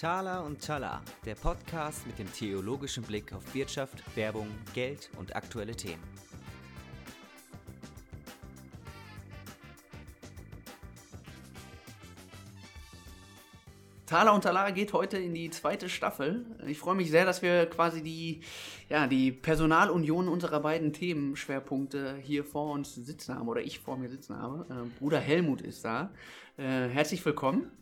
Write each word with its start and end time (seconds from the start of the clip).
Thala 0.00 0.42
und 0.42 0.64
Tala, 0.64 1.02
der 1.24 1.34
Podcast 1.34 2.06
mit 2.06 2.20
dem 2.20 2.32
theologischen 2.32 3.02
Blick 3.02 3.32
auf 3.32 3.52
Wirtschaft, 3.52 4.04
Werbung, 4.14 4.46
Geld 4.72 5.10
und 5.18 5.34
aktuelle 5.34 5.74
Themen. 5.74 6.02
Thaler 14.06 14.34
und 14.34 14.42
Talar 14.42 14.70
geht 14.70 14.92
heute 14.92 15.18
in 15.18 15.34
die 15.34 15.50
zweite 15.50 15.88
Staffel. 15.88 16.46
Ich 16.68 16.78
freue 16.78 16.94
mich 16.94 17.10
sehr, 17.10 17.24
dass 17.24 17.42
wir 17.42 17.66
quasi 17.66 18.00
die, 18.00 18.42
ja, 18.88 19.08
die 19.08 19.32
Personalunion 19.32 20.28
unserer 20.28 20.60
beiden 20.60 20.92
Themenschwerpunkte 20.92 22.14
hier 22.22 22.44
vor 22.44 22.70
uns 22.70 22.94
sitzen 22.94 23.34
haben 23.34 23.48
oder 23.48 23.62
ich 23.62 23.80
vor 23.80 23.96
mir 23.96 24.08
sitzen 24.08 24.36
habe. 24.36 24.64
Äh, 24.70 24.98
Bruder 25.00 25.18
Helmut 25.18 25.60
ist 25.60 25.84
da. 25.84 26.12
Äh, 26.56 26.86
herzlich 26.88 27.24
willkommen. 27.24 27.72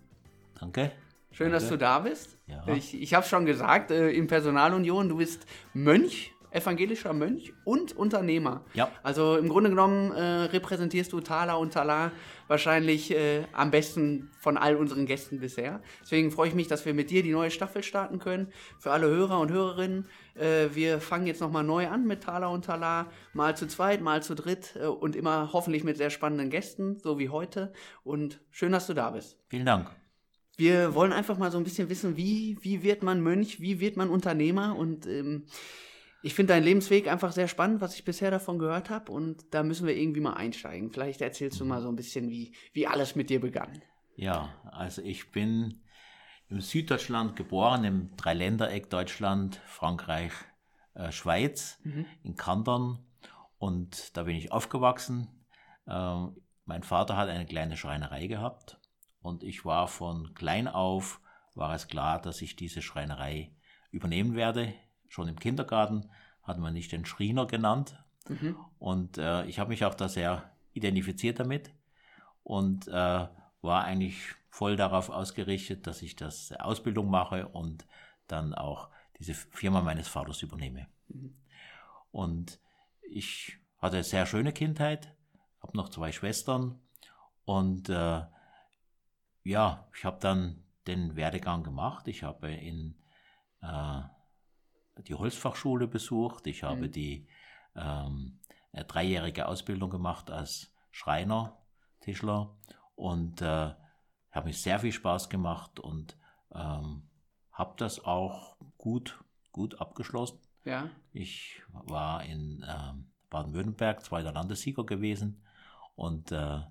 Danke. 0.59 0.93
Schön, 1.37 1.51
Danke. 1.51 1.61
dass 1.61 1.69
du 1.69 1.77
da 1.77 1.99
bist. 1.99 2.39
Ja. 2.47 2.67
Ich, 2.75 2.99
ich 2.99 3.13
habe 3.13 3.27
schon 3.27 3.45
gesagt, 3.45 3.91
äh, 3.91 4.09
in 4.11 4.27
Personalunion, 4.27 5.11
du 5.11 5.19
bist 5.19 5.45
Mönch, 5.75 6.33
evangelischer 6.51 7.13
Mönch 7.13 7.53
und 7.65 7.95
Unternehmer. 7.95 8.65
Ja. 8.73 8.91
Also 9.03 9.37
im 9.37 9.51
Grunde 9.51 9.69
genommen 9.69 10.13
äh, 10.13 10.23
repräsentierst 10.23 11.13
du 11.13 11.21
Thaler 11.21 11.59
und 11.59 11.75
Talar 11.75 12.13
wahrscheinlich 12.49 13.11
äh, 13.11 13.45
am 13.53 13.71
besten 13.71 14.31
von 14.41 14.57
all 14.57 14.77
unseren 14.77 15.05
Gästen 15.05 15.39
bisher. 15.39 15.83
Deswegen 16.01 16.31
freue 16.31 16.49
ich 16.49 16.55
mich, 16.55 16.69
dass 16.69 16.87
wir 16.87 16.95
mit 16.95 17.11
dir 17.11 17.23
die 17.23 17.33
neue 17.33 17.51
Staffel 17.51 17.83
starten 17.83 18.19
können. 18.19 18.51
Für 18.79 18.93
alle 18.93 19.07
Hörer 19.07 19.39
und 19.39 19.53
Hörerinnen, 19.53 20.07
äh, 20.37 20.69
wir 20.73 21.03
fangen 21.03 21.27
jetzt 21.27 21.43
nochmal 21.43 21.65
neu 21.65 21.87
an 21.89 22.07
mit 22.07 22.23
Thaler 22.23 22.51
und 22.51 22.65
Talar. 22.65 23.11
Mal 23.35 23.55
zu 23.59 23.67
zweit, 23.67 24.01
mal 24.01 24.23
zu 24.23 24.35
dritt 24.35 24.75
äh, 24.81 24.87
und 24.87 25.17
immer 25.17 25.53
hoffentlich 25.53 25.85
mit 25.85 25.99
sehr 25.99 26.09
spannenden 26.09 26.49
Gästen, 26.49 26.99
so 26.99 27.19
wie 27.19 27.29
heute. 27.29 27.75
Und 28.05 28.41
schön, 28.51 28.73
dass 28.73 28.87
du 28.87 28.95
da 28.95 29.11
bist. 29.11 29.37
Vielen 29.49 29.67
Dank. 29.67 29.91
Wir 30.57 30.95
wollen 30.95 31.13
einfach 31.13 31.39
mal 31.39 31.51
so 31.51 31.59
ein 31.59 31.65
bisschen 31.65 31.89
wissen, 31.89 32.17
wie, 32.17 32.57
wie 32.63 32.83
wird 32.83 33.03
man 33.03 33.21
Mönch, 33.21 33.61
wie 33.61 33.81
wird 33.81 33.97
man 33.97 34.09
Unternehmer 34.09 34.77
und 34.77 35.07
ähm, 35.07 35.47
ich 36.23 36.35
finde 36.35 36.55
deinen 36.55 36.65
Lebensweg 36.65 37.09
einfach 37.09 37.31
sehr 37.31 37.47
spannend, 37.47 37.81
was 37.81 37.95
ich 37.95 38.05
bisher 38.05 38.31
davon 38.31 38.59
gehört 38.59 38.91
habe 38.91 39.13
und 39.13 39.45
da 39.53 39.63
müssen 39.63 39.87
wir 39.87 39.97
irgendwie 39.97 40.21
mal 40.21 40.33
einsteigen. 40.33 40.91
Vielleicht 40.91 41.21
erzählst 41.21 41.61
du 41.61 41.65
mal 41.65 41.83
so 41.83 41.89
ein 41.89 41.97
bisschen, 41.97 42.31
wie, 42.31 42.53
wie 42.73 42.87
alles 42.87 43.15
mit 43.15 43.31
dir 43.31 43.41
begann. 43.41 43.83
Ja, 44.17 44.55
also 44.73 45.03
ich 45.03 45.31
bin 45.31 45.83
im 46.49 46.61
Süddeutschland 46.61 47.37
geboren, 47.37 47.85
im 47.85 48.17
Dreiländereck 48.17 48.89
Deutschland, 48.89 49.61
Frankreich, 49.67 50.33
äh, 50.95 51.13
Schweiz, 51.13 51.79
in 52.23 52.35
Kandern. 52.37 53.05
Und 53.59 54.17
da 54.17 54.25
bin 54.25 54.37
ich 54.37 54.53
aufgewachsen. 54.53 55.29
Ähm, 55.87 56.37
mein 56.65 56.83
Vater 56.83 57.17
hat 57.17 57.29
eine 57.29 57.47
kleine 57.47 57.77
Schreinerei 57.77 58.27
gehabt. 58.27 58.81
Und 59.27 59.43
ich 59.43 59.65
war 59.65 59.89
von 59.89 60.35
klein 60.35 60.69
auf, 60.69 61.21
war 61.57 61.75
es 61.75 61.89
klar, 61.89 62.23
dass 62.23 62.43
ich 62.43 62.55
diese 62.55 62.81
Schreinerei 62.81 63.51
übernehmen 63.91 64.37
werde. 64.37 64.73
Schon 65.09 65.27
im 65.27 65.41
Kindergarten 65.41 66.09
hat 66.45 66.59
man 66.59 66.73
nicht 66.73 66.93
den 66.93 67.05
Schriener 67.05 67.47
genannt. 67.47 67.99
Und 68.79 69.19
äh, 69.19 69.45
ich 69.47 69.59
habe 69.59 69.71
mich 69.71 69.85
auch 69.85 69.95
da 69.95 70.09
sehr 70.09 70.49
identifiziert 70.75 71.41
damit 71.41 71.73
und 72.45 72.87
äh, 72.87 72.93
war 73.63 73.85
eigentlich 73.85 74.17
voll 74.49 74.77
darauf 74.77 75.11
ausgerichtet, 75.11 75.89
dass 75.89 76.03
ich 76.03 76.15
das 76.15 76.53
äh, 76.53 76.59
Ausbildung 76.59 77.11
mache 77.11 77.49
und 77.49 77.85
dann 78.29 78.55
auch 78.55 78.91
diese 79.19 79.35
Firma 79.35 79.81
meines 79.81 80.07
Vaters 80.07 80.41
übernehme. 80.43 80.87
Und 82.13 82.61
ich 83.03 83.59
hatte 83.79 83.97
eine 83.97 84.05
sehr 84.05 84.25
schöne 84.27 84.53
Kindheit, 84.53 85.13
habe 85.61 85.77
noch 85.77 85.89
zwei 85.89 86.13
Schwestern 86.13 86.79
und 87.45 87.89
äh, 87.89 88.23
ja, 89.47 89.87
ich 89.97 90.05
habe 90.05 90.19
dann 90.21 90.63
den 90.87 91.15
Werdegang 91.15 91.63
gemacht. 91.63 92.09
Ich 92.09 92.23
habe 92.25 92.51
in 92.51 92.97
äh, 93.63 94.03
die 95.07 95.15
Holzfachschule 95.15 95.87
besucht, 95.87 96.47
ich 96.47 96.63
habe 96.63 96.89
die 96.89 97.29
ähm, 97.77 98.41
dreijährige 98.73 99.47
Ausbildung 99.47 99.91
gemacht 99.91 100.31
als 100.31 100.75
Schreiner, 100.91 101.57
Tischler. 102.01 102.57
Und 102.97 103.41
äh, 103.43 103.75
habe 104.33 104.47
mir 104.49 104.53
sehr 104.53 104.81
viel 104.81 104.93
Spaß 104.93 105.29
gemacht 105.29 105.79
und 105.79 106.17
ähm, 106.53 107.03
habe 107.53 107.75
das 107.77 108.05
auch 108.05 108.57
gut, 108.79 109.23
gut 109.53 109.81
abgeschlossen. 109.81 110.41
Ja, 110.65 110.91
Ich 111.13 111.63
war 111.71 112.25
in 112.25 112.65
ähm, 112.69 113.11
Baden-Württemberg 113.31 114.03
zweiter 114.03 114.33
Landessieger 114.33 114.85
gewesen. 114.85 115.43
Und 115.95 116.33
äh, 116.33 116.63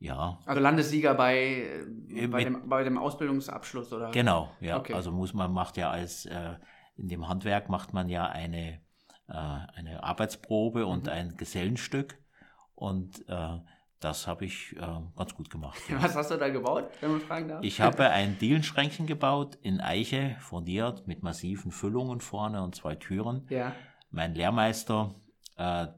ja, 0.00 0.38
also 0.46 0.60
Landessieger 0.60 1.14
bei, 1.14 1.82
äh, 2.08 2.26
bei, 2.28 2.44
mit- 2.44 2.46
dem, 2.46 2.68
bei 2.68 2.84
dem 2.84 2.98
Ausbildungsabschluss 2.98 3.92
oder? 3.92 4.10
Genau, 4.12 4.50
ja. 4.60 4.78
Okay. 4.78 4.94
Also 4.94 5.10
muss 5.12 5.34
man 5.34 5.52
macht 5.52 5.76
ja 5.76 5.90
als 5.90 6.24
äh, 6.26 6.54
in 6.96 7.08
dem 7.08 7.28
Handwerk 7.28 7.68
macht 7.68 7.92
man 7.92 8.08
ja 8.08 8.26
eine 8.26 8.80
äh, 9.28 9.32
eine 9.32 10.02
Arbeitsprobe 10.02 10.86
und 10.86 11.04
Mhm. 11.04 11.12
ein 11.12 11.36
Gesellenstück 11.36 12.16
und 12.74 13.28
äh, 13.28 13.58
das 14.00 14.26
habe 14.28 14.44
ich 14.44 14.76
äh, 14.76 15.00
ganz 15.16 15.34
gut 15.34 15.50
gemacht. 15.50 15.78
ja. 15.88 16.00
Was 16.02 16.14
hast 16.14 16.30
du 16.30 16.36
da 16.36 16.48
gebaut, 16.48 16.88
wenn 17.00 17.10
man 17.10 17.20
fragen 17.20 17.48
darf? 17.48 17.64
Ich 17.64 17.80
habe 17.80 18.08
ein 18.10 18.38
Dielenschränkchen 18.38 19.06
gebaut 19.06 19.56
in 19.62 19.80
Eiche 19.80 20.36
fundiert 20.40 21.06
mit 21.08 21.22
massiven 21.24 21.72
Füllungen 21.72 22.20
vorne 22.20 22.62
und 22.62 22.76
zwei 22.76 22.94
Türen. 22.94 23.46
Ja, 23.50 23.74
Mein 24.12 24.34
Lehrmeister, 24.36 25.14
äh, 25.56 25.88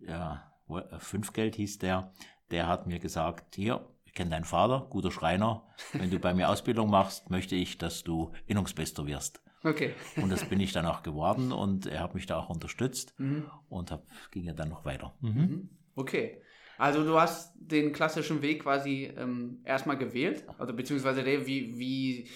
ja, 0.00 0.50
Fünfgeld 0.98 1.56
hieß 1.56 1.78
der, 1.78 2.12
der 2.52 2.68
hat 2.68 2.86
mir 2.86 2.98
gesagt, 3.00 3.56
hier, 3.56 3.84
ich 4.04 4.14
kenne 4.14 4.30
deinen 4.30 4.44
Vater, 4.44 4.86
guter 4.90 5.10
Schreiner, 5.10 5.64
wenn 5.94 6.10
du 6.10 6.18
bei 6.18 6.34
mir 6.34 6.48
Ausbildung 6.50 6.90
machst, 6.90 7.30
möchte 7.30 7.56
ich, 7.56 7.78
dass 7.78 8.04
du 8.04 8.32
Innungsbester 8.46 9.06
wirst. 9.06 9.40
okay. 9.64 9.94
Und 10.16 10.30
das 10.30 10.44
bin 10.44 10.60
ich 10.60 10.72
dann 10.72 10.86
auch 10.86 11.02
geworden 11.02 11.50
und 11.52 11.86
er 11.86 12.00
hat 12.00 12.14
mich 12.14 12.26
da 12.26 12.36
auch 12.38 12.50
unterstützt 12.50 13.14
Mhm. 13.18 13.46
und 13.68 13.90
hab, 13.90 14.04
ging 14.30 14.44
ja 14.44 14.52
dann 14.52 14.68
noch 14.68 14.84
weiter. 14.84 15.14
Mhm. 15.20 15.70
Okay. 15.94 16.42
Also 16.78 17.04
du 17.04 17.18
hast 17.20 17.52
den 17.56 17.92
klassischen 17.92 18.42
Weg 18.42 18.62
quasi 18.64 19.12
ähm, 19.16 19.60
erstmal 19.64 19.96
gewählt, 19.98 20.44
also 20.58 20.72
beziehungsweise 20.74 21.22
der, 21.22 21.46
wie, 21.46 21.78
wie, 21.78 22.28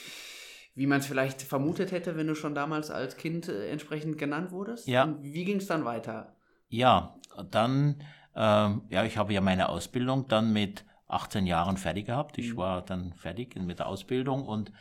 wie 0.74 0.86
man 0.86 1.00
es 1.00 1.06
vielleicht 1.06 1.42
vermutet 1.42 1.90
hätte, 1.90 2.16
wenn 2.16 2.26
du 2.28 2.34
schon 2.36 2.54
damals 2.54 2.90
als 2.90 3.16
Kind 3.16 3.48
äh, 3.48 3.68
entsprechend 3.70 4.18
genannt 4.18 4.52
wurdest. 4.52 4.86
Ja. 4.86 5.04
Und 5.04 5.22
wie 5.24 5.44
ging 5.44 5.56
es 5.56 5.66
dann 5.66 5.84
weiter? 5.84 6.36
Ja, 6.68 7.16
dann, 7.50 8.02
ähm, 8.36 8.82
ja, 8.90 9.04
ich 9.04 9.16
habe 9.16 9.32
ja 9.32 9.40
meine 9.40 9.68
Ausbildung 9.70 10.28
dann 10.28 10.52
mit 10.52 10.84
18 11.08 11.46
Jahren 11.46 11.78
fertig 11.78 12.06
gehabt. 12.06 12.36
Ich 12.38 12.56
war 12.56 12.82
dann 12.82 13.14
fertig 13.14 13.56
mit 13.56 13.78
der 13.78 13.86
Ausbildung 13.86 14.44
und 14.44 14.72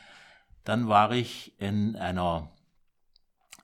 dann 0.66 0.90
war 0.90 1.12
ich 1.12 1.60
in 1.60 1.96
einer, 1.96 2.50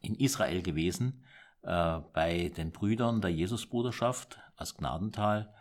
in 0.02 0.16
Israel 0.16 0.62
gewesen, 0.62 1.26
äh, 1.64 2.00
bei 2.14 2.52
den 2.56 2.72
Brüdern 2.72 3.22
der 3.22 3.32
Jesusbruderschaft 3.32 4.40
aus 4.56 4.78
Gnadental. 4.78 5.54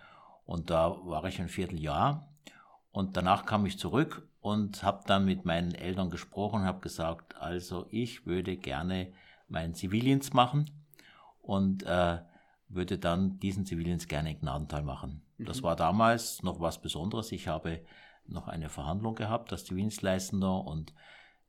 Und 0.44 0.70
da 0.70 0.96
war 1.04 1.24
ich 1.24 1.40
ein 1.40 1.48
Vierteljahr. 1.48 2.28
Und 2.92 3.16
danach 3.16 3.46
kam 3.46 3.66
ich 3.66 3.78
zurück 3.78 4.28
und 4.40 4.82
habe 4.82 5.02
dann 5.06 5.24
mit 5.24 5.44
meinen 5.44 5.74
Eltern 5.74 6.10
gesprochen 6.10 6.62
und 6.62 6.66
habe 6.66 6.80
gesagt, 6.80 7.36
also 7.36 7.86
ich 7.90 8.26
würde 8.26 8.56
gerne 8.56 9.12
meinen 9.48 9.74
Zivildienst 9.74 10.34
machen. 10.34 10.70
Und 11.40 11.84
äh, 11.84 12.18
würde 12.70 12.98
dann 12.98 13.38
diesen 13.40 13.66
Zivildienst 13.66 14.08
gerne 14.08 14.30
in 14.30 14.40
Gnadental 14.40 14.82
machen. 14.82 15.22
Das 15.38 15.62
war 15.62 15.76
damals 15.76 16.42
noch 16.42 16.60
was 16.60 16.80
Besonderes. 16.80 17.32
Ich 17.32 17.48
habe 17.48 17.80
noch 18.26 18.48
eine 18.48 18.68
Verhandlung 18.68 19.16
gehabt 19.16 19.52
als 19.52 19.64
Zivildienstleistender 19.64 20.64
und 20.64 20.94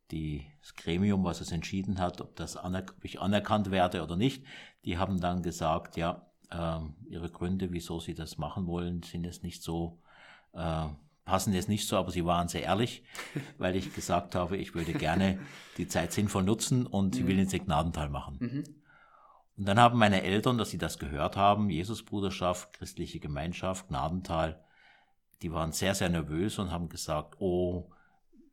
die, 0.10 0.46
das 0.60 0.76
Gremium, 0.76 1.24
was 1.24 1.40
es 1.40 1.52
entschieden 1.52 2.00
hat, 2.00 2.20
ob, 2.22 2.36
das 2.36 2.58
aner 2.58 2.84
ob 2.98 3.06
ich 3.06 3.22
anerkannt 3.22 3.72
werde 3.72 4.04
oder 4.04 4.18
nicht, 4.18 4.44
die 4.84 4.98
haben 4.98 5.22
dann 5.22 5.42
gesagt, 5.42 5.96
ja, 5.96 6.26
ähm, 6.52 6.96
ihre 7.08 7.30
Gründe, 7.30 7.72
wieso 7.72 8.00
sie 8.00 8.14
das 8.14 8.38
machen 8.38 8.68
wollen, 8.68 9.04
sind 9.04 9.24
jetzt 9.24 9.44
nicht 9.44 9.64
so, 9.64 10.00
äh, 10.54 10.88
passen 11.24 11.54
jetzt 11.54 11.70
nicht 11.70 11.88
so, 11.88 11.96
aber 11.98 12.12
sie 12.12 12.26
waren 12.26 12.48
sehr 12.48 12.64
ehrlich, 12.64 13.04
weil 13.58 13.76
ich 13.76 13.94
gesagt 13.94 14.36
habe, 14.36 14.58
ich 14.58 14.76
würde 14.76 14.94
gerne 14.94 15.40
die 15.78 15.88
Zeit 15.88 16.12
sinnvoll 16.12 16.44
nutzen 16.44 16.86
und 16.86 17.16
Zivildienst 17.16 17.54
in 17.54 17.66
Gnadental 17.66 18.10
machen. 18.10 18.38
Mhm. 18.40 18.64
Und 19.62 19.68
dann 19.68 19.80
haben 19.80 20.00
meine 20.00 20.24
Eltern, 20.24 20.58
dass 20.58 20.72
sie 20.72 20.80
das 20.80 20.98
gehört 20.98 21.38
haben, 21.38 21.70
Jesusbruderschaft, 21.70 22.74
christliche 22.74 23.20
Gemeinschaft, 23.20 23.90
Gnadental, 23.90 24.60
die 25.44 25.52
waren 25.52 25.72
sehr, 25.72 25.94
sehr 25.94 26.10
nervös 26.10 26.58
und 26.58 26.72
haben 26.72 26.90
gesagt, 26.90 27.36
oh, 27.38 27.92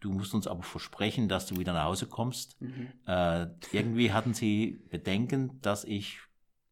du 0.01 0.13
musst 0.13 0.35
uns 0.35 0.47
aber 0.47 0.63
versprechen, 0.63 1.27
dass 1.27 1.47
du 1.47 1.57
wieder 1.57 1.73
nach 1.73 1.87
Hause 1.87 2.09
kommst. 2.09 2.61
Mhm. 2.61 2.93
Äh, 3.07 3.47
irgendwie 3.73 4.13
hatten 4.13 4.35
sie 4.35 4.83
Bedenken, 4.91 5.59
dass 5.63 5.85
ich 5.85 6.19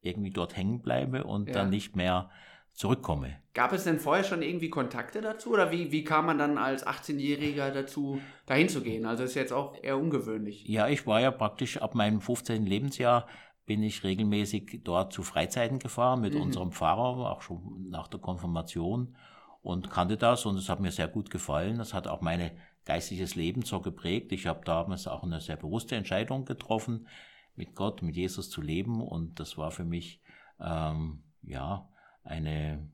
irgendwie 0.03 0.33
dort 0.33 0.55
hängen 0.55 0.83
bleibe 0.83 1.25
und 1.25 1.49
Ja. 1.49 1.55
dann 1.55 1.71
nicht 1.71 1.97
mehr 1.97 2.29
zurückkomme. 2.75 3.39
Gab 3.55 3.73
es 3.73 3.85
denn 3.85 3.99
vorher 3.99 4.23
schon 4.23 4.43
irgendwie 4.43 4.69
Kontakte 4.69 5.23
dazu 5.23 5.51
oder 5.55 5.73
wie, 5.73 5.93
wie 5.93 6.05
kam 6.05 6.27
man 6.27 6.37
dann 6.37 6.59
als 6.59 6.87
18-Jähriger 6.87 7.71
dazu, 7.71 8.21
dahin 8.45 8.69
zu 8.69 8.83
gehen? 8.83 9.07
Also 9.07 9.25
ist 9.25 9.35
jetzt 9.35 9.55
auch 9.55 9.83
eher 9.83 9.97
ungewöhnlich. 9.97 10.67
Ja, 10.69 10.89
ich 10.89 11.07
war 11.07 11.23
ja 11.23 11.31
praktisch 11.31 11.79
ab 11.79 11.95
meinem 11.95 12.21
15. 12.21 12.67
Lebensjahr 12.67 13.27
bin 13.67 13.83
ich 13.83 14.05
regelmäßig 14.05 14.81
dort 14.85 15.13
zu 15.13 15.23
Freizeiten 15.23 15.79
gefahren 15.79 16.21
mit 16.21 16.35
Mhm. 16.35 16.41
unserem 16.43 16.73
Pfarrer, 16.73 17.31
auch 17.31 17.43
schon 17.43 17.89
nach 17.91 18.09
der 18.09 18.21
Konfirmation. 18.21 19.17
und 19.63 19.91
kannte 19.91 20.17
das 20.17 20.47
und 20.47 20.57
es 20.57 20.69
hat 20.69 20.79
mir 20.79 20.93
sehr 20.93 21.09
gut 21.09 21.29
gefallen. 21.29 21.79
Das 21.79 21.93
hat 21.93 22.07
auch 22.07 22.21
mein 22.21 22.53
geistliches 22.85 23.35
Leben 23.35 23.63
so 23.63 23.81
geprägt. 23.81 24.31
Ich 24.31 24.47
habe 24.47 24.65
damals 24.65 25.09
auch 25.09 25.25
eine 25.25 25.41
sehr 25.41 25.57
bewusste 25.57 25.97
Entscheidung 25.97 26.45
getroffen, 26.45 27.09
mit 27.57 27.75
Gott, 27.75 28.01
mit 28.01 28.15
Jesus 28.15 28.49
zu 28.49 28.63
leben 28.63 29.01
und 29.03 29.41
das 29.41 29.59
war 29.59 29.73
für 29.73 29.85
mich 29.85 30.21
ähm, 30.61 31.25
ja 31.43 31.89
eine 32.23 32.89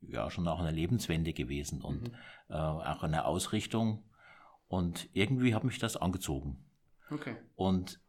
ja 0.00 0.30
schon 0.30 0.48
auch 0.48 0.60
eine 0.60 0.70
Lebenswende 0.70 1.34
gewesen 1.34 1.82
und 1.82 2.04
mhm. 2.04 2.14
äh, 2.48 2.54
auch 2.54 3.02
eine 3.02 3.26
Ausrichtung 3.26 4.02
und 4.66 5.10
irgendwie 5.12 5.54
hat 5.54 5.64
mich 5.64 5.78
das 5.78 5.96
angezogen. 5.98 6.64
Okay. 7.10 7.36
Und 7.54 8.00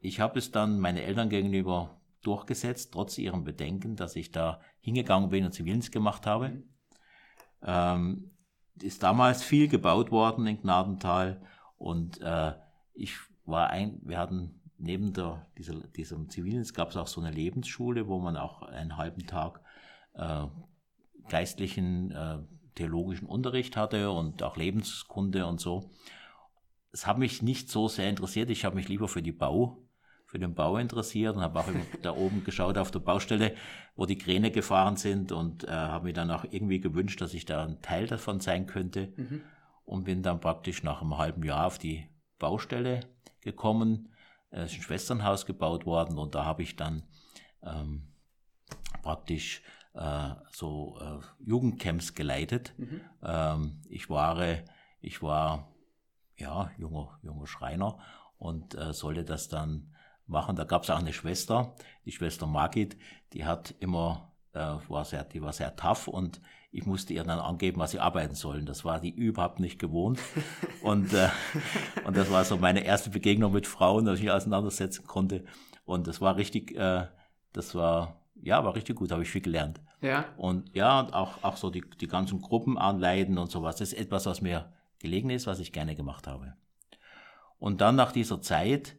ich 0.00 0.20
habe 0.20 0.38
es 0.38 0.50
dann 0.50 0.78
meinen 0.78 0.98
Eltern 0.98 1.28
gegenüber 1.28 2.00
durchgesetzt, 2.22 2.92
trotz 2.92 3.18
ihrem 3.18 3.44
Bedenken, 3.44 3.96
dass 3.96 4.16
ich 4.16 4.30
da 4.30 4.60
hingegangen 4.80 5.30
bin 5.30 5.44
und 5.44 5.52
Zivildienst 5.52 5.92
gemacht 5.92 6.26
habe. 6.26 6.48
Mhm. 6.50 6.64
Ähm, 7.62 8.30
ist 8.80 9.02
damals 9.02 9.42
viel 9.42 9.68
gebaut 9.68 10.10
worden 10.10 10.46
in 10.46 10.60
Gnadental 10.60 11.42
und 11.76 12.20
äh, 12.20 12.52
ich 12.94 13.16
war 13.44 13.70
ein, 13.70 14.00
wir 14.04 14.18
hatten 14.18 14.60
neben 14.78 15.12
der, 15.12 15.46
dieser, 15.56 15.74
diesem 15.74 16.28
Zivildienst 16.28 16.74
gab 16.74 16.90
es 16.90 16.96
auch 16.96 17.08
so 17.08 17.20
eine 17.20 17.32
Lebensschule, 17.32 18.06
wo 18.06 18.20
man 18.20 18.36
auch 18.36 18.62
einen 18.62 18.96
halben 18.96 19.26
Tag 19.26 19.60
äh, 20.14 20.46
geistlichen, 21.28 22.12
äh, 22.12 22.38
theologischen 22.74 23.26
Unterricht 23.26 23.76
hatte 23.76 24.10
und 24.10 24.42
auch 24.42 24.56
Lebenskunde 24.56 25.46
und 25.46 25.60
so. 25.60 25.90
Es 26.92 27.06
hat 27.06 27.18
mich 27.18 27.42
nicht 27.42 27.70
so 27.70 27.88
sehr 27.88 28.08
interessiert. 28.08 28.50
Ich 28.50 28.64
habe 28.64 28.76
mich 28.76 28.88
lieber 28.88 29.08
für 29.08 29.22
die 29.22 29.32
Bau, 29.32 29.87
für 30.28 30.38
den 30.38 30.54
Bau 30.54 30.76
interessiert 30.76 31.36
und 31.36 31.42
habe 31.42 31.58
auch 31.58 31.68
da 32.02 32.12
oben 32.12 32.44
geschaut 32.44 32.76
auf 32.76 32.90
der 32.90 32.98
Baustelle, 32.98 33.54
wo 33.96 34.04
die 34.04 34.18
Kräne 34.18 34.50
gefahren 34.50 34.98
sind 34.98 35.32
und 35.32 35.64
äh, 35.64 35.70
habe 35.70 36.04
mir 36.04 36.12
dann 36.12 36.30
auch 36.30 36.44
irgendwie 36.44 36.80
gewünscht, 36.80 37.22
dass 37.22 37.32
ich 37.32 37.46
da 37.46 37.64
ein 37.64 37.80
Teil 37.80 38.06
davon 38.06 38.38
sein 38.38 38.66
könnte 38.66 39.10
mhm. 39.16 39.40
und 39.86 40.04
bin 40.04 40.22
dann 40.22 40.38
praktisch 40.38 40.82
nach 40.82 41.00
einem 41.00 41.16
halben 41.16 41.42
Jahr 41.44 41.66
auf 41.66 41.78
die 41.78 42.06
Baustelle 42.38 43.00
gekommen. 43.40 44.12
Es 44.50 44.72
ist 44.72 44.78
ein 44.78 44.82
Schwesternhaus 44.82 45.46
gebaut 45.46 45.86
worden 45.86 46.18
und 46.18 46.34
da 46.34 46.44
habe 46.44 46.62
ich 46.62 46.76
dann 46.76 47.04
ähm, 47.62 48.02
praktisch 49.02 49.62
äh, 49.94 50.34
so 50.52 50.98
äh, 51.00 51.20
Jugendcamps 51.42 52.14
geleitet. 52.14 52.74
Mhm. 52.76 53.00
Ähm, 53.22 53.80
ich 53.88 54.10
war, 54.10 54.44
ich 55.00 55.22
war 55.22 55.72
ja 56.36 56.70
junger, 56.76 57.18
junger 57.22 57.46
Schreiner 57.46 57.98
und 58.36 58.74
äh, 58.74 58.92
sollte 58.92 59.24
das 59.24 59.48
dann 59.48 59.94
machen. 60.28 60.56
Da 60.56 60.64
gab 60.64 60.84
es 60.84 60.90
auch 60.90 60.98
eine 60.98 61.12
Schwester, 61.12 61.74
die 62.04 62.12
Schwester 62.12 62.46
Margit, 62.46 62.96
die 63.32 63.44
hat 63.44 63.74
immer, 63.80 64.32
äh, 64.52 64.76
war 64.88 65.04
sehr, 65.04 65.24
die 65.24 65.42
war 65.42 65.52
sehr 65.52 65.74
tough 65.76 66.08
und 66.08 66.40
ich 66.70 66.84
musste 66.84 67.14
ihr 67.14 67.24
dann 67.24 67.38
angeben, 67.38 67.80
was 67.80 67.92
sie 67.92 67.98
arbeiten 67.98 68.34
sollen. 68.34 68.66
Das 68.66 68.84
war 68.84 69.00
die 69.00 69.10
überhaupt 69.10 69.58
nicht 69.58 69.78
gewohnt. 69.78 70.20
und, 70.82 71.12
äh, 71.14 71.28
und 72.04 72.16
das 72.16 72.30
war 72.30 72.44
so 72.44 72.58
meine 72.58 72.84
erste 72.84 73.10
Begegnung 73.10 73.52
mit 73.52 73.66
Frauen, 73.66 74.04
dass 74.04 74.18
ich 74.18 74.24
mich 74.24 74.32
auseinandersetzen 74.32 75.06
konnte. 75.06 75.44
Und 75.84 76.06
das 76.06 76.20
war 76.20 76.36
richtig, 76.36 76.76
äh, 76.76 77.06
das 77.52 77.74
war, 77.74 78.20
ja, 78.34 78.62
war 78.64 78.74
richtig 78.74 78.96
gut, 78.96 79.10
habe 79.10 79.22
ich 79.22 79.30
viel 79.30 79.40
gelernt. 79.40 79.80
Ja. 80.02 80.26
Und 80.36 80.74
ja, 80.74 81.08
auch, 81.12 81.42
auch 81.42 81.56
so 81.56 81.70
die, 81.70 81.82
die 82.00 82.06
ganzen 82.06 82.40
Gruppen 82.42 82.76
anleiten 82.76 83.38
und 83.38 83.50
sowas. 83.50 83.76
Das 83.76 83.92
ist 83.92 83.98
etwas, 83.98 84.26
was 84.26 84.42
mir 84.42 84.72
gelegen 84.98 85.30
ist, 85.30 85.46
was 85.46 85.60
ich 85.60 85.72
gerne 85.72 85.96
gemacht 85.96 86.26
habe. 86.26 86.54
Und 87.58 87.80
dann 87.80 87.96
nach 87.96 88.12
dieser 88.12 88.40
Zeit, 88.42 88.97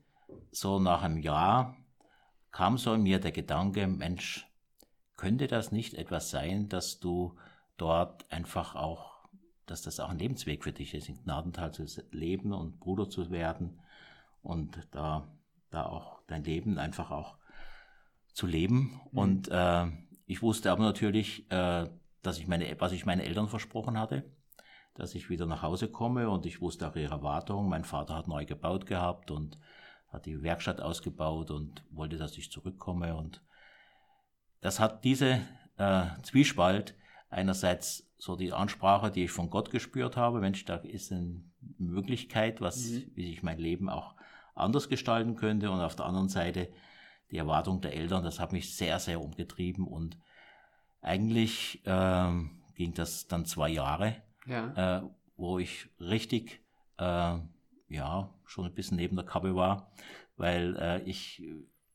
so 0.52 0.80
nach 0.80 1.04
einem 1.04 1.20
Jahr, 1.20 1.76
kam 2.52 2.78
so 2.78 2.94
in 2.94 3.04
mir 3.04 3.20
der 3.20 3.31
Gedanke, 3.31 3.88
Mensch, 3.88 4.48
könnte 5.16 5.48
das 5.48 5.72
nicht 5.72 5.94
etwas 5.94 6.30
sein, 6.30 6.70
dass 6.70 7.00
du 7.00 7.36
dort 7.78 8.31
einfach 8.31 8.76
auch, 8.76 9.28
dass 9.66 9.81
das 9.81 10.00
auch 10.00 10.10
ein 10.10 10.20
Lebensweg 10.20 10.64
für 10.64 10.72
dich 10.72 10.94
ist, 10.94 11.10
in 11.10 11.22
Gnadental 11.24 11.74
zu 11.74 11.86
leben 12.12 12.54
und 12.54 12.80
Bruder 12.80 13.10
zu 13.10 13.30
werden 13.30 13.80
und 14.42 14.88
da, 14.92 15.28
da 15.70 15.86
auch 15.86 16.22
dein 16.28 16.44
Leben 16.44 16.78
einfach 16.78 17.12
auch 17.12 17.38
zu 18.34 18.48
leben. 18.48 19.00
Mhm. 19.12 19.18
Und 19.18 19.48
äh, 19.50 19.88
ich 20.26 20.42
wusste 20.42 20.72
aber 20.72 20.84
natürlich, 20.84 21.50
äh, 21.52 21.90
dass 22.22 22.40
ich 22.40 22.48
meine, 22.48 22.74
was 22.80 22.92
ich 22.92 23.06
meinen 23.06 23.22
Eltern 23.22 23.48
versprochen 23.48 24.00
hatte, 24.00 24.24
dass 24.94 25.16
ich 25.16 25.30
wieder 25.30 25.46
nach 25.46 25.62
Hause 25.62 25.90
komme 25.90 26.30
und 26.30 26.46
ich 26.46 26.62
wusste 26.62 26.88
auch 26.88 26.96
ihre 26.96 27.16
Erwartungen. 27.16 27.70
Mein 27.70 27.84
Vater 27.84 28.16
hat 28.16 28.28
neu 28.28 28.46
gebaut 28.46 28.86
gehabt 28.86 29.31
und 29.31 29.58
hat 30.11 30.25
die 30.25 30.41
Werkstatt 30.41 30.81
ausgebaut 30.81 31.51
und 31.51 31.83
wollte, 31.91 32.17
dass 32.17 32.38
ich 32.38 32.51
zurückkomme 32.51 33.15
und 33.15 33.44
das 34.61 34.79
hat 34.79 35.03
diese 35.03 35.41
äh, 35.77 36.06
Zwiespalt 36.23 36.95
einerseits 37.29 38.09
so 38.17 38.35
die 38.35 38.51
Ansprache, 38.51 39.11
die 39.11 39.25
ich 39.25 39.31
von 39.31 39.50
Gott 39.50 39.71
gespürt 39.71 40.17
habe, 40.17 40.41
Mensch, 40.41 40.65
da 40.65 40.75
ist 40.75 41.11
eine 41.11 41.41
Möglichkeit, 41.77 42.59
was, 42.59 42.89
mhm. 42.89 43.11
wie 43.15 43.31
ich 43.31 43.44
mein 43.44 43.59
Leben 43.59 43.89
auch 43.89 44.15
anders 44.56 44.89
gestalten 44.89 45.35
könnte 45.35 45.71
und 45.71 45.79
auf 45.79 45.95
der 45.95 46.06
anderen 46.06 46.27
Seite 46.27 46.69
die 47.31 47.38
Erwartung 47.38 47.79
der 47.79 47.94
Eltern, 47.94 48.23
das 48.23 48.39
hat 48.39 48.51
mich 48.51 48.75
sehr, 48.75 49.00
sehr 49.00 49.21
umgetrieben 49.21 49.88
und 49.88 50.17
eigentlich 51.01 51.81
ähm, 51.85 52.61
ging 52.75 52.94
das 52.94 53.27
dann 53.27 53.45
zwei 53.45 53.69
Jahre, 53.69 54.15
ja. 54.45 54.97
äh, 54.97 55.03
wo 55.38 55.59
ich 55.59 55.88
richtig, 56.00 56.61
äh, 56.97 57.38
ja, 57.89 58.30
schon 58.45 58.65
ein 58.65 58.74
bisschen 58.74 58.97
neben 58.97 59.15
der 59.15 59.25
Kappe 59.25 59.56
war, 59.56 59.91
weil 60.38 60.75
äh, 60.77 61.01
ich, 61.03 61.44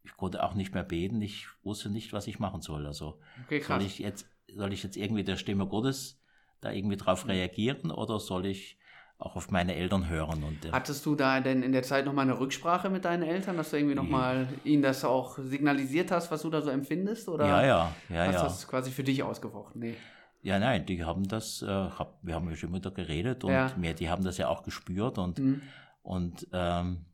ich 0.03 0.17
konnte 0.17 0.43
auch 0.43 0.55
nicht 0.55 0.75
mehr 0.75 0.83
beten, 0.83 1.23
ich 1.23 1.47
wusste 1.63 1.89
nicht, 1.89 2.13
was 2.13 2.27
ich 2.27 2.39
machen 2.39 2.61
soll. 2.61 2.87
Also 2.87 3.21
okay, 3.45 3.61
soll 3.61 3.83
ich 3.83 3.99
jetzt, 4.01 4.29
soll 4.55 4.73
ich 4.73 4.83
jetzt 4.83 4.97
irgendwie 4.97 5.25
der 5.25 5.37
Stimme 5.37 5.67
Gottes 5.67 6.21
da 6.61 6.71
irgendwie 6.71 6.97
drauf 6.97 7.25
mhm. 7.25 7.31
reagieren 7.31 7.91
oder 7.91 8.19
soll 8.19 8.47
ich 8.47 8.79
auch 9.19 9.37
auf 9.37 9.51
meine 9.51 9.75
Eltern 9.77 10.09
hören. 10.09 10.43
Und, 10.43 10.65
äh, 10.65 10.73
Hattest 10.73 11.07
du 11.07 11.15
da 11.15 11.41
denn 11.41 11.63
in 11.63 11.73
der 11.73 11.83
Zeit 11.83 12.05
nochmal 12.05 12.25
eine 12.25 12.39
Rücksprache 12.39 12.91
mit 12.91 13.05
deinen 13.05 13.23
Eltern, 13.23 13.57
dass 13.57 13.71
du 13.71 13.77
irgendwie 13.77 13.95
nochmal 13.95 14.49
ihnen 14.65 14.83
das 14.83 15.05
auch 15.05 15.39
signalisiert 15.39 16.11
hast, 16.11 16.31
was 16.31 16.43
du 16.43 16.51
da 16.51 16.61
so 16.61 16.71
empfindest? 16.71 17.29
Oder 17.29 17.47
ja, 17.47 17.65
ja, 17.65 17.93
ja. 18.09 18.27
Hast 18.27 18.39
du 18.39 18.43
das 18.43 18.69
quasi 18.69 18.91
für 18.91 19.05
dich 19.05 19.23
ausgefochten? 19.23 19.81
Nee. 19.81 19.95
Ja, 20.43 20.59
nein, 20.59 20.85
die 20.85 21.03
haben 21.03 21.27
das, 21.27 21.63
äh, 21.63 21.67
hab, 21.67 22.19
wir 22.23 22.35
haben 22.35 22.51
ja 22.51 22.57
schon 22.57 22.71
mit 22.71 22.83
geredet 22.95 23.45
und 23.45 23.53
ja. 23.53 23.73
mehr, 23.79 23.95
die 23.95 24.11
haben 24.11 24.25
das 24.25 24.37
ja 24.37 24.49
auch 24.49 24.63
gespürt 24.63 25.17
und, 25.17 25.39
mhm. 25.39 25.63
Und 26.05 26.47
ähm, 26.53 27.07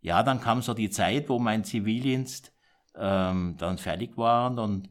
ja, 0.00 0.22
dann 0.22 0.40
kam 0.40 0.62
so 0.62 0.74
die 0.74 0.90
Zeit, 0.90 1.28
wo 1.28 1.38
mein 1.38 1.64
Zivildienst 1.64 2.52
ähm, 2.96 3.56
dann 3.58 3.78
fertig 3.78 4.16
war 4.16 4.58
und 4.58 4.88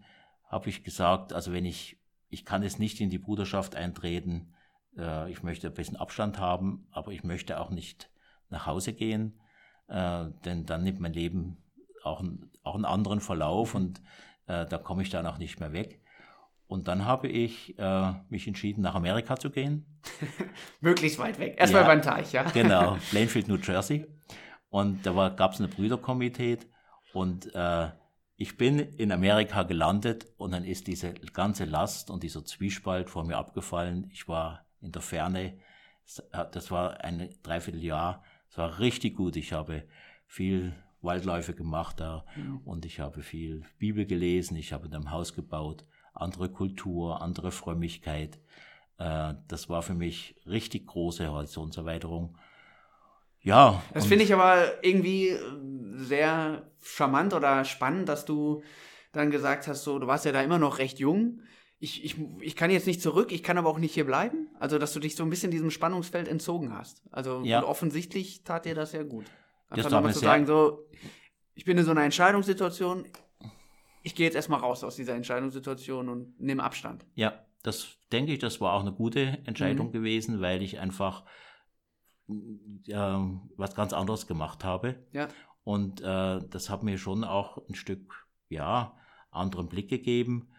habe 0.48 0.70
ich 0.70 0.84
gesagt, 0.84 1.34
also 1.34 1.52
wenn 1.52 1.66
ich, 1.66 1.98
ich 2.30 2.46
kann 2.46 2.64
jetzt 2.64 2.80
nicht 2.80 3.02
in 3.02 3.10
die 3.10 3.18
Bruderschaft 3.18 3.76
eintreten, 3.76 4.54
äh, 4.96 5.30
ich 5.32 5.44
möchte 5.44 5.68
ein 5.68 5.74
bisschen 5.74 5.98
Abstand 5.98 6.40
haben, 6.40 6.88
aber 6.92 7.12
ich 7.12 7.24
möchte 7.24 7.60
auch 7.60 7.72
nicht 7.72 8.10
nach 8.50 8.68
Hause 8.68 8.94
gehen, 8.94 9.40
äh, 9.88 10.26
denn 10.46 10.66
dann 10.66 10.84
nimmt 10.84 11.00
mein 11.00 11.14
Leben 11.14 11.58
auch, 12.04 12.22
ein, 12.22 12.50
auch 12.64 12.76
einen 12.76 12.86
anderen 12.86 13.22
Verlauf 13.22 13.74
und 13.74 14.02
äh, 14.46 14.66
da 14.68 14.78
komme 14.78 15.02
ich 15.02 15.10
dann 15.10 15.26
auch 15.26 15.40
nicht 15.40 15.60
mehr 15.60 15.74
weg. 15.74 16.01
Und 16.72 16.88
dann 16.88 17.04
habe 17.04 17.28
ich 17.28 17.78
äh, 17.78 18.14
mich 18.30 18.48
entschieden, 18.48 18.82
nach 18.82 18.96
Amerika 18.96 19.36
zu 19.36 19.50
gehen. 19.50 19.86
Möglichst 20.80 21.20
weit 21.20 21.38
weg. 21.38 21.56
Erstmal 21.58 21.82
ja, 21.82 21.88
beim 21.90 22.02
Teich, 22.02 22.32
ja. 22.32 22.44
genau, 22.44 22.98
Plainfield, 23.10 23.50
New 23.50 23.58
Jersey. 23.58 24.06
Und 24.70 25.06
da 25.06 25.28
gab 25.28 25.52
es 25.52 25.60
eine 25.60 25.68
Brüderkomitee 25.68 26.60
und 27.12 27.54
äh, 27.54 27.90
ich 28.38 28.56
bin 28.56 28.80
in 28.80 29.12
Amerika 29.12 29.64
gelandet 29.64 30.28
und 30.38 30.54
dann 30.54 30.64
ist 30.64 30.88
diese 30.88 31.14
ganze 31.14 31.66
Last 31.66 32.10
und 32.10 32.24
dieser 32.24 32.46
Zwiespalt 32.46 33.10
vor 33.10 33.26
mir 33.26 33.36
abgefallen. 33.36 34.10
Ich 34.14 34.30
war 34.30 34.66
in 34.80 34.94
der 34.94 35.02
Ferne. 35.02 35.58
Das 36.32 36.72
war 36.72 37.04
ein 37.04 37.36
Dreivierteljahr. 37.44 38.24
Es 38.50 38.58
war 38.58 38.80
richtig 38.80 39.18
gut. 39.18 39.36
Ich 39.36 39.52
habe 39.52 39.84
viel 40.26 40.74
Waldläufe 41.02 41.54
gemacht 41.54 42.00
da 42.00 42.24
mhm. 42.38 42.62
und 42.64 42.86
ich 42.86 43.02
habe 43.02 43.24
viel 43.24 43.64
Bibel 43.78 44.06
gelesen. 44.06 44.56
Ich 44.56 44.72
habe 44.72 44.88
in 44.88 44.96
einem 44.96 45.12
Haus 45.12 45.36
gebaut. 45.36 45.86
Andere 46.14 46.50
Kultur, 46.50 47.22
andere 47.22 47.52
Frömmigkeit. 47.52 48.40
Äh, 48.98 49.34
das 49.48 49.70
war 49.70 49.82
für 49.82 49.94
mich 49.94 50.36
richtig 50.46 50.88
große 50.88 51.32
Horizonserweiterung. 51.32 52.38
Ja. 53.42 53.82
Das 53.94 54.06
finde 54.06 54.24
ich 54.24 54.34
aber 54.34 54.84
irgendwie 54.84 55.36
sehr 55.96 56.64
charmant 56.82 57.34
oder 57.34 57.66
spannend, 57.66 58.08
dass 58.10 58.26
du 58.26 58.62
dann 59.14 59.32
gesagt 59.32 59.68
hast, 59.68 59.84
so, 59.84 60.00
du 60.00 60.08
warst 60.08 60.26
ja 60.26 60.32
da 60.32 60.42
immer 60.42 60.60
noch 60.60 60.78
recht 60.78 61.00
jung 61.00 61.42
ich, 61.82 62.06
ich, 62.06 62.16
ich 62.42 62.56
kann 62.56 62.70
jetzt 62.70 62.86
nicht 62.86 63.02
zurück, 63.02 63.32
ich 63.32 63.42
kann 63.42 63.58
aber 63.58 63.68
auch 63.68 63.80
nicht 63.80 63.96
hier 63.96 64.06
bleiben. 64.06 64.50
Also, 64.60 64.78
dass 64.78 64.94
du 64.94 65.00
dich 65.00 65.16
so 65.16 65.24
ein 65.24 65.32
bisschen 65.32 65.50
diesem 65.50 65.72
Spannungsfeld 65.72 66.28
entzogen 66.28 66.78
hast. 66.78 67.02
Also, 67.12 67.42
ja. 67.44 67.64
offensichtlich 67.64 68.44
tat 68.44 68.66
dir 68.66 68.76
das 68.76 68.92
ja 68.92 69.02
gut. 69.02 69.26
Einfach 69.68 69.90
nochmal 69.90 70.14
zu 70.14 70.20
sagen, 70.20 70.46
so, 70.46 70.86
ich 71.56 71.66
bin 71.66 71.80
in 71.80 71.84
so 71.84 71.90
einer 71.90 72.04
Entscheidungssituation, 72.04 73.06
ich 74.04 74.16
gehe 74.16 74.26
jetzt 74.26 74.36
erstmal 74.36 74.60
raus 74.60 74.84
aus 74.84 74.96
dieser 74.96 75.16
Entscheidungssituation 75.16 76.10
und 76.10 76.40
nehme 76.40 76.64
Abstand. 76.64 77.06
Ja, 77.16 77.46
das 77.64 77.98
denke 78.12 78.34
ich, 78.34 78.40
das 78.40 78.60
war 78.62 78.74
auch 78.74 78.82
eine 78.82 78.94
gute 78.94 79.40
Entscheidung 79.46 79.88
mhm. 79.88 79.92
gewesen, 79.92 80.42
weil 80.42 80.62
ich 80.62 80.80
einfach 80.80 81.24
äh, 82.30 82.94
was 82.94 83.76
ganz 83.76 83.94
anderes 83.94 84.28
gemacht 84.28 84.64
habe. 84.64 84.96
Ja. 85.12 85.28
Und 85.64 86.02
äh, 86.02 86.40
das 86.50 86.70
hat 86.70 86.84
mir 86.84 86.98
schon 86.98 87.24
auch 87.24 87.58
ein 87.70 87.76
Stück, 87.76 88.28
ja, 88.50 88.98
anderen 89.30 89.70
Blick 89.70 89.90
gegeben. 89.90 90.50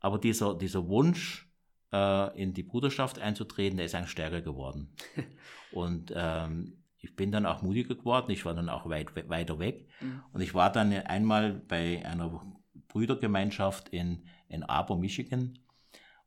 Aber 0.00 0.18
dieser, 0.18 0.54
dieser 0.54 0.88
Wunsch, 0.88 1.50
äh, 1.92 2.40
in 2.40 2.52
die 2.54 2.62
Bruderschaft 2.62 3.18
einzutreten, 3.18 3.76
der 3.76 3.86
ist 3.86 3.94
eigentlich 3.94 4.10
stärker 4.10 4.42
geworden. 4.42 4.94
und 5.72 6.12
ähm, 6.14 6.78
ich 6.98 7.16
bin 7.16 7.32
dann 7.32 7.46
auch 7.46 7.62
mutiger 7.62 7.94
geworden, 7.94 8.30
ich 8.30 8.44
war 8.44 8.54
dann 8.54 8.68
auch 8.68 8.88
weit, 8.88 9.28
weiter 9.28 9.58
weg. 9.58 9.88
Mhm. 10.00 10.22
Und 10.32 10.40
ich 10.40 10.54
war 10.54 10.70
dann 10.70 10.92
einmal 10.92 11.52
bei 11.52 12.04
einer 12.04 12.42
Brüdergemeinschaft 12.90 13.88
in, 13.88 14.24
in 14.48 14.62
Aber, 14.62 14.96
Michigan. 14.96 15.58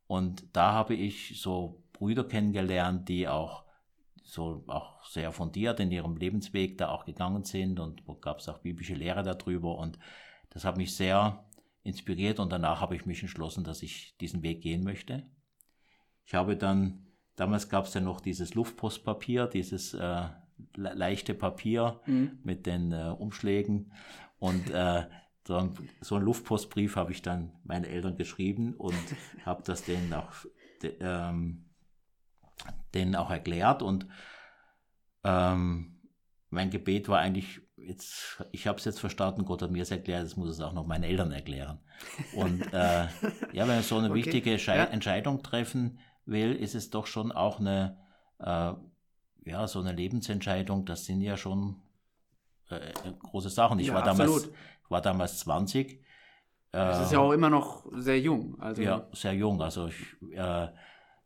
Und 0.08 0.46
da 0.53 0.74
habe 0.74 0.96
ich 0.96 1.39
so 1.39 1.84
Brüder 1.93 2.24
kennengelernt, 2.24 3.08
die 3.08 3.27
auch 3.27 3.63
so 4.24 4.63
auch 4.67 5.03
sehr 5.05 5.32
fundiert 5.32 5.79
in 5.79 5.91
ihrem 5.91 6.17
Lebensweg 6.17 6.77
da 6.77 6.89
auch 6.89 7.05
gegangen 7.05 7.43
sind 7.43 7.79
und 7.79 8.03
gab 8.22 8.39
es 8.39 8.50
auch 8.50 8.60
biblische 8.60 8.96
Lehre 8.96 9.22
darüber 9.22 9.77
und 9.77 10.00
das 10.50 10.65
hat 10.65 10.77
mich 10.77 10.96
sehr 10.96 11.46
inspiriert 11.84 12.39
und 12.39 12.51
danach 12.51 12.82
habe 12.82 12.96
ich 12.96 13.05
mich 13.05 13.22
entschlossen, 13.22 13.63
dass 13.63 13.84
ich 13.84 14.17
diesen 14.17 14.41
Weg 14.41 14.62
gehen 14.62 14.84
möchte. 14.84 15.24
Ich 16.25 16.34
habe 16.34 16.55
dann, 16.55 17.05
damals 17.36 17.70
gab 17.70 17.86
es 17.86 17.93
ja 17.93 18.01
noch 18.01 18.22
dieses 18.22 18.53
Luftpostpapier, 18.53 19.48
dieses 19.48 19.93
äh, 19.93 20.29
leichte 20.75 21.34
Papier 21.34 22.00
mhm. 22.05 22.39
mit 22.43 22.65
den 22.65 22.91
äh, 22.91 23.13
Umschlägen 23.17 23.91
und 24.39 24.70
äh, 24.72 25.05
so, 25.46 25.58
ein, 25.58 25.74
so 26.02 26.16
einen 26.16 26.26
Luftpostbrief 26.26 26.96
habe 26.96 27.12
ich 27.12 27.22
dann 27.22 27.52
meinen 27.64 27.86
Eltern 27.86 28.18
geschrieben 28.18 28.76
und 28.76 28.96
habe 29.46 29.64
das 29.64 29.84
denen 29.84 30.14
auch, 30.14 30.32
de, 30.82 30.96
ähm, 31.00 31.66
denen 32.94 33.16
auch 33.16 33.30
erklärt 33.30 33.82
und 33.82 34.08
ähm, 35.24 35.94
mein 36.50 36.70
Gebet 36.70 37.10
war 37.10 37.20
eigentlich, 37.20 37.62
jetzt, 37.76 38.44
ich 38.52 38.68
habe 38.68 38.78
es 38.78 38.86
jetzt 38.86 39.00
verstanden, 39.00 39.46
Gott 39.46 39.62
hat 39.62 39.72
mir 39.72 39.82
es 39.82 39.92
erklärt, 39.92 40.24
jetzt 40.24 40.38
muss 40.38 40.50
es 40.50 40.62
auch 40.62 40.74
noch 40.74 40.86
meinen 40.86 41.04
Eltern 41.04 41.32
erklären. 41.32 41.80
Und 42.36 42.62
äh, 42.72 43.08
ja, 43.54 43.68
wenn 43.68 43.68
man 43.68 43.84
so 43.84 43.98
eine 43.98 44.10
okay. 44.10 44.16
wichtige 44.16 44.56
ja. 44.56 44.84
Entscheidung 44.86 45.42
treffen 45.42 46.00
will, 46.26 46.54
ist 46.54 46.76
es 46.76 46.90
doch 46.90 47.08
schon 47.08 47.32
auch 47.32 47.60
eine, 47.60 47.98
äh, 48.40 48.74
ja, 49.46 49.68
so 49.68 49.80
eine 49.80 49.92
Lebensentscheidung, 49.92 50.86
das 50.86 51.06
sind 51.06 51.22
ja 51.22 51.36
schon 51.38 51.82
äh, 52.70 52.94
große 53.20 53.50
Sachen. 53.50 53.80
Ich, 53.80 53.88
ja, 53.88 53.96
war 53.96 54.04
damals, 54.04 54.46
ich 54.46 54.52
war 54.90 55.02
damals 55.02 55.40
20. 55.40 56.04
Das 56.72 57.06
ist 57.06 57.12
ja 57.12 57.20
auch 57.20 57.32
immer 57.32 57.52
noch 57.52 57.86
sehr 57.94 58.20
jung. 58.20 58.60
Also. 58.60 58.82
Ja, 58.82 59.08
sehr 59.12 59.34
jung. 59.34 59.62
Also 59.62 59.90
ich, 59.90 60.36
äh, 60.36 60.70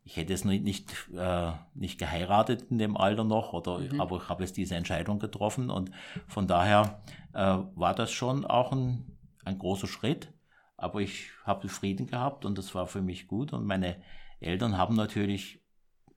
ich 0.04 0.18
hätte 0.18 0.34
es 0.34 0.44
nicht, 0.44 0.66
nicht, 0.66 0.94
äh, 1.16 1.52
nicht 1.74 2.00
geheiratet 2.00 2.64
in 2.70 2.78
dem 2.78 2.98
Alter 2.98 3.24
noch, 3.24 3.54
oder, 3.54 3.80
mhm. 3.80 4.02
aber 4.02 4.18
ich 4.18 4.28
habe 4.28 4.44
jetzt 4.44 4.58
diese 4.58 4.76
Entscheidung 4.76 5.20
getroffen 5.20 5.70
und 5.70 5.92
von 6.28 6.48
daher 6.48 7.02
äh, 7.34 7.58
war 7.76 7.96
das 7.96 8.12
schon 8.12 8.46
auch 8.46 8.74
ein, 8.74 9.18
ein 9.46 9.58
großer 9.58 9.88
Schritt. 9.88 10.34
Aber 10.76 11.00
ich 11.00 11.30
habe 11.44 11.70
Frieden 11.70 12.08
gehabt 12.08 12.46
und 12.46 12.58
das 12.58 12.76
war 12.76 12.86
für 12.86 13.02
mich 13.02 13.28
gut 13.28 13.54
und 13.54 13.66
meine 13.66 14.02
Eltern 14.40 14.78
haben 14.78 14.96
natürlich 14.96 15.64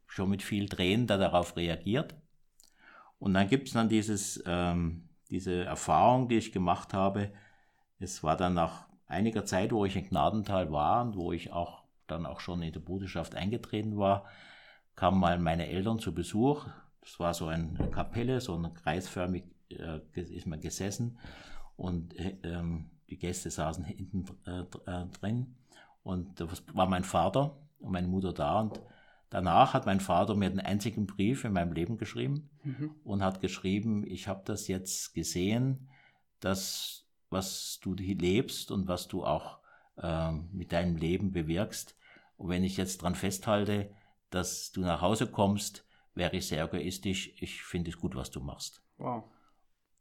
schon 0.06 0.28
mit 0.28 0.42
viel 0.42 0.68
Tränen 0.68 1.06
da 1.06 1.16
darauf 1.16 1.56
reagiert. 1.56 2.14
Und 3.18 3.34
dann 3.34 3.48
gibt 3.48 3.68
es 3.68 3.74
dann 3.74 3.88
dieses, 3.88 4.42
ähm, 4.46 5.09
diese 5.30 5.64
Erfahrung, 5.64 6.28
die 6.28 6.36
ich 6.36 6.52
gemacht 6.52 6.94
habe. 6.94 7.32
Es 7.98 8.22
war 8.22 8.36
dann 8.36 8.54
nach 8.54 8.86
einiger 9.06 9.44
Zeit, 9.44 9.72
wo 9.72 9.84
ich 9.84 9.96
in 9.96 10.08
Gnadental 10.08 10.72
war 10.72 11.02
und 11.02 11.16
wo 11.16 11.32
ich 11.32 11.52
auch 11.52 11.82
dann 12.06 12.26
auch 12.26 12.40
schon 12.40 12.62
in 12.62 12.72
der 12.72 12.80
Bruderschaft 12.80 13.34
eingetreten 13.34 13.96
war, 13.96 14.24
kamen 14.96 15.20
mal 15.20 15.38
meine 15.38 15.68
Eltern 15.68 15.98
zu 15.98 16.12
Besuch. 16.12 16.66
Das 17.00 17.18
war 17.20 17.34
so 17.34 17.46
eine 17.46 17.88
Kapelle, 17.90 18.40
so 18.40 18.56
ein 18.56 18.74
kreisförmig 18.74 19.44
äh, 19.70 20.00
ist 20.14 20.46
man 20.46 20.60
gesessen 20.60 21.18
und 21.76 22.18
äh, 22.18 22.36
ähm, 22.42 22.90
die 23.08 23.18
Gäste 23.18 23.50
saßen 23.50 23.84
hinten 23.84 24.24
äh, 24.46 24.60
äh 24.90 25.06
drin 25.20 25.56
und 26.02 26.40
das 26.40 26.62
war 26.74 26.86
mein 26.86 27.04
Vater 27.04 27.56
und 27.78 27.92
meine 27.92 28.08
Mutter 28.08 28.32
da 28.32 28.60
und 28.60 28.80
danach 29.30 29.74
hat 29.74 29.86
mein 29.86 30.00
Vater 30.00 30.34
mir 30.34 30.50
den 30.50 30.60
einzigen 30.60 31.06
Brief 31.06 31.44
in 31.44 31.52
meinem 31.52 31.72
Leben 31.72 31.96
geschrieben 31.96 32.50
mhm. 32.62 32.94
und 33.04 33.22
hat 33.22 33.40
geschrieben, 33.40 34.04
ich 34.06 34.28
habe 34.28 34.42
das 34.44 34.68
jetzt 34.68 35.14
gesehen, 35.14 35.88
dass 36.40 37.06
was 37.30 37.78
du 37.80 37.94
lebst 37.94 38.70
und 38.72 38.88
was 38.88 39.06
du 39.06 39.24
auch 39.24 39.60
äh, 39.96 40.32
mit 40.32 40.72
deinem 40.72 40.96
Leben 40.96 41.30
bewirkst, 41.32 41.96
und 42.40 42.48
wenn 42.48 42.64
ich 42.64 42.78
jetzt 42.78 43.02
dran 43.02 43.14
festhalte, 43.14 43.90
dass 44.30 44.72
du 44.72 44.80
nach 44.80 45.02
Hause 45.02 45.26
kommst, 45.26 45.84
wäre 46.14 46.36
ich 46.38 46.48
sehr 46.48 46.64
egoistisch. 46.64 47.34
Ich 47.36 47.62
finde 47.62 47.90
es 47.90 47.98
gut, 47.98 48.14
was 48.14 48.30
du 48.30 48.40
machst. 48.40 48.82
Wow. 48.96 49.24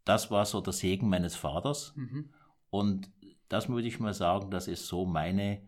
Das 0.05 0.31
war 0.31 0.45
so 0.45 0.61
der 0.61 0.71
Segen 0.71 1.09
meines 1.09 1.35
Vaters. 1.35 1.91
Mhm. 1.97 2.29
Und 2.69 3.11
das 3.49 3.67
würde 3.67 3.89
ich 3.89 3.99
mal 3.99 4.13
sagen, 4.13 4.51
das 4.51 4.69
ist 4.69 4.87
so 4.87 5.05
meine 5.05 5.67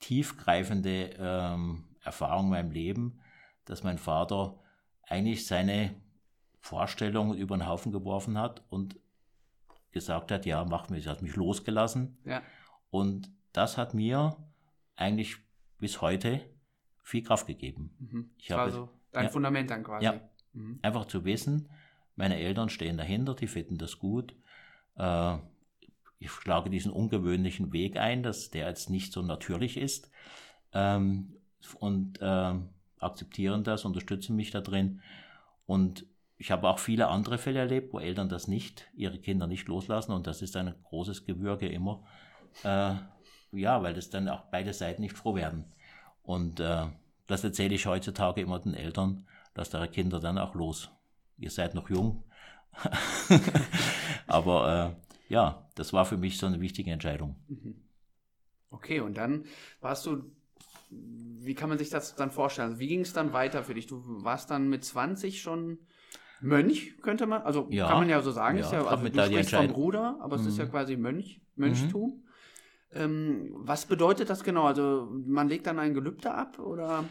tiefgreifende 0.00 1.14
ähm, 1.20 1.84
Erfahrung 2.02 2.46
in 2.46 2.50
meinem 2.50 2.70
Leben, 2.70 3.20
dass 3.64 3.82
mein 3.82 3.98
Vater 3.98 4.58
eigentlich 5.02 5.46
seine 5.46 5.94
Vorstellungen 6.60 7.36
über 7.38 7.56
den 7.56 7.66
Haufen 7.66 7.92
geworfen 7.92 8.38
hat 8.38 8.62
und 8.68 8.98
gesagt 9.92 10.30
hat, 10.30 10.46
ja, 10.46 10.64
mach 10.64 10.88
mich, 10.90 11.06
hat 11.06 11.22
mich 11.22 11.36
losgelassen. 11.36 12.18
Ja. 12.24 12.42
Und 12.90 13.30
das 13.52 13.76
hat 13.76 13.94
mir 13.94 14.36
eigentlich 14.96 15.36
bis 15.78 16.00
heute 16.00 16.40
viel 17.02 17.22
Kraft 17.22 17.46
gegeben. 17.46 17.94
Mhm. 17.98 18.30
Ich 18.38 18.50
habe 18.50 18.62
also 18.62 18.90
dein 19.12 19.24
ja, 19.24 19.30
Fundament 19.30 19.70
dann 19.70 19.82
quasi. 19.82 20.04
Ja, 20.04 20.20
mhm. 20.52 20.78
einfach 20.82 21.06
zu 21.06 21.24
wissen, 21.24 21.70
meine 22.16 22.38
Eltern 22.38 22.68
stehen 22.68 22.96
dahinter, 22.96 23.34
die 23.34 23.46
finden 23.46 23.78
das 23.78 23.98
gut. 23.98 24.34
Äh, 24.96 25.38
ich 26.18 26.30
schlage 26.30 26.68
diesen 26.68 26.90
ungewöhnlichen 26.90 27.72
Weg 27.72 27.96
ein, 27.96 28.22
dass 28.22 28.50
der 28.50 28.68
jetzt 28.68 28.90
nicht 28.90 29.12
so 29.12 29.22
natürlich 29.22 29.76
ist 29.76 30.10
ähm, 30.72 31.37
und 31.78 32.20
äh, 32.20 32.54
akzeptieren 33.00 33.64
das, 33.64 33.84
unterstützen 33.84 34.36
mich 34.36 34.50
da 34.50 34.60
drin. 34.60 35.00
Und 35.66 36.06
ich 36.36 36.50
habe 36.50 36.68
auch 36.68 36.78
viele 36.78 37.08
andere 37.08 37.38
Fälle 37.38 37.60
erlebt, 37.60 37.92
wo 37.92 37.98
Eltern 37.98 38.28
das 38.28 38.48
nicht, 38.48 38.88
ihre 38.94 39.18
Kinder 39.18 39.46
nicht 39.46 39.68
loslassen 39.68 40.12
und 40.12 40.26
das 40.26 40.40
ist 40.40 40.56
ein 40.56 40.74
großes 40.84 41.26
Gewürge 41.26 41.68
immer. 41.68 42.04
Äh, 42.62 42.94
ja, 43.52 43.82
weil 43.82 43.94
das 43.94 44.10
dann 44.10 44.28
auch 44.28 44.44
beide 44.50 44.72
Seiten 44.72 45.02
nicht 45.02 45.16
froh 45.16 45.34
werden. 45.34 45.64
Und 46.22 46.60
äh, 46.60 46.86
das 47.26 47.44
erzähle 47.44 47.74
ich 47.74 47.86
heutzutage 47.86 48.40
immer 48.40 48.58
den 48.58 48.74
Eltern, 48.74 49.26
dass 49.54 49.74
ihre 49.74 49.88
Kinder 49.88 50.20
dann 50.20 50.38
auch 50.38 50.54
los. 50.54 50.90
Ihr 51.38 51.50
seid 51.50 51.74
noch 51.74 51.90
jung. 51.90 52.24
Aber 54.26 54.96
äh, 55.28 55.32
ja, 55.32 55.66
das 55.74 55.92
war 55.92 56.04
für 56.04 56.16
mich 56.16 56.38
so 56.38 56.46
eine 56.46 56.60
wichtige 56.60 56.90
Entscheidung. 56.90 57.36
Mhm. 57.48 57.82
Okay, 58.70 59.00
und 59.00 59.16
dann 59.16 59.44
warst 59.80 60.06
du, 60.06 60.30
wie 60.90 61.54
kann 61.54 61.68
man 61.68 61.78
sich 61.78 61.90
das 61.90 62.14
dann 62.14 62.30
vorstellen? 62.30 62.78
Wie 62.78 62.88
ging 62.88 63.00
es 63.00 63.12
dann 63.12 63.32
weiter 63.32 63.64
für 63.64 63.74
dich? 63.74 63.86
Du 63.86 64.02
warst 64.22 64.50
dann 64.50 64.68
mit 64.68 64.84
20 64.84 65.40
schon 65.40 65.78
Mönch, 66.40 67.00
könnte 67.02 67.26
man, 67.26 67.42
also 67.42 67.66
ja, 67.70 67.88
kann 67.88 67.98
man 67.98 68.08
ja 68.08 68.20
so 68.20 68.30
sagen. 68.30 68.58
Ja, 68.58 68.64
ist 68.64 68.72
ja, 68.72 68.84
also 68.84 69.08
du 69.08 69.24
sprichst 69.24 69.54
vom 69.54 69.68
Bruder, 69.68 70.18
aber 70.20 70.36
mhm. 70.36 70.42
es 70.42 70.48
ist 70.48 70.58
ja 70.58 70.66
mhm. 70.66 70.70
quasi 70.70 70.96
Mönch, 70.96 71.40
Mönchtum. 71.56 72.10
Mhm. 72.10 73.00
Ähm, 73.00 73.50
was 73.54 73.86
bedeutet 73.86 74.30
das 74.30 74.44
genau? 74.44 74.64
Also 74.64 75.08
man 75.26 75.48
legt 75.48 75.66
dann 75.66 75.78
ein 75.78 75.94
Gelübde 75.94 76.32
ab 76.32 76.58
oder? 76.58 77.04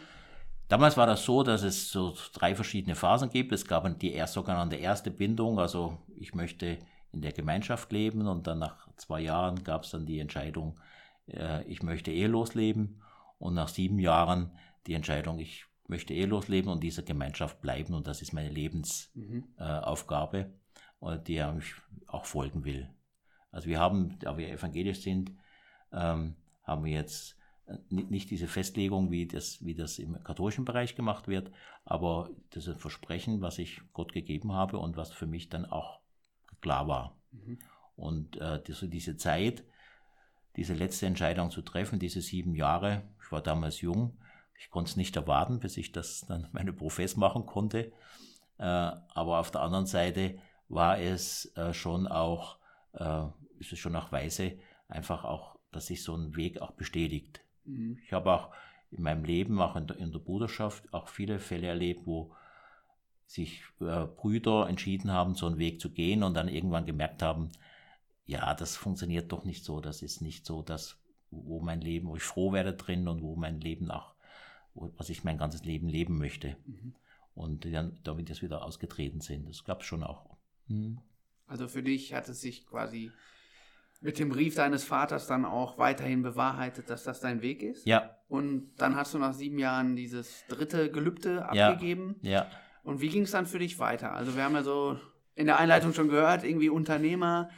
Damals 0.70 0.98
war 0.98 1.06
das 1.06 1.24
so, 1.24 1.44
dass 1.44 1.64
es 1.64 1.90
so 1.90 2.14
drei 2.34 2.56
verschiedene 2.56 2.96
Phasen 2.96 3.30
gibt. 3.30 3.52
Es 3.54 3.66
gab 3.66 3.88
die 4.00 4.12
erst, 4.12 4.34
sogenannte 4.34 4.76
erste 4.76 5.12
Bindung, 5.12 5.60
also 5.60 5.98
ich 6.16 6.34
möchte 6.34 6.78
in 7.12 7.22
der 7.22 7.32
Gemeinschaft 7.32 7.92
leben 7.92 8.28
und 8.28 8.48
dann 8.48 8.60
nach 8.60 8.88
zwei 8.98 9.22
Jahren 9.22 9.64
gab 9.64 9.84
es 9.84 9.92
dann 9.92 10.06
die 10.06 10.20
Entscheidung, 10.20 10.80
äh, 11.28 11.64
ich 11.66 11.84
möchte 11.84 12.12
ehelos 12.12 12.54
leben 12.54 13.02
und 13.40 13.54
nach 13.54 13.68
sieben 13.68 14.00
Jahren 14.00 14.52
die 14.88 14.94
Entscheidung, 14.94 15.40
ich 15.40 15.66
möchte 15.88 16.14
ehelos 16.14 16.48
leben 16.48 16.70
und 16.70 16.84
dieser 16.84 17.04
Gemeinschaft 17.04 17.62
bleiben 17.62 17.94
und 17.94 18.08
das 18.08 18.22
ist 18.22 18.34
meine 18.34 18.50
Lebensaufgabe, 18.50 20.52
mhm. 21.02 21.08
äh, 21.08 21.20
die 21.20 21.44
ich 21.60 21.74
auch 22.08 22.26
folgen 22.26 22.66
will. 22.66 22.90
Also 23.52 23.70
wir 23.70 23.80
haben, 23.80 24.18
da 24.20 24.38
wir 24.38 24.50
evangelisch 24.50 25.02
sind, 25.02 25.32
ähm, 25.92 26.36
haben 26.64 26.84
wir 26.84 26.92
jetzt 26.92 27.38
äh, 27.66 27.78
nicht 27.90 28.30
diese 28.30 28.48
Festlegung, 28.48 29.12
wie 29.12 29.28
das, 29.28 29.64
wie 29.64 29.76
das 29.76 30.00
im 30.00 30.22
katholischen 30.24 30.66
Bereich 30.66 30.96
gemacht 30.96 31.28
wird, 31.28 31.52
aber 31.86 32.30
das 32.50 32.68
ist 32.68 32.76
ein 32.76 32.80
Versprechen, 32.80 33.42
was 33.42 33.58
ich 33.58 33.82
Gott 33.94 34.14
gegeben 34.14 34.52
habe 34.52 34.80
und 34.80 34.98
was 34.98 35.12
für 35.12 35.28
mich 35.28 35.50
dann 35.50 35.66
auch 35.66 36.02
klar 36.62 36.88
war. 36.88 37.18
Mhm. 37.32 37.60
Und 37.96 38.38
äh, 38.38 38.62
diese, 38.62 38.90
diese 38.90 39.18
Zeit, 39.18 39.64
diese 40.58 40.74
letzte 40.74 41.06
Entscheidung 41.06 41.52
zu 41.52 41.62
treffen, 41.62 42.00
diese 42.00 42.22
sieben 42.22 42.56
Jahre, 42.56 43.04
ich 43.24 43.32
war 43.32 43.42
damals 43.42 43.82
jung, 43.82 44.18
ich 44.60 44.70
konnte 44.70 44.90
es 44.90 44.98
nicht 44.98 45.16
erwarten, 45.16 45.60
bis 45.60 45.78
ich 45.78 45.92
das 45.92 46.26
dann 46.28 46.50
meine 46.54 46.74
Profess 46.74 47.16
machen 47.16 47.46
konnte. 47.46 47.92
Äh, 48.58 48.64
aber 48.64 49.40
auf 49.40 49.52
der 49.52 49.62
anderen 49.62 49.86
Seite 49.86 50.40
war 50.68 51.00
es 51.00 51.56
äh, 51.56 51.74
schon 51.74 52.08
auch, 52.08 52.58
äh, 52.94 53.26
ist 53.60 53.72
es 53.72 53.80
schon 53.80 53.96
auch 53.96 54.12
weise, 54.12 54.58
einfach 54.90 55.24
auch 55.24 55.58
dass 55.72 55.88
sich 55.88 56.02
so 56.02 56.16
ein 56.16 56.36
Weg 56.36 56.62
auch 56.62 56.72
bestätigt. 56.72 57.42
Mhm. 57.66 58.00
Ich 58.04 58.14
habe 58.14 58.34
auch 58.34 58.52
in 58.90 59.04
meinem 59.04 59.26
Leben, 59.26 59.62
auch 59.62 59.76
in 59.76 59.86
der, 59.86 59.98
in 59.98 60.12
der 60.12 60.20
Bruderschaft, 60.20 60.92
auch 60.94 61.08
viele 61.08 61.40
Fälle 61.40 61.68
erlebt, 61.68 62.06
wo 62.06 62.34
sich 63.26 63.62
Brüder 63.78 64.70
entschieden 64.70 65.12
haben, 65.12 65.36
so 65.36 65.46
einen 65.46 65.58
Weg 65.58 65.82
zu 65.82 65.92
gehen 65.92 66.24
und 66.24 66.34
dann 66.34 66.48
irgendwann 66.48 66.86
gemerkt 66.86 67.22
haben, 67.22 67.52
ja, 68.28 68.54
das 68.54 68.76
funktioniert 68.76 69.32
doch 69.32 69.46
nicht 69.46 69.64
so, 69.64 69.80
das 69.80 70.02
ist 70.02 70.22
nicht 70.22 70.46
so 70.46 70.62
das, 70.62 71.00
wo 71.32 71.62
mein 71.62 71.82
Leben, 71.82 72.10
wo 72.10 72.18
ich 72.18 72.24
froh 72.24 72.52
werde 72.52 72.74
drin 72.74 73.08
und 73.08 73.22
wo 73.22 73.36
mein 73.36 73.60
Leben 73.62 73.90
auch, 73.90 74.14
was 74.74 75.10
ich 75.10 75.24
mein 75.24 75.38
ganzes 75.38 75.64
Leben 75.64 75.88
leben 75.88 76.18
möchte. 76.18 76.58
Mhm. 76.66 76.94
Und 77.34 77.66
dann 77.66 78.00
damit 78.04 78.30
jetzt 78.30 78.42
wieder 78.42 78.64
ausgetreten 78.64 79.22
sind. 79.22 79.48
Das 79.48 79.64
gab 79.64 79.82
es 79.82 79.88
schon 79.88 80.04
auch. 80.04 80.38
Mhm. 80.68 81.00
Also 81.46 81.68
für 81.68 81.84
dich 81.84 82.14
hat 82.14 82.28
es 82.28 82.42
sich 82.42 82.66
quasi 82.66 83.12
mit 84.02 84.20
dem 84.20 84.30
Brief 84.30 84.56
deines 84.56 84.84
Vaters 84.84 85.28
dann 85.28 85.46
auch 85.46 85.78
weiterhin 85.78 86.22
bewahrheitet, 86.22 86.90
dass 86.90 87.04
das 87.04 87.22
dein 87.22 87.42
Weg 87.42 87.64
ist. 87.64 87.88
Ja. 87.88 88.18
Und 88.28 88.76
dann 88.78 88.96
hast 88.96 89.14
du 89.14 89.20
nach 89.20 89.34
sieben 89.34 89.58
Jahren 89.58 89.96
dieses 89.96 90.44
dritte 90.50 90.92
Gelübde 90.92 91.46
abgegeben. 91.46 92.18
Ja. 92.22 92.32
ja. 92.32 92.52
Und 92.84 93.00
wie 93.00 93.10
ging 93.10 93.24
es 93.24 93.32
dann 93.32 93.46
für 93.46 93.60
dich 93.60 93.80
weiter? 93.80 94.12
Also 94.12 94.36
wir 94.36 94.44
haben 94.44 94.56
ja 94.56 94.64
so 94.64 95.00
in 95.36 95.46
der 95.46 95.60
Einleitung 95.60 95.94
schon 95.94 96.10
gehört, 96.10 96.44
irgendwie 96.44 96.70
Unternehmer. 96.70 97.50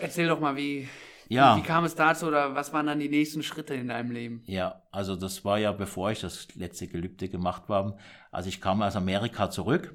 Erzähl 0.00 0.28
doch 0.28 0.40
mal, 0.40 0.56
wie, 0.56 0.88
ja. 1.28 1.56
wie 1.56 1.62
kam 1.62 1.84
es 1.84 1.94
dazu 1.94 2.26
oder 2.26 2.54
was 2.54 2.72
waren 2.72 2.86
dann 2.86 2.98
die 2.98 3.08
nächsten 3.08 3.42
Schritte 3.42 3.74
in 3.74 3.88
deinem 3.88 4.10
Leben? 4.10 4.42
Ja, 4.46 4.82
also 4.90 5.16
das 5.16 5.44
war 5.44 5.58
ja, 5.58 5.72
bevor 5.72 6.10
ich 6.10 6.20
das 6.20 6.54
letzte 6.54 6.88
Gelübde 6.88 7.28
gemacht 7.28 7.64
habe. 7.68 7.96
Also 8.30 8.48
ich 8.48 8.60
kam 8.60 8.82
aus 8.82 8.96
Amerika 8.96 9.50
zurück 9.50 9.94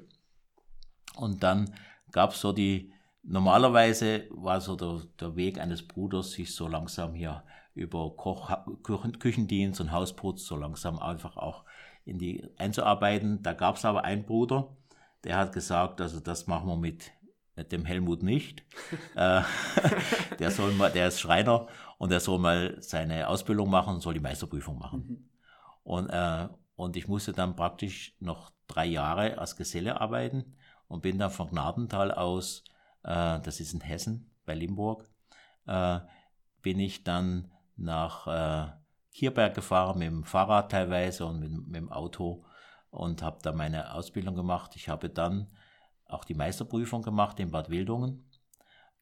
und 1.16 1.42
dann 1.42 1.74
gab 2.12 2.32
es 2.32 2.40
so 2.40 2.52
die, 2.52 2.92
normalerweise 3.22 4.26
war 4.30 4.60
so 4.60 4.76
der, 4.76 5.02
der 5.20 5.36
Weg 5.36 5.58
eines 5.58 5.86
Bruders, 5.86 6.32
sich 6.32 6.54
so 6.54 6.68
langsam 6.68 7.14
hier 7.14 7.42
über 7.74 8.16
Koch, 8.16 8.50
Küchen, 8.82 9.18
Küchendienst 9.18 9.80
und 9.80 9.92
Hausputz 9.92 10.44
so 10.44 10.56
langsam 10.56 10.98
einfach 10.98 11.36
auch 11.36 11.64
in 12.04 12.18
die 12.18 12.48
einzuarbeiten. 12.56 13.42
Da 13.42 13.52
gab 13.52 13.76
es 13.76 13.84
aber 13.84 14.04
einen 14.04 14.24
Bruder, 14.24 14.76
der 15.24 15.36
hat 15.36 15.52
gesagt, 15.52 16.00
also 16.00 16.20
das 16.20 16.46
machen 16.46 16.68
wir 16.68 16.76
mit 16.76 17.12
dem 17.64 17.84
Helmut 17.84 18.22
nicht. 18.22 18.64
Äh, 19.14 19.42
der 20.38 20.50
soll 20.52 20.72
mal, 20.72 20.92
der 20.92 21.08
ist 21.08 21.20
Schreiner 21.20 21.66
und 21.98 22.10
der 22.10 22.20
soll 22.20 22.38
mal 22.38 22.76
seine 22.80 23.26
Ausbildung 23.28 23.68
machen 23.68 23.94
und 23.94 24.00
soll 24.00 24.14
die 24.14 24.20
Meisterprüfung 24.20 24.78
machen. 24.78 25.04
Mhm. 25.08 25.28
Und, 25.82 26.10
äh, 26.10 26.48
und 26.76 26.96
ich 26.96 27.08
musste 27.08 27.32
dann 27.32 27.56
praktisch 27.56 28.14
noch 28.20 28.52
drei 28.68 28.86
Jahre 28.86 29.38
als 29.38 29.56
Geselle 29.56 30.00
arbeiten 30.00 30.54
und 30.86 31.02
bin 31.02 31.18
dann 31.18 31.30
von 31.30 31.50
Gnadental 31.50 32.12
aus, 32.12 32.62
äh, 33.02 33.40
das 33.40 33.58
ist 33.60 33.72
in 33.72 33.80
Hessen 33.80 34.30
bei 34.46 34.54
Limburg, 34.54 35.08
äh, 35.66 36.00
bin 36.62 36.78
ich 36.78 37.02
dann 37.02 37.50
nach 37.76 38.26
äh, 38.26 38.70
Kierberg 39.12 39.54
gefahren 39.54 39.98
mit 39.98 40.08
dem 40.08 40.24
Fahrrad 40.24 40.70
teilweise 40.70 41.26
und 41.26 41.40
mit, 41.40 41.50
mit 41.50 41.76
dem 41.76 41.90
Auto 41.90 42.44
und 42.90 43.22
habe 43.22 43.38
da 43.42 43.52
meine 43.52 43.94
Ausbildung 43.94 44.36
gemacht. 44.36 44.76
Ich 44.76 44.88
habe 44.88 45.08
dann 45.08 45.48
auch 46.08 46.24
die 46.24 46.34
Meisterprüfung 46.34 47.02
gemacht 47.02 47.38
in 47.40 47.50
Bad 47.50 47.70
Wildungen 47.70 48.28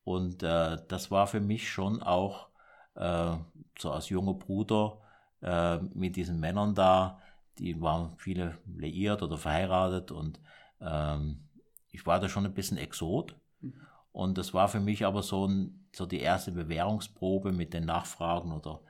und 0.07 0.45
äh, 0.45 0.79
das 0.87 1.11
war 1.11 1.27
für 1.27 1.41
mich 1.41 1.69
schon 1.69 2.01
auch 2.01 2.49
äh, 2.95 3.35
so 3.77 3.91
als 3.91 4.09
junger 4.09 4.35
Bruder 4.35 5.01
äh, 5.43 5.79
mit 5.79 6.15
diesen 6.15 6.39
Männern 6.39 6.77
da, 6.77 7.21
die 7.59 7.81
waren 7.81 8.17
viele 8.17 8.57
liiert 8.67 9.23
oder 9.23 9.37
verheiratet 9.37 10.13
und 10.13 10.41
ähm, 10.81 11.49
ich 11.91 12.07
war 12.07 12.21
da 12.21 12.29
schon 12.29 12.47
ein 12.47 12.55
bisschen 12.55 12.79
Exot. 12.79 13.35
Mhm. 13.61 13.75
Und 14.13 14.39
das 14.39 14.55
war 14.55 14.69
für 14.69 14.79
mich 14.79 15.05
aber 15.05 15.23
so, 15.23 15.49
ein, 15.49 15.89
so 15.93 16.07
die 16.07 16.21
erste 16.21 16.53
Bewährungsprobe 16.53 17.51
mit 17.51 17.75
den 17.75 17.85
Nachfragen 17.85 18.53
oder 18.53 18.83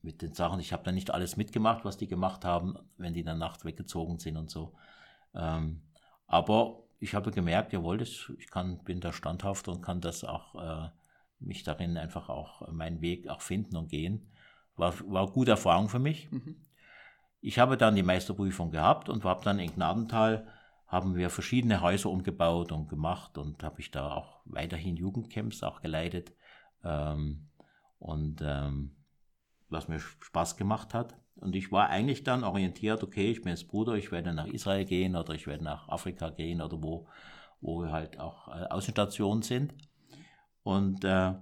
mit 0.00 0.22
den 0.22 0.32
Sachen. 0.32 0.60
Ich 0.60 0.72
habe 0.72 0.82
da 0.82 0.92
nicht 0.92 1.10
alles 1.10 1.36
mitgemacht, 1.36 1.84
was 1.84 1.98
die 1.98 2.08
gemacht 2.08 2.44
haben, 2.44 2.78
wenn 2.96 3.12
die 3.12 3.20
in 3.20 3.26
der 3.26 3.34
Nacht 3.34 3.66
weggezogen 3.66 4.18
sind 4.18 4.38
und 4.38 4.50
so. 4.50 4.72
Ähm, 5.34 5.82
aber 6.26 6.83
ich 6.98 7.14
habe 7.14 7.30
gemerkt, 7.30 7.72
jawohl, 7.72 7.98
das, 7.98 8.32
ich 8.38 8.50
kann, 8.50 8.82
bin 8.84 9.00
da 9.00 9.12
standhaft 9.12 9.68
und 9.68 9.82
kann 9.82 10.00
das 10.00 10.24
auch, 10.24 10.54
äh, 10.54 10.90
mich 11.40 11.62
darin 11.62 11.96
einfach 11.98 12.28
auch 12.28 12.70
meinen 12.70 13.00
Weg 13.00 13.28
auch 13.28 13.40
finden 13.40 13.76
und 13.76 13.88
gehen. 13.88 14.30
War, 14.76 14.94
war 15.08 15.22
eine 15.22 15.32
gute 15.32 15.52
Erfahrung 15.52 15.88
für 15.88 15.98
mich. 15.98 16.30
Mhm. 16.30 16.56
Ich 17.40 17.58
habe 17.58 17.76
dann 17.76 17.94
die 17.94 18.02
Meisterprüfung 18.02 18.70
gehabt 18.70 19.08
und 19.08 19.24
habe 19.24 19.44
dann 19.44 19.58
in 19.58 19.74
Gnadental 19.74 20.46
haben 20.86 21.16
wir 21.16 21.28
verschiedene 21.28 21.80
Häuser 21.80 22.08
umgebaut 22.08 22.72
und 22.72 22.88
gemacht 22.88 23.36
und 23.36 23.62
habe 23.62 23.80
ich 23.80 23.90
da 23.90 24.12
auch 24.12 24.40
weiterhin 24.44 24.96
Jugendcamps 24.96 25.62
auch 25.62 25.82
geleitet 25.82 26.32
ähm, 26.84 27.48
und 27.98 28.40
ähm, 28.42 28.96
was 29.68 29.88
mir 29.88 29.98
Spaß 29.98 30.56
gemacht 30.56 30.94
hat. 30.94 31.16
Und 31.36 31.56
ich 31.56 31.72
war 31.72 31.88
eigentlich 31.88 32.22
dann 32.24 32.44
orientiert, 32.44 33.02
okay, 33.02 33.30
ich 33.30 33.42
bin 33.42 33.50
jetzt 33.50 33.68
Bruder, 33.68 33.94
ich 33.94 34.12
werde 34.12 34.32
nach 34.32 34.46
Israel 34.46 34.84
gehen 34.84 35.16
oder 35.16 35.34
ich 35.34 35.46
werde 35.46 35.64
nach 35.64 35.88
Afrika 35.88 36.30
gehen 36.30 36.62
oder 36.62 36.82
wo, 36.82 37.08
wo 37.60 37.86
halt 37.86 38.20
auch 38.20 38.48
äh, 38.48 38.66
Außenstationen 38.70 39.42
sind. 39.42 39.74
Und, 40.62 41.04
äh, 41.04 41.34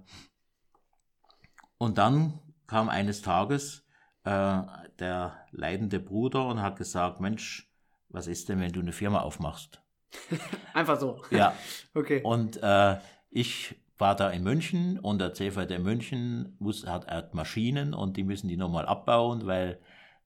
und 1.77 1.97
dann 1.97 2.39
kam 2.67 2.89
eines 2.89 3.21
Tages 3.21 3.85
äh, 4.23 4.61
der 4.99 5.45
leidende 5.51 5.99
Bruder 5.99 6.47
und 6.47 6.61
hat 6.61 6.77
gesagt, 6.77 7.19
Mensch, 7.19 7.69
was 8.09 8.27
ist 8.27 8.49
denn, 8.49 8.59
wenn 8.59 8.71
du 8.71 8.79
eine 8.79 8.93
Firma 8.93 9.21
aufmachst? 9.21 9.81
Einfach 10.73 10.99
so. 10.99 11.21
Ja. 11.29 11.53
Okay. 11.95 12.21
Und 12.23 12.57
äh, 12.63 12.97
ich 13.29 13.75
war 13.97 14.15
da 14.15 14.29
in 14.29 14.43
München 14.43 14.99
und 14.99 15.19
der 15.19 15.33
CVD 15.33 15.79
München 15.79 16.55
muss, 16.59 16.85
hat, 16.85 17.07
hat 17.07 17.33
Maschinen 17.33 17.93
und 17.93 18.17
die 18.17 18.23
müssen 18.23 18.47
die 18.47 18.57
nochmal 18.57 18.85
abbauen, 18.85 19.45
weil 19.45 19.79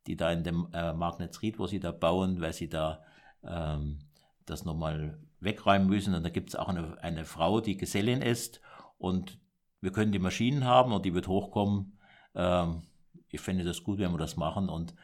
die 0.08 0.16
da 0.16 0.32
in 0.32 0.44
dem 0.44 0.70
äh, 0.74 0.94
Magnetsried, 0.94 1.60
wo 1.60 1.68
sie 1.68 1.80
da 1.80 1.92
bauen, 1.92 2.40
weil 2.40 2.54
sie 2.54 2.70
da 2.70 3.04
ähm, 3.44 4.00
das 4.46 4.64
nochmal 4.64 5.20
wegräumen 5.40 5.88
müssen. 5.88 6.16
Und 6.16 6.24
da 6.24 6.30
gibt 6.30 6.50
es 6.50 6.56
auch 6.56 6.70
eine, 6.70 6.98
eine 7.02 7.26
Frau, 7.26 7.60
die 7.60 7.78
Gesellin 7.78 8.22
ist 8.22 8.62
und 8.98 9.38
wir 9.82 9.92
können 9.92 10.12
die 10.12 10.20
Maschinen 10.20 10.64
haben 10.64 10.94
und 10.94 11.06
die 11.06 11.14
wird 11.14 11.28
hochkommen. 11.28 12.00
Ähm, 12.36 12.84
ich 13.30 13.42
finde 13.42 13.66
das 13.66 13.84
gut, 13.84 14.00
wenn 14.00 14.12
wir 14.12 14.18
das 14.18 14.38
machen. 14.38 14.70
Und 14.70 14.96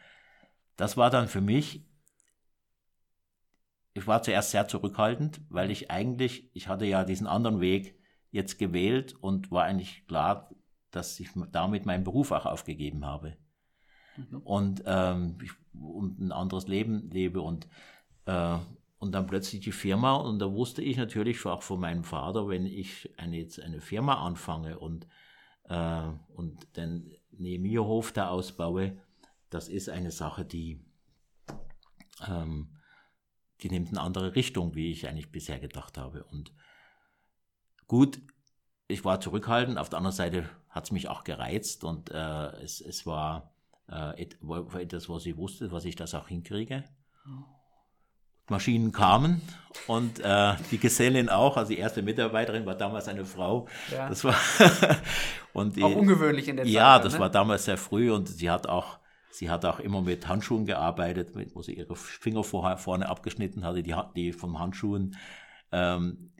das 0.76 0.96
war 0.96 1.10
dann 1.10 1.28
für 1.28 1.42
mich 1.42 1.84
ich 3.94 4.06
war 4.08 4.22
zuerst 4.22 4.50
sehr 4.50 4.66
zurückhaltend, 4.66 5.40
weil 5.48 5.70
ich 5.70 5.90
eigentlich, 5.90 6.50
ich 6.52 6.68
hatte 6.68 6.84
ja 6.84 7.04
diesen 7.04 7.28
anderen 7.28 7.60
Weg 7.60 7.96
jetzt 8.34 8.58
gewählt 8.58 9.14
und 9.20 9.50
war 9.50 9.64
eigentlich 9.64 10.06
klar, 10.06 10.50
dass 10.90 11.18
ich 11.20 11.30
damit 11.52 11.86
meinen 11.86 12.04
Beruf 12.04 12.32
auch 12.32 12.46
aufgegeben 12.46 13.04
habe. 13.06 13.36
Mhm. 14.16 14.38
Und, 14.38 14.82
ähm, 14.86 15.38
ich, 15.42 15.52
und 15.72 16.20
ein 16.20 16.32
anderes 16.32 16.66
Leben 16.66 17.10
lebe 17.10 17.40
und, 17.40 17.68
äh, 18.26 18.58
und 18.98 19.12
dann 19.12 19.26
plötzlich 19.26 19.60
die 19.62 19.72
Firma 19.72 20.14
und 20.14 20.38
da 20.38 20.52
wusste 20.52 20.82
ich 20.82 20.96
natürlich 20.96 21.44
auch 21.46 21.62
von 21.62 21.80
meinem 21.80 22.04
Vater, 22.04 22.48
wenn 22.48 22.66
ich 22.66 23.12
eine, 23.18 23.36
jetzt 23.36 23.60
eine 23.60 23.80
Firma 23.80 24.24
anfange 24.24 24.78
und, 24.78 25.06
äh, 25.68 26.08
und 26.34 26.76
den 26.76 27.14
Nehmierhof 27.30 28.12
da 28.12 28.28
ausbaue, 28.28 28.96
das 29.50 29.68
ist 29.68 29.88
eine 29.88 30.10
Sache, 30.10 30.44
die 30.44 30.84
ähm, 32.26 32.68
die 33.62 33.70
nimmt 33.70 33.88
eine 33.88 34.00
andere 34.00 34.34
Richtung, 34.34 34.74
wie 34.74 34.90
ich 34.90 35.08
eigentlich 35.08 35.32
bisher 35.32 35.58
gedacht 35.58 35.96
habe. 35.98 36.24
Und 36.24 36.52
gut, 37.86 38.20
ich 38.88 39.04
war 39.04 39.20
zurückhaltend, 39.20 39.78
auf 39.78 39.88
der 39.88 39.98
anderen 39.98 40.16
Seite 40.16 40.48
hat 40.68 40.84
es 40.84 40.90
mich 40.90 41.08
auch 41.08 41.24
gereizt 41.24 41.84
und 41.84 42.10
äh, 42.10 42.46
es, 42.62 42.80
es 42.80 43.06
war 43.06 43.52
äh, 43.88 44.22
etwas, 44.22 45.08
was 45.08 45.26
ich 45.26 45.36
wusste, 45.36 45.72
was 45.72 45.84
ich 45.84 45.96
das 45.96 46.14
auch 46.14 46.28
hinkriege. 46.28 46.84
Maschinen 48.50 48.92
kamen 48.92 49.40
und 49.86 50.20
äh, 50.20 50.54
die 50.70 50.78
Gesellin 50.78 51.30
auch, 51.30 51.56
also 51.56 51.70
die 51.70 51.78
erste 51.78 52.02
Mitarbeiterin 52.02 52.66
war 52.66 52.74
damals 52.74 53.08
eine 53.08 53.24
Frau. 53.24 53.68
Ja. 53.90 54.08
Das 54.08 54.22
war 54.22 54.36
und 55.54 55.82
auch 55.82 55.96
ungewöhnlich 55.96 56.48
in 56.48 56.56
der 56.56 56.66
Zeit. 56.66 56.74
Ja, 56.74 56.98
das 56.98 57.14
ne? 57.14 57.20
war 57.20 57.30
damals 57.30 57.64
sehr 57.64 57.78
früh 57.78 58.12
und 58.12 58.28
sie 58.28 58.50
hat 58.50 58.68
auch 58.68 58.98
Sie 59.34 59.50
hat 59.50 59.64
auch 59.64 59.80
immer 59.80 60.00
mit 60.00 60.28
Handschuhen 60.28 60.64
gearbeitet, 60.64 61.32
wo 61.54 61.60
sie 61.60 61.74
ihre 61.74 61.96
Finger 61.96 62.44
vorher, 62.44 62.78
vorne 62.78 63.08
abgeschnitten 63.08 63.64
hatte, 63.64 63.82
die, 63.82 63.92
die 64.14 64.32
vom 64.32 64.60
Handschuhen. 64.60 65.16
Ähm, 65.72 66.30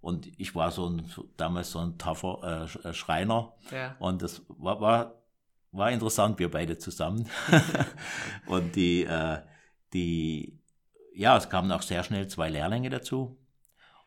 und 0.00 0.28
ich 0.38 0.54
war 0.54 0.70
so 0.70 0.88
ein, 0.88 1.10
damals 1.36 1.70
so 1.72 1.80
ein 1.80 1.98
tougher 1.98 2.68
äh, 2.84 2.88
äh, 2.88 2.94
Schreiner. 2.94 3.52
Ja. 3.70 3.96
Und 3.98 4.22
das 4.22 4.42
war, 4.48 4.80
war, 4.80 5.14
war 5.72 5.90
interessant, 5.90 6.38
wir 6.38 6.50
beide 6.50 6.78
zusammen. 6.78 7.28
und 8.46 8.76
die, 8.76 9.04
äh, 9.04 9.38
die, 9.92 10.58
ja, 11.14 11.36
es 11.36 11.50
kamen 11.50 11.70
auch 11.72 11.82
sehr 11.82 12.02
schnell 12.02 12.28
zwei 12.28 12.48
Lehrlinge 12.48 12.88
dazu. 12.88 13.36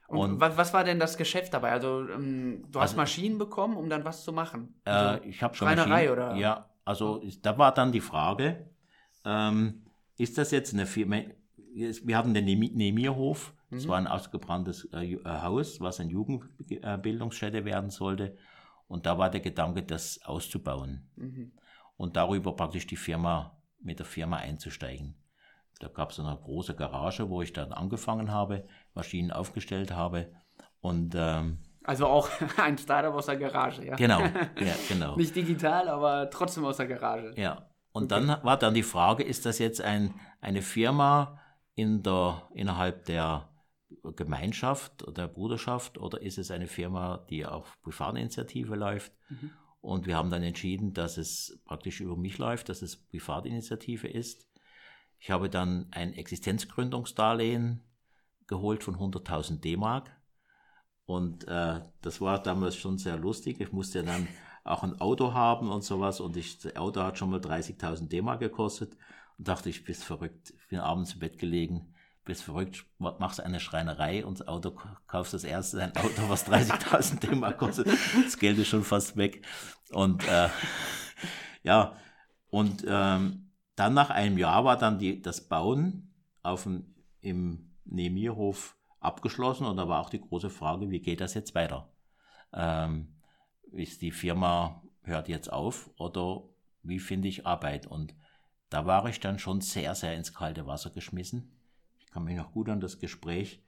Und, 0.07 0.33
und 0.33 0.39
was, 0.39 0.57
was, 0.57 0.73
war 0.73 0.83
denn 0.83 0.99
das 0.99 1.17
Geschäft 1.17 1.53
dabei? 1.53 1.71
Also, 1.71 2.07
ähm, 2.09 2.65
du 2.71 2.79
hast 2.79 2.91
also, 2.91 2.97
Maschinen 2.97 3.37
bekommen, 3.37 3.77
um 3.77 3.89
dann 3.89 4.03
was 4.03 4.23
zu 4.23 4.33
machen? 4.33 4.75
Also, 4.85 5.23
äh, 5.23 5.27
ich 5.27 5.41
habe 5.41 5.55
schon 5.55 5.67
Schreinerei 5.67 5.89
Maschinen, 5.89 6.11
oder? 6.11 6.35
Ja, 6.35 6.69
also 6.85 7.21
da 7.41 7.57
war 7.57 7.73
dann 7.73 7.91
die 7.91 8.01
Frage, 8.01 8.69
ähm, 9.25 9.85
ist 10.17 10.37
das 10.37 10.51
jetzt 10.51 10.73
eine 10.73 10.85
Firma, 10.85 11.17
wir 11.73 12.17
hatten 12.17 12.33
den 12.33 12.45
Nemierhof, 12.45 13.53
das 13.73 13.85
mhm. 13.85 13.89
war 13.89 13.97
ein 13.97 14.07
ausgebranntes 14.07 14.85
äh, 14.93 15.13
äh, 15.13 15.25
Haus, 15.25 15.79
was 15.81 15.99
eine 15.99 16.11
Jugendbildungsstätte 16.11 17.65
werden 17.65 17.89
sollte. 17.89 18.37
Und 18.87 19.05
da 19.05 19.17
war 19.17 19.29
der 19.29 19.41
Gedanke, 19.41 19.83
das 19.83 20.19
auszubauen 20.23 21.09
mhm. 21.15 21.51
und 21.97 22.15
darüber 22.15 22.55
praktisch 22.55 22.85
die 22.85 22.97
Firma, 22.97 23.57
mit 23.79 23.99
der 23.99 24.05
Firma 24.05 24.37
einzusteigen. 24.37 25.15
Da 25.79 25.87
gab 25.87 26.11
es 26.11 26.19
eine 26.19 26.37
große 26.37 26.75
Garage, 26.75 27.29
wo 27.29 27.41
ich 27.41 27.51
dann 27.51 27.73
angefangen 27.73 28.31
habe, 28.31 28.65
Maschinen 28.93 29.31
aufgestellt 29.31 29.91
habe 29.91 30.31
und 30.79 31.15
ähm, 31.17 31.59
also 31.83 32.07
auch 32.07 32.29
ein 32.57 32.77
Startup 32.77 33.13
aus 33.13 33.25
der 33.25 33.37
Garage, 33.37 33.85
ja. 33.85 33.95
Genau, 33.95 34.21
ja, 34.59 34.75
genau. 34.87 35.15
Nicht 35.17 35.35
digital, 35.35 35.89
aber 35.89 36.29
trotzdem 36.29 36.63
aus 36.65 36.77
der 36.77 36.87
Garage. 36.87 37.33
Ja. 37.35 37.67
Und 37.91 38.11
okay. 38.11 38.25
dann 38.25 38.43
war 38.43 38.57
dann 38.57 38.73
die 38.73 38.83
Frage, 38.83 39.23
ist 39.23 39.45
das 39.45 39.59
jetzt 39.59 39.81
ein, 39.81 40.13
eine 40.41 40.61
Firma 40.61 41.39
in 41.75 42.01
der, 42.03 42.43
innerhalb 42.53 43.05
der 43.05 43.49
Gemeinschaft 44.11 45.07
oder 45.07 45.27
Bruderschaft 45.27 45.97
oder 45.97 46.21
ist 46.21 46.37
es 46.37 46.51
eine 46.51 46.67
Firma, 46.67 47.25
die 47.29 47.45
auf 47.45 47.81
Privatinitiative 47.81 48.75
läuft? 48.75 49.13
Mhm. 49.29 49.51
Und 49.79 50.05
wir 50.05 50.17
haben 50.17 50.29
dann 50.29 50.43
entschieden, 50.43 50.93
dass 50.93 51.17
es 51.17 51.61
praktisch 51.65 52.01
über 52.01 52.15
mich 52.15 52.37
läuft, 52.37 52.69
dass 52.69 52.81
es 52.81 52.97
Privatinitiative 52.97 54.07
ist. 54.07 54.47
Ich 55.19 55.31
habe 55.31 55.49
dann 55.49 55.87
ein 55.91 56.13
Existenzgründungsdarlehen 56.13 57.81
geholt 58.47 58.83
von 58.83 58.95
100.000 58.95 59.61
D-Mark. 59.61 60.11
Und 61.05 61.47
äh, 61.47 61.81
das 62.01 62.21
war 62.21 62.41
damals 62.41 62.75
schon 62.75 62.97
sehr 62.97 63.17
lustig. 63.17 63.59
Ich 63.59 63.71
musste 63.71 64.03
dann 64.03 64.27
auch 64.63 64.83
ein 64.83 64.99
Auto 64.99 65.33
haben 65.33 65.69
und 65.69 65.83
sowas. 65.83 66.19
Und 66.19 66.37
ich, 66.37 66.59
das 66.59 66.75
Auto 66.75 67.01
hat 67.01 67.17
schon 67.17 67.29
mal 67.29 67.39
30.000 67.39 68.07
D-Mark 68.07 68.39
gekostet. 68.39 68.97
Und 69.37 69.47
dachte, 69.47 69.69
ich 69.69 69.83
bin 69.83 69.95
verrückt. 69.95 70.53
Ich 70.57 70.67
bin 70.67 70.79
abends 70.79 71.13
im 71.13 71.19
Bett 71.19 71.37
gelegen 71.37 71.92
bist 72.23 72.43
verrückt, 72.43 72.85
machst 72.97 73.41
eine 73.41 73.59
Schreinerei 73.59 74.25
und 74.25 74.39
das 74.39 74.47
Auto 74.47 74.71
kaufst 75.07 75.33
das 75.33 75.43
erste 75.43 75.81
ein 75.81 75.95
Auto, 75.95 76.29
was 76.29 76.47
30.000 76.49 77.19
D-Mark 77.19 77.57
kostet. 77.57 77.87
Das 78.23 78.37
Geld 78.37 78.57
ist 78.57 78.69
schon 78.69 78.83
fast 78.83 79.17
weg. 79.17 79.45
Und 79.91 80.27
äh, 80.27 80.49
ja, 81.63 81.95
und 82.49 82.85
ähm, 82.87 83.51
dann 83.75 83.93
nach 83.93 84.09
einem 84.09 84.37
Jahr 84.37 84.63
war 84.63 84.77
dann 84.77 84.99
die, 84.99 85.21
das 85.21 85.47
Bauen 85.47 86.13
auf 86.43 86.63
dem, 86.63 86.95
im 87.21 87.73
Nemierhof 87.85 88.77
abgeschlossen 88.99 89.65
und 89.65 89.77
da 89.77 89.87
war 89.87 89.99
auch 89.99 90.09
die 90.09 90.21
große 90.21 90.49
Frage, 90.49 90.89
wie 90.89 91.01
geht 91.01 91.19
das 91.19 91.33
jetzt 91.33 91.55
weiter? 91.55 91.91
Ähm, 92.53 93.15
ist 93.71 94.01
die 94.01 94.11
Firma 94.11 94.81
hört 95.01 95.27
jetzt 95.27 95.51
auf 95.51 95.89
oder 95.97 96.43
wie 96.83 96.99
finde 96.99 97.27
ich 97.27 97.45
Arbeit? 97.45 97.87
Und 97.87 98.15
da 98.69 98.85
war 98.85 99.07
ich 99.07 99.19
dann 99.19 99.39
schon 99.39 99.61
sehr, 99.61 99.95
sehr 99.95 100.15
ins 100.15 100.33
kalte 100.33 100.65
Wasser 100.67 100.91
geschmissen 100.91 101.53
kann 102.13 102.23
mich 102.23 102.37
noch 102.37 102.51
gut 102.51 102.69
an 102.69 102.79
das 102.79 102.99
Gespräch 102.99 103.63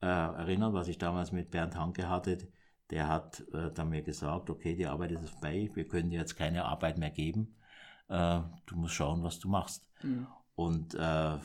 äh, 0.00 0.06
erinnern, 0.06 0.72
was 0.72 0.88
ich 0.88 0.98
damals 0.98 1.32
mit 1.32 1.50
Bernd 1.50 1.76
Hanke 1.76 2.08
hatte. 2.08 2.38
Der 2.90 3.08
hat 3.08 3.40
äh, 3.52 3.72
dann 3.72 3.88
mir 3.88 4.02
gesagt, 4.02 4.50
okay, 4.50 4.76
die 4.76 4.86
Arbeit 4.86 5.12
ist 5.12 5.30
vorbei, 5.30 5.68
wir 5.74 5.88
können 5.88 6.10
dir 6.10 6.20
jetzt 6.20 6.36
keine 6.36 6.64
Arbeit 6.64 6.98
mehr 6.98 7.10
geben. 7.10 7.56
Äh, 8.08 8.40
du 8.66 8.76
musst 8.76 8.94
schauen, 8.94 9.22
was 9.22 9.40
du 9.40 9.48
machst. 9.48 9.86
Mhm. 10.02 10.26
Und, 10.54 10.94
äh, 10.94 11.38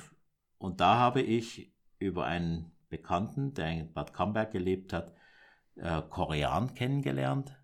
und 0.60 0.80
da 0.80 0.98
habe 0.98 1.22
ich 1.22 1.74
über 2.00 2.26
einen 2.26 2.72
Bekannten, 2.90 3.54
der 3.54 3.72
in 3.72 3.94
Bad 3.94 4.14
Camberg 4.14 4.52
gelebt 4.52 4.94
hat, 4.94 5.14
äh, 5.76 6.02
Korean 6.04 6.74
kennengelernt. 6.76 7.58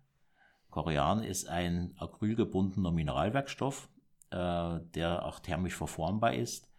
Korean 0.70 1.22
ist 1.22 1.48
ein 1.48 1.94
acrylgebundener 1.98 2.90
Mineralwerkstoff, 2.90 3.88
äh, 4.30 4.80
der 4.94 5.24
auch 5.24 5.38
thermisch 5.38 5.76
verformbar 5.76 6.34
ist 6.34 6.73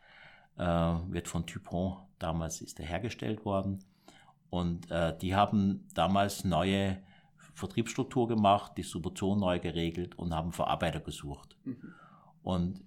wird 0.57 1.27
von 1.27 1.45
Dupont, 1.45 1.97
damals 2.17 2.61
ist 2.61 2.79
er 2.79 2.85
hergestellt 2.85 3.43
worden. 3.45 3.83
Und 4.49 4.89
äh, 4.89 5.17
die 5.17 5.35
haben 5.35 5.85
damals 5.93 6.45
neue 6.45 7.03
Vertriebsstruktur 7.55 8.27
gemacht, 8.27 8.77
Distribution 8.77 9.39
neu 9.39 9.59
geregelt 9.59 10.17
und 10.17 10.33
haben 10.33 10.51
Verarbeiter 10.51 10.99
gesucht. 10.99 11.57
Mhm. 11.63 11.93
Und 12.43 12.81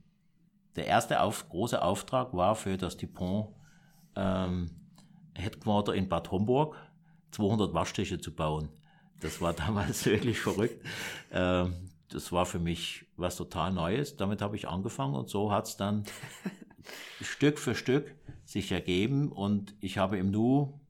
der 0.77 0.87
erste 0.87 1.21
auf, 1.21 1.49
große 1.49 1.83
Auftrag 1.83 2.33
war 2.35 2.55
für 2.55 2.77
das 2.77 2.97
Dupont 2.97 3.49
ähm, 4.15 4.71
Headquarter 5.35 5.95
in 5.95 6.09
Bad 6.09 6.31
Homburg 6.31 6.77
200 7.33 7.75
Waschtische 7.75 8.21
zu 8.21 8.35
bauen. 8.35 8.69
Das 9.21 9.41
war 9.41 9.53
damals 9.67 10.07
wirklich 10.07 10.39
verrückt. 10.39 10.85
Ähm, 11.33 11.91
das 12.11 12.33
war 12.33 12.47
für 12.47 12.59
mich 12.59 13.07
was 13.17 13.37
total 13.37 13.73
Neues. 13.73 14.17
Damit 14.17 14.41
habe 14.41 14.57
ich 14.57 14.69
angefangen 14.69 15.15
und 15.15 15.29
so 15.29 15.51
hat 15.51 15.67
es 15.67 15.77
dann 15.77 16.05
Stück 17.21 17.59
für 17.59 17.75
Stück 17.75 18.15
sich 18.45 18.73
ergeben 18.73 19.31
und 19.31 19.75
ich 19.81 19.99
habe 19.99 20.19
im 20.19 20.31
Nu 20.31 20.81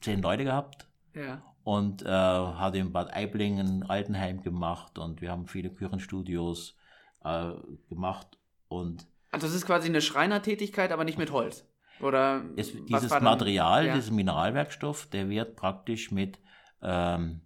zehn 0.00 0.22
Leute 0.22 0.44
gehabt. 0.44 0.86
Ja. 1.14 1.42
Und 1.62 2.02
äh, 2.02 2.08
hatte 2.08 2.78
in 2.78 2.92
Bad 2.92 3.14
Aiblingen 3.14 3.82
Altenheim 3.82 4.42
gemacht 4.42 4.98
und 4.98 5.20
wir 5.20 5.30
haben 5.30 5.46
viele 5.46 5.70
Küchenstudios 5.70 6.76
äh, 7.22 7.52
gemacht 7.88 8.38
und 8.68 9.06
also 9.32 9.46
das 9.46 9.54
ist 9.54 9.66
quasi 9.66 9.88
eine 9.88 10.00
Schreinertätigkeit, 10.00 10.92
aber 10.92 11.04
nicht 11.04 11.18
mit 11.18 11.30
Holz. 11.30 11.66
Oder 12.00 12.42
es, 12.56 12.72
dieses 12.72 13.10
Material, 13.20 13.86
ja. 13.86 13.94
dieser 13.94 14.12
Mineralwerkstoff, 14.12 15.06
der 15.06 15.28
wird 15.28 15.56
praktisch 15.56 16.10
mit, 16.10 16.40
ähm, 16.82 17.42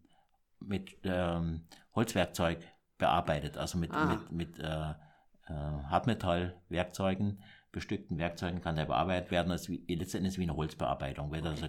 mit 0.61 0.97
ähm, 1.03 1.67
Holzwerkzeug 1.95 2.61
bearbeitet, 2.97 3.59
also 3.59 3.79
mit, 3.79 3.93
ah. 3.93 4.07
mit, 4.07 4.33
mit 4.33 4.59
äh, 4.61 4.91
äh, 5.49 5.53
Hartmetallwerkzeugen 5.91 7.43
bestückten 7.75 8.17
Werkzeugen 8.19 8.63
kann 8.63 8.77
der 8.77 8.87
bearbeitet 8.87 9.31
werden. 9.31 9.51
Das 9.51 9.63
ist 9.63 9.71
wie, 9.71 9.95
letztendlich 9.95 10.39
wie 10.39 10.45
eine 10.45 10.57
Holzbearbeitung. 10.57 11.33
Wird 11.33 11.45
also 11.45 11.67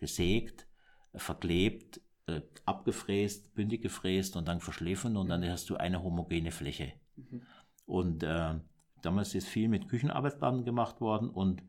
gesägt, 0.00 0.66
verklebt, 1.14 2.00
äh, 2.26 2.40
abgefräst, 2.64 3.54
bündig 3.54 3.82
gefräst 3.82 4.36
und 4.36 4.48
dann 4.48 4.60
verschliffen 4.60 5.16
und 5.16 5.28
dann 5.28 5.48
hast 5.48 5.70
du 5.70 5.76
eine 5.76 6.02
homogene 6.02 6.50
Fläche. 6.50 6.92
Mhm. 7.16 7.42
Und 7.84 8.22
äh, 8.22 8.54
damals 9.02 9.34
ist 9.34 9.48
viel 9.48 9.68
mit 9.68 9.88
Küchenarbeitsplatten 9.88 10.64
gemacht 10.64 11.00
worden 11.00 11.28
und 11.28 11.62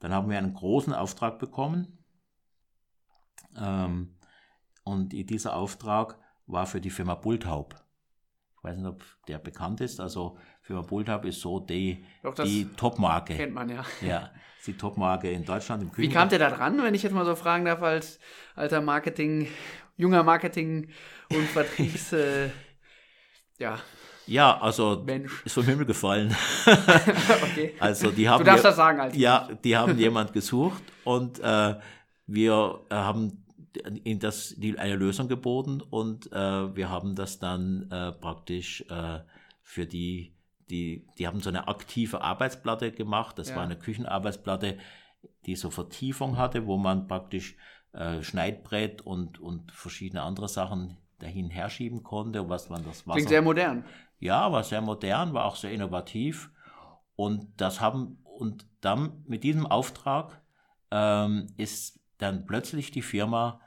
dann 0.00 0.12
haben 0.12 0.28
wir 0.28 0.36
einen 0.36 0.54
großen 0.54 0.92
Auftrag 0.92 1.38
bekommen. 1.38 1.98
Ähm, 3.56 4.16
und 4.82 5.10
dieser 5.10 5.56
Auftrag 5.56 6.18
war 6.46 6.66
für 6.66 6.80
die 6.80 6.90
Firma 6.90 7.14
Bulthaub. 7.14 7.74
Ich 8.56 8.64
weiß 8.64 8.76
nicht, 8.76 8.86
ob 8.86 9.02
der 9.28 9.38
bekannt 9.38 9.80
ist. 9.80 10.00
Also 10.00 10.38
Firma 10.64 10.80
Bultab 10.80 11.26
ist 11.26 11.42
so 11.42 11.60
die, 11.60 12.02
Doch, 12.22 12.34
die 12.34 12.66
Top-Marke. 12.74 13.36
Kennt 13.36 13.52
man 13.52 13.68
ja. 13.68 13.84
Ja, 14.00 14.30
die 14.66 14.72
Top-Marke 14.72 15.30
in 15.30 15.44
Deutschland 15.44 15.82
im 15.82 15.92
Küchen. 15.92 16.10
Wie 16.10 16.14
kam 16.14 16.30
der 16.30 16.38
da 16.38 16.48
dran, 16.50 16.82
wenn 16.82 16.94
ich 16.94 17.02
jetzt 17.02 17.12
mal 17.12 17.26
so 17.26 17.36
fragen 17.36 17.66
darf, 17.66 17.82
als 17.82 18.18
alter 18.54 18.80
Marketing, 18.80 19.46
junger 19.98 20.22
Marketing- 20.22 20.88
und 21.30 21.46
Vertriebs, 21.48 22.12
äh, 22.14 22.48
ja. 23.58 23.78
Ja, 24.26 24.58
also 24.58 25.02
Mensch. 25.04 25.44
ist 25.44 25.52
vom 25.52 25.64
Himmel 25.64 25.84
gefallen. 25.84 26.34
okay. 26.66 27.74
Also 27.78 28.10
die 28.10 28.26
haben 28.26 28.38
du 28.38 28.44
darfst 28.46 28.64
das 28.64 28.76
sagen, 28.76 29.00
Alter. 29.00 29.18
Ja, 29.18 29.50
die 29.62 29.76
haben 29.76 29.98
jemand 29.98 30.32
gesucht 30.32 30.82
und 31.04 31.40
äh, 31.40 31.74
wir 32.26 32.80
haben 32.90 33.44
in 34.02 34.18
das 34.18 34.54
die, 34.56 34.78
eine 34.78 34.96
Lösung 34.96 35.28
geboten 35.28 35.82
und 35.82 36.32
äh, 36.32 36.74
wir 36.74 36.88
haben 36.88 37.14
das 37.14 37.38
dann 37.38 37.90
äh, 37.90 38.12
praktisch 38.12 38.82
äh, 38.88 39.18
für 39.62 39.84
die 39.84 40.33
die, 40.70 41.06
die 41.18 41.26
haben 41.26 41.40
so 41.40 41.50
eine 41.50 41.68
aktive 41.68 42.20
Arbeitsplatte 42.20 42.92
gemacht. 42.92 43.38
Das 43.38 43.50
ja. 43.50 43.56
war 43.56 43.64
eine 43.64 43.76
Küchenarbeitsplatte, 43.76 44.78
die 45.46 45.56
so 45.56 45.70
Vertiefung 45.70 46.36
hatte, 46.38 46.66
wo 46.66 46.76
man 46.76 47.06
praktisch 47.06 47.56
äh, 47.92 48.22
Schneidbrett 48.22 49.02
und, 49.02 49.40
und 49.40 49.72
verschiedene 49.72 50.22
andere 50.22 50.48
Sachen 50.48 50.96
dahin 51.18 51.50
herschieben 51.50 52.02
konnte, 52.02 52.48
was 52.48 52.68
man 52.68 52.84
das 52.84 53.06
Wasser. 53.06 53.16
Klingt 53.16 53.28
sehr 53.28 53.42
modern. 53.42 53.84
Ja, 54.18 54.50
war 54.52 54.64
sehr 54.64 54.80
modern, 54.80 55.34
war 55.34 55.44
auch 55.44 55.56
sehr 55.56 55.72
innovativ. 55.72 56.50
Und 57.16 57.60
das 57.60 57.80
haben, 57.80 58.18
und 58.24 58.66
dann 58.80 59.22
mit 59.26 59.44
diesem 59.44 59.66
Auftrag 59.66 60.42
ähm, 60.90 61.46
ist 61.56 62.00
dann 62.18 62.46
plötzlich 62.46 62.90
die 62.90 63.02
Firma 63.02 63.60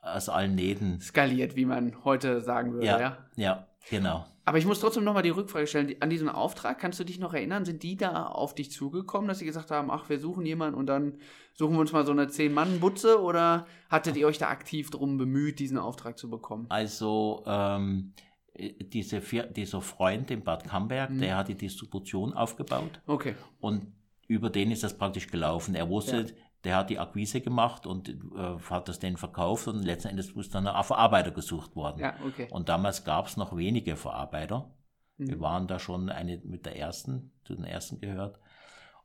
aus 0.00 0.28
allen 0.28 0.54
Nähten 0.54 1.00
skaliert, 1.00 1.56
wie 1.56 1.64
man 1.64 2.04
heute 2.04 2.40
sagen 2.40 2.74
würde. 2.74 2.86
Ja, 2.86 3.00
ja, 3.00 3.18
ja 3.36 3.68
genau. 3.88 4.26
Aber 4.44 4.58
ich 4.58 4.66
muss 4.66 4.80
trotzdem 4.80 5.04
nochmal 5.04 5.22
die 5.22 5.30
Rückfrage 5.30 5.66
stellen. 5.66 5.94
An 6.00 6.10
diesen 6.10 6.28
Auftrag, 6.28 6.78
kannst 6.78 7.00
du 7.00 7.04
dich 7.04 7.18
noch 7.18 7.32
erinnern? 7.32 7.64
Sind 7.64 7.82
die 7.82 7.96
da 7.96 8.26
auf 8.26 8.54
dich 8.54 8.70
zugekommen, 8.70 9.26
dass 9.26 9.38
sie 9.38 9.46
gesagt 9.46 9.70
haben, 9.70 9.90
ach, 9.90 10.08
wir 10.08 10.20
suchen 10.20 10.44
jemanden 10.44 10.78
und 10.78 10.86
dann 10.86 11.18
suchen 11.54 11.74
wir 11.74 11.80
uns 11.80 11.92
mal 11.92 12.04
so 12.04 12.12
eine 12.12 12.28
Zehn-Mann-Butze? 12.28 13.22
Oder 13.22 13.66
hattet 13.88 14.16
ihr 14.16 14.26
euch 14.26 14.38
da 14.38 14.48
aktiv 14.48 14.90
darum 14.90 15.16
bemüht, 15.16 15.58
diesen 15.58 15.78
Auftrag 15.78 16.18
zu 16.18 16.28
bekommen? 16.28 16.66
Also, 16.68 17.42
ähm, 17.46 18.12
diese, 18.56 19.20
dieser 19.20 19.80
Freund 19.80 20.30
in 20.30 20.44
Bad 20.44 20.64
Camberg, 20.64 21.10
mhm. 21.10 21.20
der 21.20 21.38
hat 21.38 21.48
die 21.48 21.56
Distribution 21.56 22.34
aufgebaut. 22.34 23.00
Okay. 23.06 23.34
Und 23.60 23.86
über 24.28 24.50
den 24.50 24.70
ist 24.70 24.84
das 24.84 24.96
praktisch 24.96 25.26
gelaufen. 25.28 25.74
Er 25.74 25.88
wusste, 25.88 26.18
ja 26.18 26.26
der 26.64 26.76
hat 26.76 26.90
die 26.90 26.98
Akquise 26.98 27.40
gemacht 27.40 27.86
und 27.86 28.08
äh, 28.08 28.58
hat 28.70 28.88
das 28.88 28.98
denen 28.98 29.16
verkauft 29.16 29.68
und 29.68 29.82
letzten 29.82 30.08
Endes 30.08 30.30
ist 30.30 30.54
dann 30.54 30.66
ein 30.66 30.84
Verarbeiter 30.84 31.30
gesucht 31.30 31.76
worden. 31.76 32.00
Ja, 32.00 32.14
okay. 32.26 32.48
Und 32.50 32.68
damals 32.68 33.04
gab 33.04 33.26
es 33.26 33.36
noch 33.36 33.56
wenige 33.56 33.96
Verarbeiter. 33.96 34.70
Mhm. 35.18 35.28
Wir 35.28 35.40
waren 35.40 35.66
da 35.66 35.78
schon 35.78 36.08
eine 36.08 36.38
mit 36.44 36.66
der 36.66 36.76
ersten, 36.76 37.32
zu 37.44 37.54
den 37.54 37.64
ersten 37.64 38.00
gehört. 38.00 38.38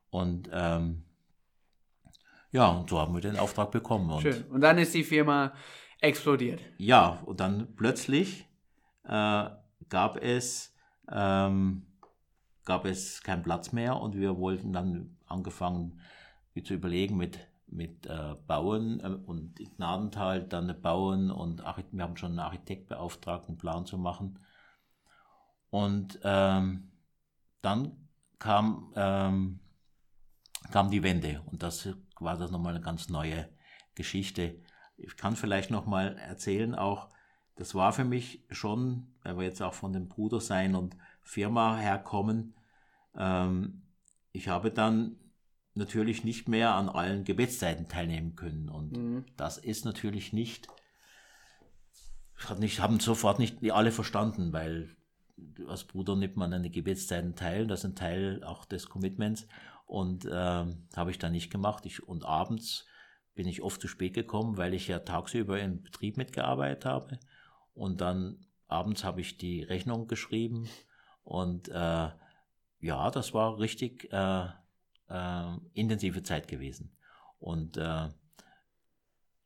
Und 0.09 0.49
ähm, 0.51 1.03
ja, 2.51 2.69
und 2.69 2.89
so 2.89 2.99
haben 2.99 3.13
wir 3.13 3.21
den 3.21 3.37
Auftrag 3.37 3.71
bekommen. 3.71 4.09
Und, 4.09 4.21
Schön. 4.21 4.43
Und 4.45 4.61
dann 4.61 4.77
ist 4.77 4.93
die 4.93 5.03
Firma 5.03 5.53
explodiert. 5.99 6.61
Ja, 6.77 7.19
und 7.25 7.39
dann 7.41 7.75
plötzlich 7.75 8.47
äh, 9.03 9.49
gab 9.89 10.17
es 10.21 10.73
ähm, 11.11 11.85
gab 12.65 12.85
es 12.85 13.23
keinen 13.23 13.43
Platz 13.43 13.71
mehr 13.71 13.99
und 13.99 14.15
wir 14.15 14.37
wollten 14.37 14.71
dann 14.71 15.17
angefangen 15.25 15.99
zu 16.63 16.73
überlegen 16.73 17.17
mit 17.17 17.48
mit 17.71 18.05
äh, 18.05 18.35
Bauen 18.47 18.99
äh, 18.99 19.07
und 19.07 19.55
Gnadental 19.75 20.43
dann 20.43 20.81
Bauen 20.81 21.31
und 21.31 21.61
wir 21.91 22.03
haben 22.03 22.17
schon 22.17 22.31
einen 22.31 22.39
Architekt 22.39 22.87
beauftragt, 22.87 23.47
einen 23.47 23.57
Plan 23.57 23.85
zu 23.85 23.97
machen. 23.97 24.39
Und 25.69 26.19
ähm, 26.23 26.91
dann 27.61 28.09
kam, 28.39 28.93
ähm, 28.95 29.59
kam 30.71 30.89
die 30.89 31.03
Wende 31.03 31.41
und 31.45 31.61
das 31.61 31.89
war 32.19 32.37
das 32.37 32.51
nochmal 32.51 32.75
eine 32.75 32.83
ganz 32.83 33.09
neue 33.09 33.49
Geschichte. 33.95 34.59
Ich 34.97 35.15
kann 35.15 35.35
vielleicht 35.35 35.71
nochmal 35.71 36.17
erzählen 36.17 36.75
auch, 36.75 37.09
das 37.55 37.75
war 37.75 37.91
für 37.91 38.05
mich 38.05 38.45
schon, 38.49 39.13
weil 39.23 39.37
wir 39.37 39.43
jetzt 39.43 39.61
auch 39.61 39.73
von 39.73 39.93
dem 39.93 40.07
Bruder 40.07 40.39
sein 40.39 40.75
und 40.75 40.95
Firma 41.21 41.77
herkommen, 41.77 42.55
ähm, 43.15 43.83
ich 44.31 44.47
habe 44.47 44.71
dann 44.71 45.17
natürlich 45.79 46.23
nicht 46.23 46.47
mehr 46.47 46.75
an 46.75 46.89
allen 46.89 47.23
Gebetszeiten 47.23 47.87
teilnehmen 47.87 48.35
können. 48.35 48.69
Und 48.69 48.95
mhm. 48.95 49.25
das 49.35 49.57
ist 49.57 49.85
natürlich 49.85 50.31
nicht, 50.31 50.67
hat 52.35 52.59
nicht, 52.59 52.79
haben 52.79 52.99
sofort 52.99 53.39
nicht 53.39 53.59
alle 53.71 53.91
verstanden, 53.91 54.53
weil 54.53 54.95
als 55.67 55.85
Bruder 55.85 56.15
nimmt 56.15 56.35
man 56.35 56.53
an 56.53 56.63
den 56.63 56.71
Gebetszeiten 56.71 57.35
teil, 57.35 57.65
das 57.65 57.79
ist 57.79 57.85
ein 57.85 57.95
Teil 57.95 58.43
auch 58.43 58.65
des 58.65 58.89
Commitments. 58.89 59.47
Und 59.85 60.25
äh, 60.25 60.29
habe 60.95 61.09
ich 61.09 61.17
dann 61.17 61.31
nicht 61.31 61.51
gemacht. 61.51 61.85
Ich, 61.87 62.07
und 62.07 62.23
abends 62.23 62.85
bin 63.33 63.47
ich 63.47 63.63
oft 63.63 63.81
zu 63.81 63.87
spät 63.87 64.13
gekommen, 64.13 64.57
weil 64.57 64.75
ich 64.75 64.87
ja 64.87 64.99
tagsüber 64.99 65.59
im 65.59 65.81
Betrieb 65.81 66.17
mitgearbeitet 66.17 66.85
habe. 66.85 67.19
Und 67.73 68.01
dann 68.01 68.45
abends 68.67 69.03
habe 69.03 69.21
ich 69.21 69.37
die 69.37 69.63
Rechnung 69.63 70.07
geschrieben. 70.07 70.69
Und 71.23 71.69
äh, 71.69 72.09
ja, 72.81 73.11
das 73.11 73.33
war 73.33 73.57
richtig 73.57 74.13
äh, 74.13 74.49
äh, 75.09 75.57
intensive 75.73 76.23
Zeit 76.23 76.47
gewesen. 76.47 76.91
Und 77.39 77.77
äh, 77.77 78.07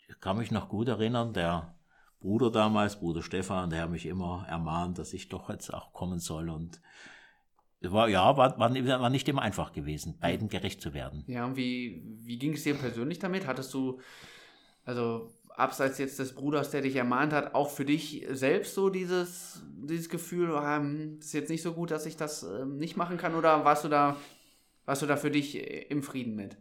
ich 0.08 0.20
kann 0.20 0.38
mich 0.38 0.52
noch 0.52 0.70
gut 0.70 0.88
erinnern, 0.88 1.34
der 1.34 1.76
Bruder 2.20 2.52
damals, 2.52 3.00
Bruder 3.00 3.22
Stefan, 3.22 3.70
der 3.70 3.84
hat 3.84 3.90
mich 3.90 4.06
immer 4.06 4.46
ermahnt, 4.48 4.98
dass 4.98 5.14
ich 5.14 5.30
doch 5.30 5.50
jetzt 5.50 5.74
auch 5.74 5.94
kommen 5.94 6.20
soll. 6.20 6.50
Und 6.50 6.82
war, 7.82 8.08
ja, 8.08 8.38
war, 8.38 8.58
war, 8.58 8.74
war 8.74 9.10
nicht 9.10 9.28
immer 9.28 9.42
einfach 9.42 9.74
gewesen, 9.74 10.18
beiden 10.20 10.48
gerecht 10.48 10.82
zu 10.82 10.94
werden. 10.94 11.26
Ja, 11.28 11.46
und 11.46 11.58
wie, 11.58 12.02
wie 12.24 12.38
ging 12.38 12.54
es 12.54 12.64
dir 12.64 12.76
persönlich 12.76 13.20
damit? 13.20 13.46
Hattest 13.46 13.74
du, 13.74 14.00
also 14.86 15.34
abseits 15.50 15.98
jetzt 15.98 16.18
des 16.18 16.34
Bruders, 16.34 16.72
der 16.72 16.82
dich 16.82 16.96
ermahnt 16.96 17.34
hat, 17.34 17.54
auch 17.54 17.70
für 17.70 17.86
dich 17.86 18.26
selbst 18.32 18.74
so 18.74 18.90
dieses, 18.90 19.62
dieses 19.84 20.10
Gefühl, 20.10 20.58
ähm, 20.64 21.18
ist 21.20 21.34
jetzt 21.34 21.50
nicht 21.50 21.62
so 21.62 21.74
gut, 21.74 21.92
dass 21.92 22.06
ich 22.06 22.16
das 22.16 22.44
ähm, 22.44 22.78
nicht 22.78 22.96
machen 22.96 23.18
kann? 23.18 23.36
Oder 23.36 23.66
warst 23.66 23.84
du 23.84 23.90
da, 23.90 24.16
warst 24.86 25.02
du 25.02 25.06
da 25.06 25.18
für 25.18 25.32
dich 25.32 25.56
im 25.90 26.04
Frieden 26.04 26.36
mit? 26.36 26.58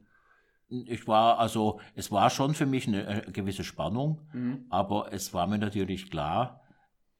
ich 0.86 1.06
war, 1.06 1.38
also 1.38 1.80
es 1.94 2.10
war 2.10 2.30
schon 2.30 2.54
für 2.54 2.66
mich 2.66 2.88
eine, 2.88 3.26
äh, 3.26 3.30
gewisse 3.30 3.64
Spannung, 3.64 4.22
mhm. 4.32 4.66
aber 4.70 5.12
es 5.12 5.34
war 5.34 5.46
mir 5.46 5.58
natürlich 5.58 6.10
klar, 6.10 6.62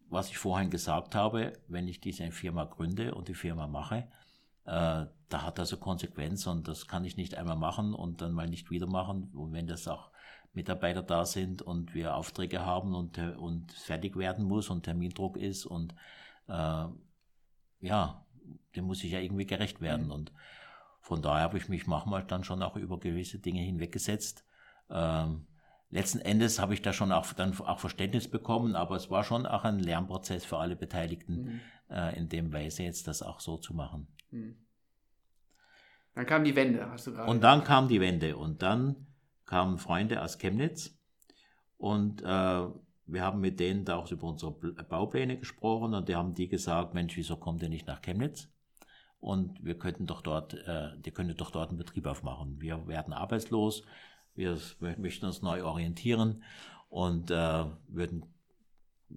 was 0.08 0.30
ich 0.30 0.38
vorhin 0.38 0.70
gesagt 0.70 1.14
habe, 1.14 1.52
wenn 1.68 1.88
ich 1.88 2.00
diese 2.00 2.30
Firma 2.30 2.64
gründe 2.64 3.14
und 3.14 3.28
die 3.28 3.34
Firma 3.34 3.66
mache, 3.66 4.08
äh, 4.64 5.06
da 5.28 5.42
hat 5.42 5.58
also 5.58 5.76
Konsequenz 5.76 6.46
und 6.46 6.68
das 6.68 6.86
kann 6.86 7.04
ich 7.04 7.16
nicht 7.16 7.34
einmal 7.34 7.56
machen 7.56 7.94
und 7.94 8.20
dann 8.20 8.32
mal 8.32 8.48
nicht 8.48 8.70
wieder 8.70 8.86
machen. 8.86 9.30
Und 9.34 9.52
wenn 9.52 9.66
das 9.66 9.88
auch 9.88 10.10
Mitarbeiter 10.52 11.02
da 11.02 11.24
sind 11.24 11.62
und 11.62 11.94
wir 11.94 12.14
Aufträge 12.14 12.64
haben 12.64 12.94
und, 12.94 13.18
und 13.18 13.72
fertig 13.72 14.16
werden 14.16 14.44
muss 14.44 14.68
und 14.68 14.82
Termindruck 14.82 15.38
ist 15.38 15.64
und 15.64 15.94
äh, 16.48 16.84
ja, 17.80 18.26
dem 18.76 18.84
muss 18.84 19.02
ich 19.02 19.12
ja 19.12 19.20
irgendwie 19.20 19.46
gerecht 19.46 19.80
werden. 19.80 20.06
Mhm. 20.06 20.12
Und 20.12 20.32
von 21.02 21.20
daher 21.20 21.42
habe 21.42 21.58
ich 21.58 21.68
mich 21.68 21.86
manchmal 21.86 22.24
dann 22.24 22.44
schon 22.44 22.62
auch 22.62 22.76
über 22.76 22.98
gewisse 22.98 23.40
Dinge 23.40 23.60
hinweggesetzt. 23.60 24.44
Ähm, 24.88 25.48
letzten 25.90 26.20
Endes 26.20 26.60
habe 26.60 26.74
ich 26.74 26.82
da 26.82 26.92
schon 26.92 27.10
auch 27.10 27.32
dann 27.32 27.58
auch 27.58 27.80
Verständnis 27.80 28.30
bekommen, 28.30 28.76
aber 28.76 28.94
es 28.94 29.10
war 29.10 29.24
schon 29.24 29.44
auch 29.44 29.64
ein 29.64 29.80
Lernprozess 29.80 30.44
für 30.44 30.58
alle 30.58 30.76
Beteiligten, 30.76 31.34
mhm. 31.34 31.60
äh, 31.90 32.16
in 32.16 32.28
dem 32.28 32.52
Weise 32.52 32.84
jetzt 32.84 33.08
das 33.08 33.20
auch 33.20 33.40
so 33.40 33.58
zu 33.58 33.74
machen. 33.74 34.06
Mhm. 34.30 34.56
Dann 36.14 36.26
kam 36.26 36.44
die 36.44 36.54
Wende, 36.54 36.88
hast 36.88 37.08
du 37.08 37.12
gerade. 37.12 37.28
Und 37.28 37.42
dann 37.42 37.64
kam 37.64 37.88
die 37.88 38.00
Wende 38.00 38.36
und 38.36 38.62
dann 38.62 39.08
kamen 39.44 39.78
Freunde 39.78 40.22
aus 40.22 40.38
Chemnitz 40.38 40.96
und 41.78 42.22
äh, 42.22 42.24
wir 43.06 43.22
haben 43.22 43.40
mit 43.40 43.58
denen 43.58 43.84
da 43.84 43.96
auch 43.96 44.10
über 44.10 44.28
unsere 44.28 44.52
Baupläne 44.52 45.36
gesprochen 45.36 45.94
und 45.94 46.08
die 46.08 46.14
haben 46.14 46.34
die 46.34 46.48
gesagt, 46.48 46.94
Mensch, 46.94 47.16
wieso 47.16 47.36
kommt 47.36 47.60
ihr 47.62 47.68
nicht 47.68 47.88
nach 47.88 48.02
Chemnitz? 48.02 48.52
Und 49.22 49.64
wir 49.64 49.78
könnten 49.78 50.06
doch 50.06 50.20
dort, 50.20 50.54
äh, 50.66 50.98
die 50.98 51.12
könnte 51.12 51.36
doch 51.36 51.52
dort 51.52 51.68
einen 51.68 51.78
Betrieb 51.78 52.06
aufmachen. 52.06 52.60
Wir 52.60 52.88
werden 52.88 53.12
arbeitslos, 53.12 53.84
wir 54.34 54.58
möchten 54.80 55.26
uns 55.26 55.42
neu 55.42 55.64
orientieren 55.64 56.42
und 56.88 57.30
äh, 57.30 57.64
würden, 57.86 58.26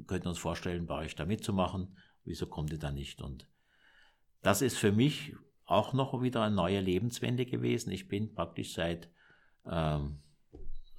könnten 0.06 0.28
uns 0.28 0.38
vorstellen, 0.38 0.86
bei 0.86 1.00
euch 1.00 1.16
da 1.16 1.26
mitzumachen. 1.26 1.98
Wieso 2.24 2.46
kommt 2.46 2.72
ihr 2.72 2.78
da 2.78 2.92
nicht? 2.92 3.20
Und 3.20 3.50
das 4.44 4.62
ist 4.62 4.78
für 4.78 4.92
mich 4.92 5.34
auch 5.66 5.94
noch 5.94 6.22
wieder 6.22 6.44
eine 6.44 6.54
neue 6.54 6.82
Lebenswende 6.82 7.48
gewesen. 7.48 7.92
Ich 7.92 8.08
bin 8.08 8.36
praktisch 8.36 8.76
seit 8.76 9.10
ähm, 9.66 10.20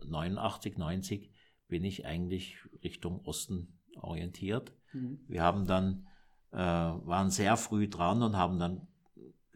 89, 0.05 0.79
90 0.79 1.31
bin 1.69 1.85
ich 1.85 2.07
eigentlich 2.07 2.57
Richtung 2.83 3.21
Osten 3.25 3.79
orientiert. 4.01 4.73
Mhm. 4.93 5.21
Wir 5.29 5.45
haben 5.45 5.65
dann, 5.65 6.09
äh, 6.51 6.59
waren 6.59 7.31
sehr 7.31 7.57
früh 7.57 7.89
dran 7.89 8.25
und 8.25 8.37
haben 8.37 8.59
dann 8.59 8.89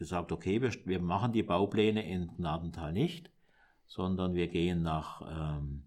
gesagt, 0.01 0.31
okay, 0.31 0.63
wir, 0.63 0.73
wir 0.85 0.99
machen 0.99 1.31
die 1.31 1.43
Baupläne 1.43 2.03
in 2.03 2.35
Gnadental 2.35 2.91
nicht, 2.91 3.29
sondern 3.85 4.33
wir 4.33 4.47
gehen 4.47 4.81
nach, 4.81 5.21
ähm, 5.21 5.83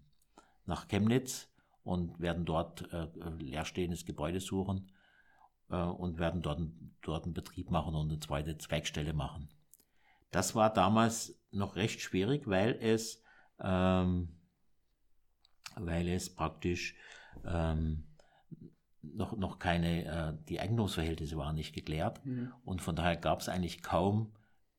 nach 0.65 0.87
Chemnitz 0.87 1.51
und 1.83 2.17
werden 2.21 2.45
dort 2.45 2.89
äh, 2.93 3.09
leerstehendes 3.39 4.05
Gebäude 4.05 4.39
suchen 4.39 4.89
äh, 5.69 5.75
und 5.75 6.17
werden 6.17 6.41
dort, 6.41 6.61
dort 7.01 7.25
einen 7.25 7.33
Betrieb 7.33 7.71
machen 7.71 7.93
und 7.93 8.09
eine 8.09 8.21
zweite 8.21 8.57
Zweigstelle 8.57 9.11
machen. 9.11 9.49
Das 10.31 10.55
war 10.55 10.71
damals 10.71 11.37
noch 11.51 11.75
recht 11.75 11.99
schwierig, 11.99 12.47
weil 12.47 12.77
es, 12.79 13.21
ähm, 13.59 14.29
weil 15.75 16.07
es 16.07 16.33
praktisch 16.33 16.95
ähm, 17.45 18.07
noch, 19.13 19.35
noch 19.37 19.59
keine, 19.59 20.05
äh, 20.05 20.33
die 20.49 20.59
Eigentumsverhältnisse 20.59 21.37
waren 21.37 21.55
nicht 21.55 21.73
geklärt 21.73 22.25
mhm. 22.25 22.51
und 22.63 22.81
von 22.81 22.95
daher 22.95 23.17
gab 23.17 23.41
es 23.41 23.49
eigentlich 23.49 23.83
kaum 23.83 24.33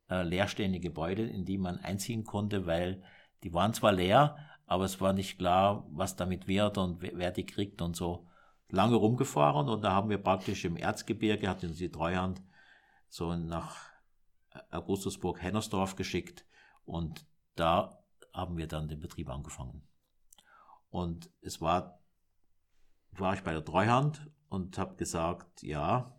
äh, 0.08 0.22
leerstehende 0.22 0.80
Gebäude, 0.80 1.22
in 1.22 1.44
die 1.44 1.58
man 1.58 1.78
einziehen 1.78 2.24
konnte, 2.24 2.66
weil 2.66 3.02
die 3.42 3.52
waren 3.52 3.74
zwar 3.74 3.92
leer, 3.92 4.36
aber 4.66 4.84
es 4.84 5.00
war 5.00 5.12
nicht 5.12 5.38
klar, 5.38 5.86
was 5.90 6.16
damit 6.16 6.48
wird 6.48 6.78
und 6.78 7.02
wer, 7.02 7.12
wer 7.14 7.30
die 7.30 7.46
kriegt 7.46 7.80
und 7.82 7.96
so. 7.96 8.26
Lange 8.68 8.96
rumgefahren 8.96 9.68
und 9.68 9.82
da 9.82 9.92
haben 9.92 10.10
wir 10.10 10.18
praktisch 10.18 10.64
im 10.64 10.76
Erzgebirge, 10.76 11.48
hat 11.48 11.62
uns 11.62 11.76
die 11.76 11.90
Treuhand 11.90 12.42
so 13.08 13.34
nach 13.36 13.76
Augustusburg-Hennersdorf 14.70 15.94
geschickt 15.94 16.44
und 16.84 17.26
da 17.54 18.02
haben 18.32 18.56
wir 18.56 18.66
dann 18.66 18.88
den 18.88 19.00
Betrieb 19.00 19.30
angefangen. 19.30 19.82
Und 20.90 21.30
es 21.42 21.60
war 21.60 22.00
war 23.20 23.34
ich 23.34 23.42
bei 23.42 23.52
der 23.52 23.64
Treuhand 23.64 24.28
und 24.48 24.78
habe 24.78 24.96
gesagt, 24.96 25.62
ja, 25.62 26.12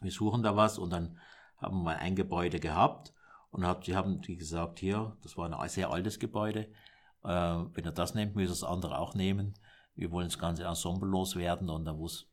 wir 0.00 0.10
suchen 0.10 0.42
da 0.42 0.56
was 0.56 0.78
und 0.78 0.90
dann 0.90 1.18
haben 1.56 1.78
wir 1.78 1.84
mal 1.84 1.96
ein 1.96 2.16
Gebäude 2.16 2.60
gehabt 2.60 3.12
und 3.50 3.66
hab, 3.66 3.82
die 3.82 3.96
haben 3.96 4.20
die 4.20 4.36
gesagt, 4.36 4.78
hier, 4.78 5.16
das 5.22 5.36
war 5.36 5.50
ein 5.50 5.68
sehr 5.68 5.90
altes 5.90 6.18
Gebäude, 6.18 6.70
äh, 7.24 7.28
wenn 7.28 7.84
ihr 7.84 7.92
das 7.92 8.14
nehmt, 8.14 8.36
müsst 8.36 8.48
ihr 8.48 8.60
das 8.60 8.64
andere 8.64 8.98
auch 8.98 9.14
nehmen. 9.14 9.54
Wir 9.94 10.10
wollen 10.10 10.28
das 10.28 10.38
ganze 10.38 10.64
Ensemble 10.64 11.08
loswerden 11.08 11.68
und 11.68 11.84
da 11.84 11.96
wus 11.98 12.26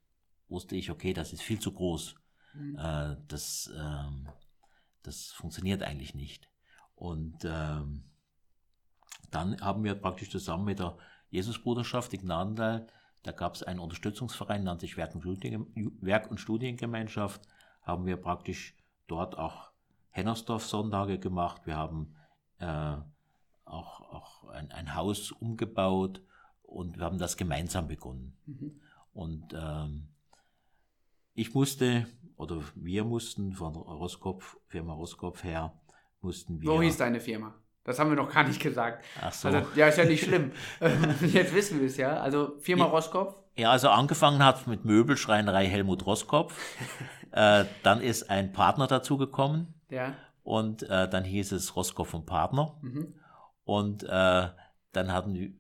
wusste 0.50 0.76
ich, 0.76 0.90
okay, 0.92 1.14
das 1.14 1.34
ist 1.34 1.42
viel 1.42 1.60
zu 1.60 1.74
groß. 1.74 2.16
Mhm. 2.54 2.78
Äh, 2.78 3.18
das, 3.28 3.70
ähm, 3.78 4.30
das 5.04 5.32
funktioniert 5.32 5.84
eigentlich 5.84 6.16
nicht. 6.16 6.50
Und 6.96 7.44
ähm, 7.44 8.06
dann 9.30 9.60
haben 9.62 9.84
wir 9.84 9.96
praktisch 9.96 10.30
zusammen 10.30 10.64
mit 10.64 10.80
der 10.80 10.98
Jesusbruderschaft, 11.30 12.12
die 12.14 12.18
Gnadenteil, 12.18 12.88
da 13.28 13.34
gab 13.34 13.56
es 13.56 13.64
einen 13.64 13.82
Unterstützungsverein, 13.82 14.64
nannte 14.64 14.86
sich 14.86 14.96
Werk 14.96 15.14
und, 15.14 15.22
Studien, 15.22 15.68
Werk 16.00 16.32
und 16.32 16.40
Studiengemeinschaft. 16.40 17.42
Haben 17.82 18.06
wir 18.06 18.16
praktisch 18.16 18.74
dort 19.08 19.38
auch 19.38 19.72
Hennersdorf-Sonntage 20.12 21.20
gemacht. 21.20 21.64
Wir 21.66 21.76
haben 21.76 22.16
äh, 22.60 22.96
auch, 23.66 24.00
auch 24.14 24.48
ein, 24.48 24.72
ein, 24.72 24.96
Haus 24.96 25.34
umgebaut 25.34 26.22
und 26.64 26.98
wir 26.98 27.04
haben 27.04 27.18
das 27.18 27.36
gemeinsam 27.36 27.90
begonnen. 27.90 28.38
Mhm. 28.46 28.80
Und 29.14 29.54
ähm, 29.54 30.08
ich 31.34 31.54
musste, 31.54 32.08
oder 32.38 32.62
wir 32.76 33.04
mussten 33.04 33.56
von 33.56 33.76
Roskopf, 33.76 34.58
Firma 34.68 34.94
Roskopf 34.94 35.44
her, 35.44 35.78
mussten 36.22 36.62
wir. 36.62 36.70
Wo 36.70 36.82
hieß 36.82 36.96
deine 36.96 37.20
Firma? 37.20 37.54
Das 37.88 38.00
haben 38.00 38.10
wir 38.10 38.18
noch 38.18 38.34
gar 38.34 38.44
nicht 38.44 38.62
gesagt. 38.62 39.06
Ach 39.22 39.32
so. 39.32 39.48
Also, 39.48 39.66
ja, 39.76 39.88
ist 39.88 39.98
ja 39.98 40.04
nicht 40.04 40.26
schlimm. 40.26 40.52
Jetzt 41.22 41.56
wissen 41.56 41.80
wir 41.80 41.88
es 41.88 41.96
ja. 41.96 42.20
Also 42.20 42.58
Firma 42.60 42.84
ja, 42.84 42.92
Roskopf. 42.92 43.34
Ja, 43.56 43.72
also 43.72 43.88
angefangen 43.88 44.44
hat 44.44 44.68
mit 44.68 44.84
Möbelschreinerei 44.84 45.68
Helmut 45.68 46.06
Roskopf. 46.06 46.54
äh, 47.32 47.64
dann 47.84 48.02
ist 48.02 48.30
ein 48.30 48.52
Partner 48.52 48.88
dazugekommen. 48.88 49.74
Ja. 49.90 50.16
Und 50.44 50.84
äh, 50.84 51.08
dann 51.08 51.24
hieß 51.24 51.54
es 51.54 51.78
Roskopf 51.78 52.14
und 52.14 52.26
Partner. 52.26 52.78
Mhm. 52.82 53.14
Und 53.64 54.04
äh, 54.04 54.50
dann 54.92 55.14
hatten 55.14 55.34
wir, 55.34 55.52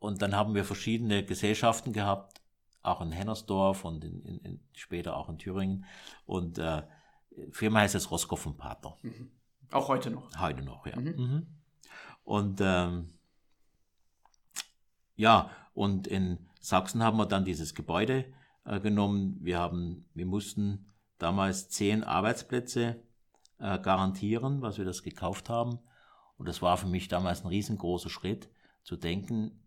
und 0.00 0.22
dann 0.22 0.34
haben 0.34 0.56
wir 0.56 0.64
verschiedene 0.64 1.24
Gesellschaften 1.24 1.92
gehabt, 1.92 2.40
auch 2.82 3.00
in 3.00 3.12
Hennersdorf 3.12 3.84
und 3.84 4.02
in, 4.02 4.24
in, 4.24 4.38
in, 4.38 4.60
später 4.72 5.16
auch 5.16 5.28
in 5.28 5.38
Thüringen. 5.38 5.84
Und 6.26 6.58
äh, 6.58 6.82
Firma 7.52 7.78
heißt 7.78 7.94
jetzt 7.94 8.10
Roskoff 8.10 8.44
und 8.44 8.58
Pater. 8.58 8.98
Mhm. 9.02 9.30
Auch 9.70 9.86
heute 9.86 10.10
noch. 10.10 10.36
Heute 10.40 10.62
noch, 10.62 10.84
ja. 10.84 10.98
Mhm. 10.98 11.46
Und 12.30 12.60
ähm, 12.60 13.08
ja, 15.16 15.50
und 15.74 16.06
in 16.06 16.38
Sachsen 16.60 17.02
haben 17.02 17.16
wir 17.16 17.26
dann 17.26 17.44
dieses 17.44 17.74
Gebäude 17.74 18.24
äh, 18.64 18.78
genommen. 18.78 19.38
Wir 19.40 19.58
haben, 19.58 20.08
wir 20.14 20.26
mussten 20.26 20.86
damals 21.18 21.70
zehn 21.70 22.04
Arbeitsplätze 22.04 23.02
äh, 23.58 23.80
garantieren, 23.80 24.62
was 24.62 24.78
wir 24.78 24.84
das 24.84 25.02
gekauft 25.02 25.48
haben. 25.48 25.80
Und 26.36 26.46
das 26.46 26.62
war 26.62 26.76
für 26.76 26.86
mich 26.86 27.08
damals 27.08 27.42
ein 27.42 27.48
riesengroßer 27.48 28.10
Schritt, 28.10 28.48
zu 28.84 28.96
denken, 28.96 29.64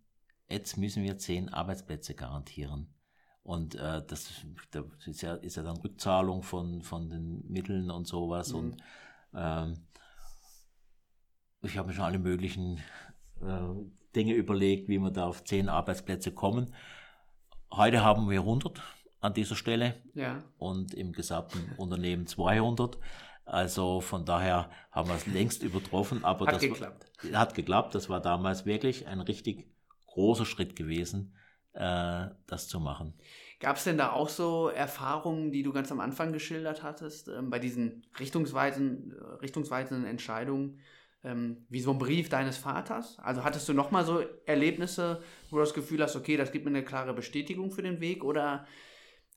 jetzt 0.47 0.77
müssen 0.77 1.03
wir 1.03 1.17
zehn 1.17 1.49
Arbeitsplätze 1.49 2.15
garantieren. 2.15 2.95
Und 3.43 3.75
äh, 3.75 4.01
das, 4.07 4.31
das 4.71 4.85
ist, 5.05 5.21
ja, 5.21 5.33
ist 5.33 5.57
ja 5.57 5.63
dann 5.63 5.81
Rückzahlung 5.81 6.43
von, 6.43 6.81
von 6.81 7.09
den 7.09 7.45
Mitteln 7.45 7.91
und 7.91 8.07
sowas. 8.07 8.53
Mhm. 8.53 8.57
Und 8.57 8.77
ähm, 9.33 9.73
ich 11.63 11.77
habe 11.77 11.87
mir 11.87 11.93
schon 11.93 12.05
alle 12.05 12.19
möglichen 12.19 12.77
äh, 13.41 13.59
Dinge 14.15 14.33
überlegt, 14.33 14.89
wie 14.89 14.99
wir 14.99 15.11
da 15.11 15.25
auf 15.25 15.43
zehn 15.43 15.69
Arbeitsplätze 15.69 16.31
kommen. 16.31 16.73
Heute 17.71 18.03
haben 18.03 18.29
wir 18.29 18.41
100 18.41 18.81
an 19.21 19.33
dieser 19.33 19.55
Stelle 19.55 19.95
ja. 20.13 20.43
und 20.57 20.93
im 20.93 21.13
gesamten 21.13 21.71
Unternehmen 21.77 22.27
200. 22.27 22.97
Also 23.45 24.01
von 24.01 24.25
daher 24.25 24.69
haben 24.91 25.09
wir 25.09 25.15
es 25.15 25.25
längst 25.25 25.63
übertroffen. 25.63 26.23
Aber 26.23 26.45
hat 26.45 26.55
das 26.55 26.61
geklappt. 26.61 27.05
War, 27.23 27.39
hat 27.39 27.55
geklappt. 27.55 27.95
Das 27.95 28.09
war 28.09 28.21
damals 28.21 28.65
wirklich 28.65 29.07
ein 29.07 29.21
richtig 29.21 29.67
großer 30.07 30.45
Schritt 30.45 30.75
gewesen, 30.75 31.35
äh, 31.73 32.27
das 32.45 32.67
zu 32.67 32.79
machen. 32.79 33.13
Gab 33.59 33.77
es 33.77 33.85
denn 33.85 33.97
da 33.97 34.11
auch 34.11 34.29
so 34.29 34.67
Erfahrungen, 34.67 35.51
die 35.51 35.63
du 35.63 35.71
ganz 35.71 35.91
am 35.91 36.01
Anfang 36.01 36.33
geschildert 36.33 36.83
hattest, 36.83 37.29
ähm, 37.29 37.49
bei 37.49 37.59
diesen 37.59 38.05
richtungsweisen, 38.19 39.13
richtungsweisenden 39.41 40.05
Entscheidungen, 40.05 40.79
ähm, 41.23 41.65
wie 41.69 41.79
so 41.79 41.91
ein 41.91 41.99
Brief 41.99 42.29
deines 42.29 42.57
Vaters? 42.57 43.17
Also 43.19 43.43
hattest 43.43 43.67
du 43.69 43.73
nochmal 43.73 44.05
so 44.05 44.23
Erlebnisse, 44.45 45.21
wo 45.49 45.57
du 45.57 45.61
das 45.61 45.73
Gefühl 45.73 46.01
hast, 46.01 46.15
okay, 46.15 46.37
das 46.37 46.51
gibt 46.51 46.65
mir 46.65 46.71
eine 46.71 46.83
klare 46.83 47.13
Bestätigung 47.13 47.71
für 47.71 47.81
den 47.81 47.99
Weg 48.01 48.23
oder 48.23 48.65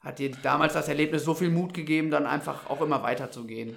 hat 0.01 0.19
dir 0.19 0.31
damals 0.43 0.75
das 0.75 0.89
Erlebnis 0.89 1.25
so 1.25 1.35
viel 1.35 1.51
Mut 1.51 1.75
gegeben, 1.75 2.11
dann 2.11 2.27
einfach 2.27 2.69
auch 2.69 2.81
immer 2.81 3.03
weiterzugehen? 3.03 3.75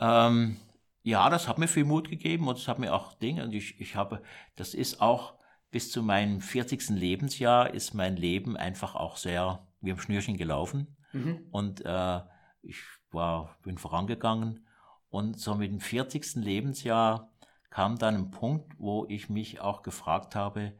Ähm, 0.00 0.56
ja, 1.02 1.30
das 1.30 1.48
hat 1.48 1.58
mir 1.58 1.68
viel 1.68 1.84
Mut 1.84 2.08
gegeben 2.08 2.48
und 2.48 2.58
es 2.58 2.68
hat 2.68 2.78
mir 2.78 2.94
auch 2.94 3.14
Dinge 3.14 3.44
und 3.44 3.54
ich, 3.54 3.80
ich 3.80 3.96
habe, 3.96 4.22
das 4.56 4.74
ist 4.74 5.00
auch 5.00 5.34
bis 5.70 5.90
zu 5.90 6.02
meinem 6.02 6.40
40. 6.40 6.90
Lebensjahr 6.90 7.72
ist 7.72 7.94
mein 7.94 8.16
Leben 8.16 8.56
einfach 8.56 8.94
auch 8.94 9.16
sehr 9.16 9.66
wie 9.80 9.92
am 9.92 10.00
Schnürchen 10.00 10.36
gelaufen 10.36 10.96
mhm. 11.12 11.46
und 11.50 11.84
äh, 11.84 12.20
ich 12.62 12.78
war, 13.10 13.56
bin 13.62 13.78
vorangegangen 13.78 14.66
und 15.10 15.38
so 15.38 15.54
mit 15.54 15.70
dem 15.70 15.80
40. 15.80 16.36
Lebensjahr 16.36 17.30
kam 17.78 17.96
dann 17.96 18.16
ein 18.16 18.30
Punkt, 18.32 18.74
wo 18.80 19.06
ich 19.08 19.28
mich 19.28 19.60
auch 19.60 19.82
gefragt 19.82 20.34
habe, 20.34 20.72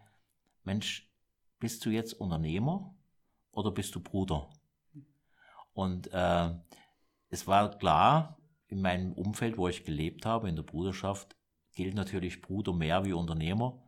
Mensch, 0.65 1.09
bist 1.61 1.87
du 1.87 1.91
jetzt 1.91 2.13
Unternehmer 2.13 2.93
oder 3.53 3.71
bist 3.71 3.95
du 3.95 4.01
Bruder? 4.01 4.51
Und 5.75 6.13
äh, 6.13 6.51
es 7.29 7.47
war 7.47 7.79
klar, 7.79 8.37
in 8.67 8.81
meinem 8.81 9.13
Umfeld, 9.13 9.59
wo 9.59 9.69
ich 9.69 9.85
gelebt 9.85 10.27
habe, 10.27 10.49
in 10.49 10.57
der 10.57 10.65
Bruderschaft, 10.65 11.37
gilt 11.77 11.95
natürlich 11.95 12.43
Bruder 12.43 12.73
mehr 12.73 13.05
wie 13.05 13.13
Unternehmer. 13.13 13.81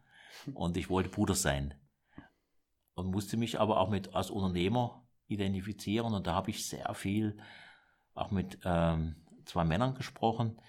Und 0.54 0.76
ich 0.76 0.88
wollte 0.88 1.08
Bruder 1.08 1.34
sein. 1.34 1.74
Und 2.94 3.10
musste 3.10 3.36
mich 3.36 3.58
aber 3.58 3.80
auch 3.80 3.90
mit 3.90 4.14
als 4.14 4.30
Unternehmer 4.30 5.04
identifizieren. 5.26 6.14
Und 6.14 6.28
da 6.28 6.34
habe 6.34 6.50
ich 6.50 6.64
sehr 6.64 6.94
viel 6.94 7.42
auch 8.14 8.30
mit 8.30 8.60
ähm, 8.64 9.16
zwei 9.46 9.64
Männern 9.64 9.96
gesprochen, 9.96 10.60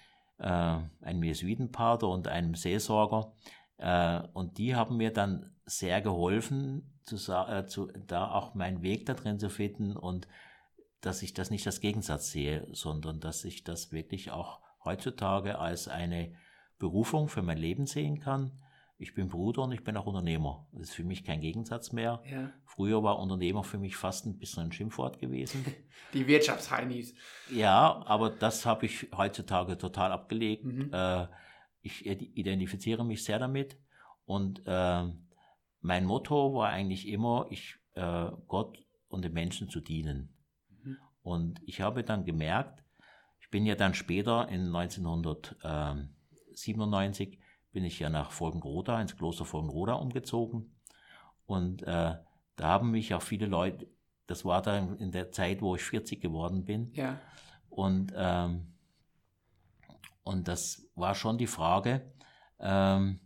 äh, 0.42 0.78
einem 1.04 1.22
Jesuitenpater 1.22 2.08
und 2.08 2.28
einem 2.28 2.54
Seelsorger. 2.54 3.32
Äh, 3.78 4.22
und 4.32 4.58
die 4.58 4.74
haben 4.74 4.96
mir 4.96 5.12
dann 5.12 5.54
sehr 5.64 6.02
geholfen, 6.02 6.98
zu, 7.02 7.16
äh, 7.32 7.66
zu, 7.66 7.86
da 8.06 8.30
auch 8.30 8.54
meinen 8.54 8.82
Weg 8.82 9.06
da 9.06 9.14
drin 9.14 9.38
zu 9.38 9.48
finden 9.48 9.96
und 9.96 10.28
dass 11.00 11.22
ich 11.22 11.34
das 11.34 11.50
nicht 11.50 11.66
als 11.66 11.80
Gegensatz 11.80 12.30
sehe, 12.30 12.66
sondern 12.72 13.20
dass 13.20 13.44
ich 13.44 13.64
das 13.64 13.90
wirklich 13.92 14.30
auch 14.30 14.60
heutzutage 14.84 15.58
als 15.58 15.88
eine 15.88 16.34
Berufung 16.78 17.28
für 17.28 17.42
mein 17.42 17.58
Leben 17.58 17.86
sehen 17.86 18.20
kann. 18.20 18.52
Ich 19.02 19.14
bin 19.14 19.28
Bruder 19.28 19.62
und 19.62 19.72
ich 19.72 19.82
bin 19.82 19.96
auch 19.96 20.06
Unternehmer. 20.06 20.68
Das 20.72 20.90
ist 20.90 20.94
für 20.94 21.02
mich 21.02 21.24
kein 21.24 21.40
Gegensatz 21.40 21.90
mehr. 21.90 22.22
Ja. 22.30 22.52
Früher 22.64 23.02
war 23.02 23.18
Unternehmer 23.18 23.64
für 23.64 23.78
mich 23.78 23.96
fast 23.96 24.26
ein 24.26 24.38
bisschen 24.38 24.62
ein 24.62 24.70
Schimpfwort 24.72 25.18
gewesen. 25.18 25.64
Die 26.14 26.28
Wirtschaftsheinis. 26.28 27.12
Ja, 27.50 28.00
aber 28.06 28.30
das 28.30 28.64
habe 28.64 28.86
ich 28.86 29.08
heutzutage 29.16 29.76
total 29.76 30.12
abgelegt. 30.12 30.64
Mhm. 30.64 30.90
Äh, 30.92 31.26
ich 31.80 32.06
identifiziere 32.06 33.04
mich 33.04 33.24
sehr 33.24 33.40
damit 33.40 33.76
und 34.24 34.62
äh, 34.66 35.02
mein 35.80 36.04
Motto 36.04 36.54
war 36.54 36.68
eigentlich 36.68 37.08
immer, 37.08 37.48
ich 37.50 37.74
äh, 37.94 38.28
Gott 38.46 38.78
und 39.08 39.24
den 39.24 39.32
Menschen 39.32 39.68
zu 39.68 39.80
dienen. 39.80 40.28
Und 41.24 41.60
ich 41.66 41.80
habe 41.80 42.04
dann 42.04 42.24
gemerkt, 42.24 42.84
ich 43.40 43.50
bin 43.50 43.66
ja 43.66 43.74
dann 43.74 43.94
später 43.94 44.48
in 44.48 44.72
1997 44.74 47.41
bin 47.72 47.84
ich 47.84 47.98
ja 47.98 48.10
nach 48.10 48.30
Folgenroda, 48.30 49.00
ins 49.00 49.16
Kloster 49.16 49.44
Folgenroda 49.44 49.94
umgezogen. 49.94 50.74
Und 51.46 51.82
äh, 51.82 52.14
da 52.56 52.68
haben 52.68 52.90
mich 52.90 53.14
auch 53.14 53.22
viele 53.22 53.46
Leute, 53.46 53.88
das 54.26 54.44
war 54.44 54.62
dann 54.62 54.96
in 54.98 55.10
der 55.10 55.32
Zeit, 55.32 55.60
wo 55.62 55.74
ich 55.74 55.82
40 55.82 56.20
geworden 56.20 56.64
bin. 56.64 56.92
Ja. 56.94 57.20
Und, 57.68 58.12
ähm, 58.14 58.74
und 60.22 60.46
das 60.48 60.86
war 60.94 61.14
schon 61.14 61.38
die 61.38 61.46
Frage, 61.46 62.12
ähm, 62.60 63.20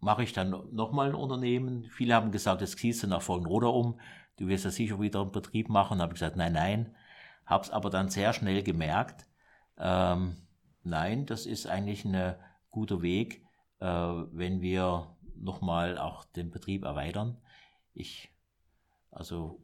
mache 0.00 0.24
ich 0.24 0.32
dann 0.32 0.50
nochmal 0.72 1.08
ein 1.08 1.14
Unternehmen? 1.14 1.84
Viele 1.84 2.14
haben 2.14 2.32
gesagt, 2.32 2.60
jetzt 2.60 2.78
ziehst 2.78 3.02
du 3.02 3.06
nach 3.06 3.22
Folgenroda 3.22 3.68
um, 3.68 3.98
du 4.36 4.48
wirst 4.48 4.64
ja 4.64 4.70
sicher 4.70 5.00
wieder 5.00 5.22
einen 5.22 5.32
Betrieb 5.32 5.68
machen. 5.68 5.98
Da 5.98 6.02
habe 6.02 6.12
ich 6.12 6.20
gesagt, 6.20 6.36
nein, 6.36 6.52
nein. 6.52 6.94
Habe 7.46 7.64
es 7.64 7.70
aber 7.70 7.90
dann 7.90 8.08
sehr 8.08 8.32
schnell 8.32 8.62
gemerkt, 8.62 9.26
ähm, 9.78 10.36
nein, 10.84 11.26
das 11.26 11.46
ist 11.46 11.66
eigentlich 11.66 12.04
ein 12.04 12.34
guter 12.70 13.02
Weg, 13.02 13.44
äh, 13.80 13.86
wenn 13.86 14.60
wir 14.60 15.16
nochmal 15.36 15.98
auch 15.98 16.24
den 16.24 16.50
Betrieb 16.50 16.84
erweitern. 16.84 17.40
Ich, 17.94 18.32
also, 19.10 19.60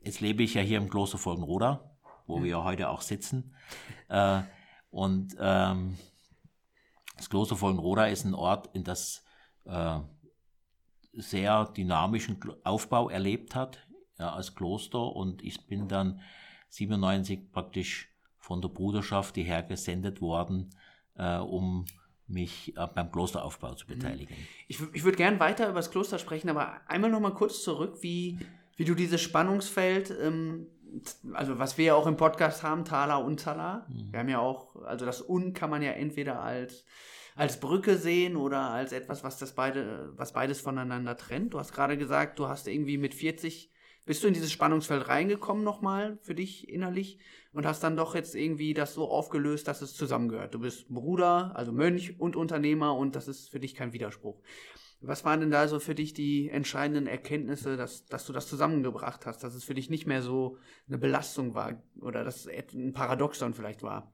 jetzt 0.00 0.20
lebe 0.20 0.42
ich 0.42 0.54
ja 0.54 0.62
hier 0.62 0.78
im 0.78 0.90
Kloster 0.90 1.18
Folgenroda, 1.18 1.96
wo 2.26 2.38
mhm. 2.38 2.44
wir 2.44 2.64
heute 2.64 2.88
auch 2.88 3.00
sitzen. 3.00 3.54
Äh, 4.08 4.42
und 4.90 5.36
ähm, 5.38 5.98
das 7.16 7.30
Kloster 7.30 7.56
Folgenroda 7.56 8.06
ist 8.06 8.24
ein 8.24 8.34
Ort, 8.34 8.70
in 8.74 8.84
das 8.84 9.24
äh, 9.64 10.00
sehr 11.12 11.64
dynamischen 11.66 12.38
Aufbau 12.64 13.08
erlebt 13.08 13.54
hat 13.54 13.86
ja, 14.18 14.32
als 14.32 14.54
Kloster 14.54 15.14
und 15.14 15.42
ich 15.42 15.66
bin 15.66 15.88
dann 15.88 16.20
97 16.68 17.52
praktisch 17.52 18.08
von 18.38 18.60
der 18.60 18.68
Bruderschaft 18.68 19.34
hierher 19.34 19.62
gesendet 19.62 20.20
worden, 20.20 20.70
äh, 21.16 21.38
um 21.38 21.84
mich 22.28 22.76
äh, 22.76 22.86
beim 22.94 23.10
Klosteraufbau 23.10 23.74
zu 23.74 23.86
mhm. 23.86 23.98
beteiligen. 23.98 24.36
Ich, 24.68 24.80
ich 24.92 25.04
würde 25.04 25.16
gern 25.16 25.40
weiter 25.40 25.66
über 25.66 25.76
das 25.78 25.90
Kloster 25.90 26.18
sprechen, 26.18 26.48
aber 26.48 26.80
einmal 26.88 27.10
noch 27.10 27.20
mal 27.20 27.34
kurz 27.34 27.62
zurück, 27.62 27.98
wie, 28.02 28.38
wie 28.76 28.84
du 28.84 28.94
dieses 28.94 29.20
Spannungsfeld, 29.20 30.12
ähm, 30.22 30.66
also 31.32 31.58
was 31.58 31.78
wir 31.78 31.86
ja 31.86 31.94
auch 31.94 32.06
im 32.06 32.16
Podcast 32.16 32.62
haben, 32.62 32.84
Thala 32.84 33.16
und 33.16 33.40
Tala, 33.40 33.86
mhm. 33.88 34.12
wir 34.12 34.20
haben 34.20 34.28
ja 34.28 34.38
auch, 34.38 34.76
also 34.84 35.06
das 35.06 35.28
Un 35.28 35.52
kann 35.52 35.70
man 35.70 35.82
ja 35.82 35.92
entweder 35.92 36.40
als 36.40 36.84
als 37.36 37.60
Brücke 37.60 37.98
sehen 37.98 38.34
oder 38.34 38.70
als 38.70 38.92
etwas, 38.92 39.22
was 39.22 39.38
das 39.38 39.52
beide, 39.52 40.12
was 40.16 40.32
beides 40.32 40.60
voneinander 40.60 41.16
trennt? 41.18 41.52
Du 41.52 41.58
hast 41.58 41.72
gerade 41.72 41.98
gesagt, 41.98 42.38
du 42.38 42.48
hast 42.48 42.66
irgendwie 42.66 42.96
mit 42.96 43.14
40 43.14 43.70
bist 44.06 44.22
du 44.22 44.28
in 44.28 44.34
dieses 44.34 44.52
Spannungsfeld 44.52 45.08
reingekommen 45.08 45.64
nochmal 45.64 46.18
für 46.22 46.34
dich 46.34 46.68
innerlich 46.68 47.18
und 47.52 47.66
hast 47.66 47.82
dann 47.82 47.96
doch 47.96 48.14
jetzt 48.14 48.34
irgendwie 48.34 48.72
das 48.72 48.94
so 48.94 49.10
aufgelöst, 49.10 49.68
dass 49.68 49.82
es 49.82 49.94
zusammengehört. 49.94 50.54
Du 50.54 50.60
bist 50.60 50.88
Bruder, 50.88 51.52
also 51.54 51.72
Mönch 51.72 52.18
und 52.18 52.36
Unternehmer 52.36 52.96
und 52.96 53.16
das 53.16 53.28
ist 53.28 53.50
für 53.50 53.60
dich 53.60 53.74
kein 53.74 53.92
Widerspruch. 53.92 54.40
Was 55.00 55.24
waren 55.24 55.40
denn 55.40 55.50
da 55.50 55.68
so 55.68 55.78
für 55.78 55.94
dich 55.94 56.14
die 56.14 56.48
entscheidenden 56.48 57.06
Erkenntnisse, 57.06 57.76
dass, 57.76 58.06
dass 58.06 58.24
du 58.24 58.32
das 58.32 58.48
zusammengebracht 58.48 59.26
hast, 59.26 59.42
dass 59.42 59.54
es 59.54 59.64
für 59.64 59.74
dich 59.74 59.90
nicht 59.90 60.06
mehr 60.06 60.22
so 60.22 60.56
eine 60.88 60.98
Belastung 60.98 61.54
war 61.54 61.82
oder 62.00 62.24
dass 62.24 62.46
es 62.46 62.72
ein 62.72 62.92
Paradoxon 62.92 63.54
vielleicht 63.54 63.82
war? 63.82 64.12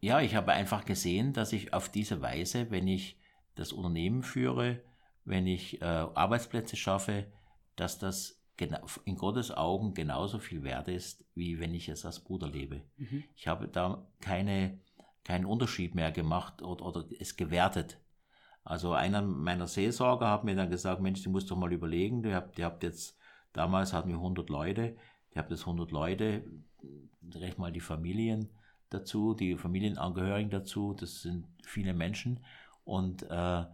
Ja, 0.00 0.20
ich 0.20 0.34
habe 0.34 0.52
einfach 0.52 0.84
gesehen, 0.84 1.32
dass 1.32 1.52
ich 1.52 1.74
auf 1.74 1.88
diese 1.88 2.22
Weise, 2.22 2.70
wenn 2.70 2.86
ich 2.86 3.18
das 3.54 3.72
Unternehmen 3.72 4.22
führe, 4.22 4.80
wenn 5.24 5.46
ich 5.46 5.80
äh, 5.82 5.84
Arbeitsplätze 5.84 6.76
schaffe, 6.76 7.26
dass 7.76 7.98
das 7.98 8.39
in 9.04 9.16
Gottes 9.16 9.50
Augen 9.50 9.94
genauso 9.94 10.38
viel 10.38 10.62
wert 10.62 10.88
ist, 10.88 11.24
wie 11.34 11.58
wenn 11.60 11.74
ich 11.74 11.88
es 11.88 12.04
als 12.04 12.20
Bruder 12.20 12.48
lebe. 12.48 12.82
Mhm. 12.96 13.24
Ich 13.34 13.48
habe 13.48 13.68
da 13.68 14.06
keine, 14.20 14.78
keinen 15.24 15.46
Unterschied 15.46 15.94
mehr 15.94 16.12
gemacht 16.12 16.62
oder, 16.62 16.84
oder 16.84 17.04
es 17.18 17.36
gewertet. 17.36 17.98
Also 18.64 18.92
einer 18.92 19.22
meiner 19.22 19.66
Seelsorger 19.66 20.28
hat 20.28 20.44
mir 20.44 20.54
dann 20.54 20.70
gesagt, 20.70 21.00
Mensch, 21.00 21.22
du 21.22 21.30
musst 21.30 21.50
doch 21.50 21.56
mal 21.56 21.72
überlegen, 21.72 22.22
ihr 22.24 22.36
habt, 22.36 22.58
ihr 22.58 22.66
habt 22.66 22.82
jetzt 22.82 23.16
Damals 23.52 23.92
hatten 23.92 24.08
wir 24.08 24.16
100 24.16 24.48
Leute. 24.48 24.96
Ich 25.30 25.36
habe 25.36 25.48
das 25.48 25.60
100 25.60 25.90
Leute, 25.90 26.44
recht 27.34 27.58
mal 27.58 27.72
die 27.72 27.80
Familien 27.80 28.48
dazu, 28.90 29.34
die 29.34 29.56
Familienangehörigen 29.56 30.50
dazu. 30.50 30.94
Das 30.94 31.22
sind 31.22 31.46
viele 31.64 31.94
Menschen 31.94 32.40
und 32.84 33.22
äh, 33.24 33.64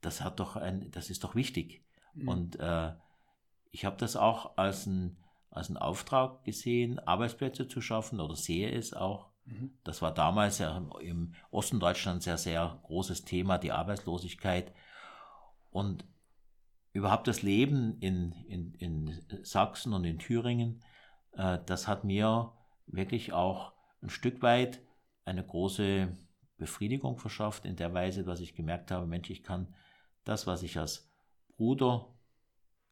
das 0.00 0.20
hat 0.22 0.40
doch 0.40 0.56
ein, 0.56 0.90
das 0.90 1.10
ist 1.10 1.24
doch 1.24 1.34
wichtig. 1.34 1.82
Mhm. 2.14 2.28
Und 2.28 2.60
äh, 2.60 2.92
ich 3.70 3.84
habe 3.84 3.96
das 3.96 4.16
auch 4.16 4.56
als 4.56 4.86
ein 4.86 5.16
als 5.50 5.68
einen 5.68 5.76
Auftrag 5.76 6.44
gesehen, 6.44 6.98
Arbeitsplätze 7.00 7.68
zu 7.68 7.80
schaffen 7.80 8.20
oder 8.20 8.36
sehe 8.36 8.70
es 8.70 8.92
auch. 8.92 9.30
Mhm. 9.44 9.72
Das 9.84 10.02
war 10.02 10.12
damals 10.12 10.58
ja 10.58 10.76
im 11.00 11.34
Osten 11.50 11.80
Deutschlands 11.80 12.24
sehr, 12.24 12.38
sehr 12.38 12.78
großes 12.84 13.24
Thema, 13.24 13.58
die 13.58 13.72
Arbeitslosigkeit. 13.72 14.72
Und 15.70 16.04
überhaupt 16.92 17.26
das 17.26 17.42
Leben 17.42 17.98
in, 18.00 18.32
in, 18.46 18.74
in 18.74 19.22
Sachsen 19.42 19.92
und 19.92 20.04
in 20.04 20.18
Thüringen, 20.18 20.84
äh, 21.32 21.58
das 21.66 21.88
hat 21.88 22.04
mir 22.04 22.52
wirklich 22.86 23.32
auch 23.32 23.72
ein 24.02 24.10
Stück 24.10 24.42
weit 24.42 24.80
eine 25.24 25.44
große 25.44 26.16
Befriedigung 26.56 27.18
verschafft, 27.18 27.64
in 27.64 27.76
der 27.76 27.92
Weise, 27.94 28.24
dass 28.24 28.40
ich 28.40 28.54
gemerkt 28.54 28.90
habe, 28.90 29.06
Mensch, 29.06 29.30
ich 29.30 29.42
kann 29.42 29.74
das, 30.24 30.46
was 30.46 30.62
ich 30.62 30.78
als 30.78 31.10
Bruder, 31.56 32.17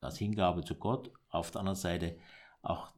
als 0.07 0.19
Hingabe 0.19 0.65
zu 0.65 0.75
Gott, 0.75 1.11
auf 1.29 1.51
der 1.51 1.61
anderen 1.61 1.77
Seite 1.77 2.17
auch 2.63 2.93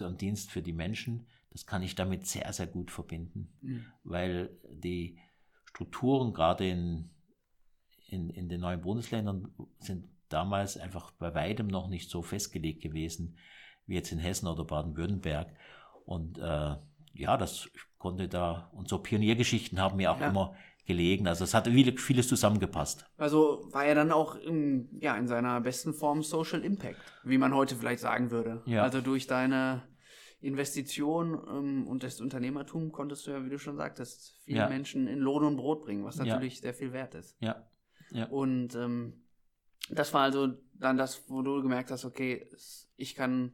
am 0.00 0.16
Dienst 0.16 0.50
für 0.50 0.62
die 0.62 0.72
Menschen, 0.72 1.26
das 1.50 1.66
kann 1.66 1.82
ich 1.82 1.94
damit 1.94 2.26
sehr, 2.26 2.52
sehr 2.52 2.66
gut 2.66 2.90
verbinden, 2.90 3.52
mhm. 3.60 3.86
weil 4.04 4.50
die 4.70 5.18
Strukturen 5.64 6.32
gerade 6.32 6.68
in, 6.68 7.10
in, 8.08 8.30
in 8.30 8.48
den 8.48 8.60
neuen 8.60 8.80
Bundesländern 8.80 9.52
sind 9.78 10.08
damals 10.28 10.76
einfach 10.76 11.10
bei 11.12 11.34
weitem 11.34 11.68
noch 11.68 11.88
nicht 11.88 12.10
so 12.10 12.22
festgelegt 12.22 12.82
gewesen 12.82 13.36
wie 13.88 13.94
jetzt 13.94 14.12
in 14.12 14.18
Hessen 14.18 14.46
oder 14.46 14.64
Baden-Württemberg. 14.64 15.52
Und 16.04 16.38
äh, 16.38 16.76
ja, 17.14 17.36
das 17.36 17.68
konnte 17.98 18.28
da, 18.28 18.70
und 18.72 18.88
so 18.88 18.98
Pioniergeschichten 18.98 19.80
haben 19.80 19.96
mir 19.96 20.12
auch 20.12 20.20
ja. 20.20 20.28
immer 20.28 20.54
gelegen. 20.88 21.28
Also 21.28 21.44
es 21.44 21.54
hat 21.54 21.68
vieles 21.68 22.26
zusammengepasst. 22.26 23.04
Also 23.16 23.68
war 23.70 23.84
er 23.84 23.94
dann 23.94 24.10
auch 24.10 24.34
in, 24.34 24.88
ja, 25.00 25.16
in 25.16 25.28
seiner 25.28 25.60
besten 25.60 25.94
Form 25.94 26.24
Social 26.24 26.64
Impact, 26.64 27.00
wie 27.22 27.38
man 27.38 27.54
heute 27.54 27.76
vielleicht 27.76 28.00
sagen 28.00 28.32
würde. 28.32 28.62
Ja. 28.66 28.82
Also 28.82 29.00
durch 29.00 29.28
deine 29.28 29.86
Investition 30.40 31.34
ähm, 31.48 31.86
und 31.86 32.02
das 32.02 32.20
Unternehmertum 32.20 32.90
konntest 32.90 33.26
du 33.26 33.32
ja, 33.32 33.44
wie 33.44 33.50
du 33.50 33.58
schon 33.58 33.76
sagtest, 33.76 34.40
viele 34.44 34.60
ja. 34.60 34.68
Menschen 34.68 35.06
in 35.06 35.18
Lohn 35.18 35.44
und 35.44 35.56
Brot 35.56 35.84
bringen, 35.84 36.04
was 36.04 36.16
natürlich 36.16 36.56
ja. 36.56 36.62
sehr 36.62 36.74
viel 36.74 36.92
wert 36.92 37.14
ist. 37.14 37.36
Ja. 37.40 37.68
ja. 38.10 38.26
Und 38.26 38.74
ähm, 38.74 39.24
das 39.90 40.14
war 40.14 40.22
also 40.22 40.48
dann 40.74 40.96
das, 40.96 41.28
wo 41.28 41.42
du 41.42 41.62
gemerkt 41.62 41.90
hast, 41.90 42.04
okay, 42.04 42.50
ich 42.96 43.14
kann 43.14 43.52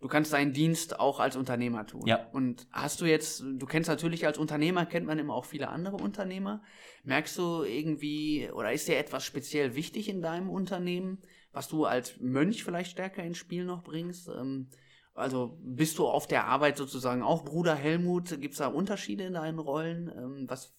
du 0.00 0.08
kannst 0.08 0.32
deinen 0.32 0.52
Dienst 0.52 1.00
auch 1.00 1.20
als 1.20 1.36
Unternehmer 1.36 1.86
tun. 1.86 2.06
Ja. 2.06 2.26
Und 2.32 2.66
hast 2.70 3.00
du 3.00 3.06
jetzt, 3.06 3.40
du 3.40 3.66
kennst 3.66 3.88
natürlich 3.88 4.26
als 4.26 4.38
Unternehmer, 4.38 4.86
kennt 4.86 5.06
man 5.06 5.18
immer 5.18 5.34
auch 5.34 5.44
viele 5.44 5.68
andere 5.68 5.96
Unternehmer. 5.96 6.62
Merkst 7.04 7.38
du 7.38 7.62
irgendwie, 7.62 8.50
oder 8.52 8.72
ist 8.72 8.88
dir 8.88 8.98
etwas 8.98 9.24
speziell 9.24 9.74
wichtig 9.74 10.08
in 10.08 10.22
deinem 10.22 10.50
Unternehmen, 10.50 11.22
was 11.52 11.68
du 11.68 11.86
als 11.86 12.20
Mönch 12.20 12.64
vielleicht 12.64 12.90
stärker 12.90 13.22
ins 13.22 13.38
Spiel 13.38 13.64
noch 13.64 13.82
bringst? 13.82 14.28
Ähm, 14.28 14.68
also 15.14 15.58
bist 15.62 15.96
du 15.98 16.06
auf 16.06 16.26
der 16.26 16.46
Arbeit 16.46 16.76
sozusagen 16.76 17.22
auch 17.22 17.44
Bruder 17.44 17.74
Helmut? 17.74 18.40
Gibt 18.40 18.52
es 18.52 18.58
da 18.58 18.66
Unterschiede 18.66 19.24
in 19.24 19.32
deinen 19.32 19.58
Rollen? 19.58 20.08
Ähm, 20.08 20.44
was, 20.48 20.74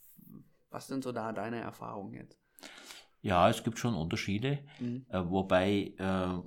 was 0.69 0.87
sind 0.87 1.03
so 1.03 1.11
da 1.11 1.33
deine 1.33 1.59
Erfahrungen 1.59 2.13
jetzt? 2.13 2.39
Ja, 3.21 3.49
es 3.49 3.63
gibt 3.63 3.79
schon 3.79 3.95
Unterschiede, 3.95 4.59
mhm. 4.79 5.05
äh, 5.09 5.19
wobei 5.27 5.93
äh, 5.97 6.39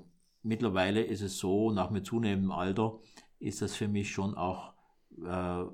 mittlerweile 0.43 1.03
ist 1.03 1.23
es 1.23 1.39
so, 1.39 1.71
nach 1.71 1.91
mit 1.91 2.07
zunehmendem 2.07 2.53
Alter 2.53 2.99
ist 3.39 3.63
das 3.63 3.75
für 3.75 3.89
mich 3.89 4.11
schon 4.11 4.35
auch, 4.35 4.75
äh, 5.25 5.65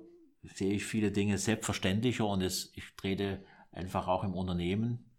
sehe 0.43 0.75
ich 0.75 0.85
viele 0.85 1.11
Dinge 1.11 1.39
selbstverständlicher 1.39 2.27
und 2.27 2.43
es, 2.43 2.73
ich 2.75 2.95
trete 2.97 3.45
einfach 3.73 4.09
auch 4.09 4.25
im 4.25 4.35
Unternehmen 4.35 5.11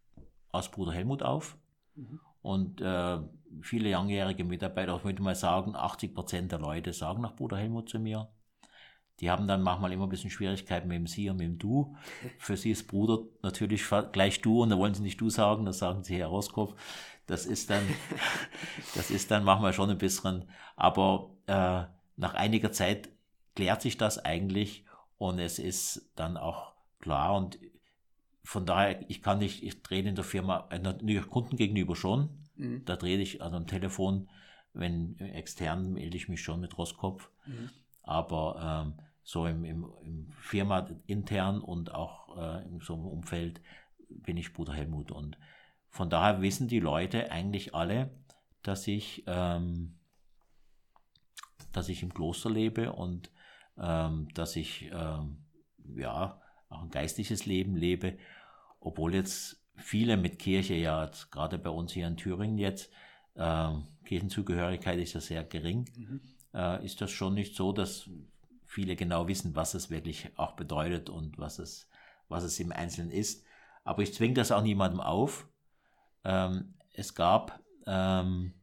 als 0.52 0.72
Bruder 0.72 0.93
Helmut 0.93 1.24
auf. 1.24 1.58
Mhm. 1.95 2.20
Und 2.41 2.82
äh, 2.82 3.20
viele 3.62 3.91
langjährige 3.91 4.43
Mitarbeiter, 4.43 4.95
ich 4.98 5.04
würde 5.04 5.22
mal 5.22 5.36
sagen, 5.36 5.76
80 5.76 6.14
Prozent 6.16 6.52
der 6.52 6.60
Leute 6.60 6.93
sagen 6.93 7.22
nach 7.22 7.36
Bruder 7.36 7.58
Helmut 7.58 7.89
zu 7.89 8.00
mir. 8.00 8.30
Die 9.20 9.32
haben 9.32 9.48
dann 9.48 9.64
manchmal 9.64 9.91
immer 9.91 10.06
ein 10.06 10.10
bisschen 10.10 10.30
Schwierigkeiten 10.30 10.88
mit 10.88 10.95
dem 10.95 11.08
Sie 11.08 11.30
und 11.30 11.38
mit 11.38 11.48
dem 11.48 11.58
Du. 11.58 11.95
Für 12.38 12.56
sie 12.56 12.72
ist 12.72 12.88
Bruder 12.88 13.20
natürlich 13.41 13.84
gleich 14.12 14.41
Du 14.41 14.62
und 14.62 14.70
da 14.70 14.78
wollen 14.78 14.93
sie 14.93 15.02
nicht 15.02 15.20
Du 15.20 15.30
sagen, 15.30 15.66
das 15.66 15.80
sagen 15.80 16.04
sie 16.04 16.18
Herr 16.18 16.28
Roskopf. 16.28 16.76
Das 17.28 17.45
ist 17.45 17.69
dann, 17.69 17.84
das 18.95 19.11
ist 19.11 19.32
dann 19.32 19.43
manchmal 19.43 19.73
schon 19.73 19.89
ein 19.89 19.97
bisschen, 19.97 20.49
aber 20.75 21.30
äh, 21.45 21.84
nach 22.15 22.34
einiger 22.34 22.71
Zeit 22.71 23.09
klärt 23.55 23.82
sich 23.82 23.97
das 23.97 24.23
eigentlich 24.23 24.86
und 25.17 25.39
es 25.39 25.59
ist 25.59 26.09
dann 26.15 26.38
auch 26.38 26.73
klar 26.99 27.36
und 27.36 27.59
von 28.43 28.65
daher, 28.65 29.03
ich 29.09 29.21
kann 29.21 29.39
nicht, 29.39 29.61
ich 29.61 29.84
drehe 29.84 30.03
in 30.03 30.15
der 30.15 30.23
Firma, 30.23 30.67
äh, 30.71 30.80
natürlich 30.80 31.30
Kunden 31.30 31.57
gegenüber 31.57 31.95
schon, 31.95 32.30
mhm. 32.55 32.86
da 32.86 32.95
drehe 32.95 33.19
ich 33.19 33.41
also 33.41 33.57
am 33.57 33.67
Telefon, 33.67 34.30
wenn 34.73 35.19
extern 35.19 35.93
melde 35.93 36.15
ich 36.15 36.30
mich 36.30 36.41
schon 36.41 36.61
mit 36.61 36.78
Roskopf, 36.78 37.30
mhm. 37.45 37.69
aber 38.03 38.86
ähm, 38.86 39.05
so 39.23 39.45
im, 39.45 39.65
im, 39.65 39.86
im 40.01 40.32
Firma 40.39 40.88
intern 41.07 41.59
und 41.59 41.93
auch 41.93 42.38
äh, 42.38 42.65
in 42.65 42.80
so 42.80 42.93
einem 42.93 43.07
Umfeld 43.07 43.59
bin 44.07 44.38
ich 44.38 44.53
Bruder 44.53 44.71
Helmut 44.71 45.11
und 45.11 45.38
von 45.98 46.12
daher 46.12 46.43
wissen 46.43 46.68
die 46.68 46.80
Leute 46.80 47.32
eigentlich 47.32 47.74
alle, 47.74 48.12
dass 48.62 48.86
ich, 48.86 49.24
ähm, 49.26 49.98
dass 51.72 51.89
ich 51.89 52.04
im 52.04 52.14
Kloster 52.14 52.52
lebe 52.52 52.93
und 52.93 53.32
ähm, 53.80 54.28
dass 54.36 54.56
ich 54.56 54.91
ähm, 54.93 55.39
ja 55.95 56.39
auch 56.70 56.84
ein 56.84 56.91
geistliches 56.91 57.48
Leben 57.48 57.76
lebe, 57.76 58.16
obwohl 58.80 59.16
jetzt 59.16 59.60
viele 59.76 60.18
mit 60.18 60.38
Kirche 60.38 60.76
ja 60.76 61.10
gerade 61.32 61.58
bei 61.58 61.72
uns 61.72 61.93
hier 61.93 62.06
in 62.06 62.16
Thüringen 62.16 62.60
jetzt 62.60 62.91
äh, 63.34 63.72
Kirchenzugehörigkeit 64.06 65.00
ist 65.00 65.14
ja 65.14 65.20
sehr 65.20 65.43
gering, 65.45 65.89
mhm. 65.95 66.22
äh, 66.54 66.86
ist 66.86 67.02
das 67.02 67.10
schon 67.10 67.34
nicht 67.34 67.56
so, 67.56 67.72
dass 67.72 68.08
viele 68.68 68.95
genau 68.95 69.28
wissen, 69.28 69.56
was 69.56 69.74
es 69.74 69.89
wirklich 69.89 70.30
auch 70.36 70.52
bedeutet 70.52 71.10
und 71.10 71.39
was 71.39 71.58
es, 71.58 71.89
was 72.30 72.43
es 72.43 72.60
im 72.60 72.72
Einzelnen 72.72 73.10
ist. 73.10 73.43
Aber 73.84 74.04
ich 74.04 74.14
zwinge 74.14 74.36
das 74.36 74.52
auch 74.52 74.62
niemandem 74.62 75.00
auf. 75.00 75.50
Ähm, 76.28 76.73
es 76.91 77.15
gab 77.15 77.59
ähm, 77.86 78.53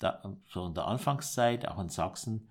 da, 0.00 0.36
so 0.48 0.66
in 0.66 0.74
der 0.74 0.88
Anfangszeit, 0.88 1.68
auch 1.68 1.78
in 1.78 1.88
Sachsen, 1.88 2.48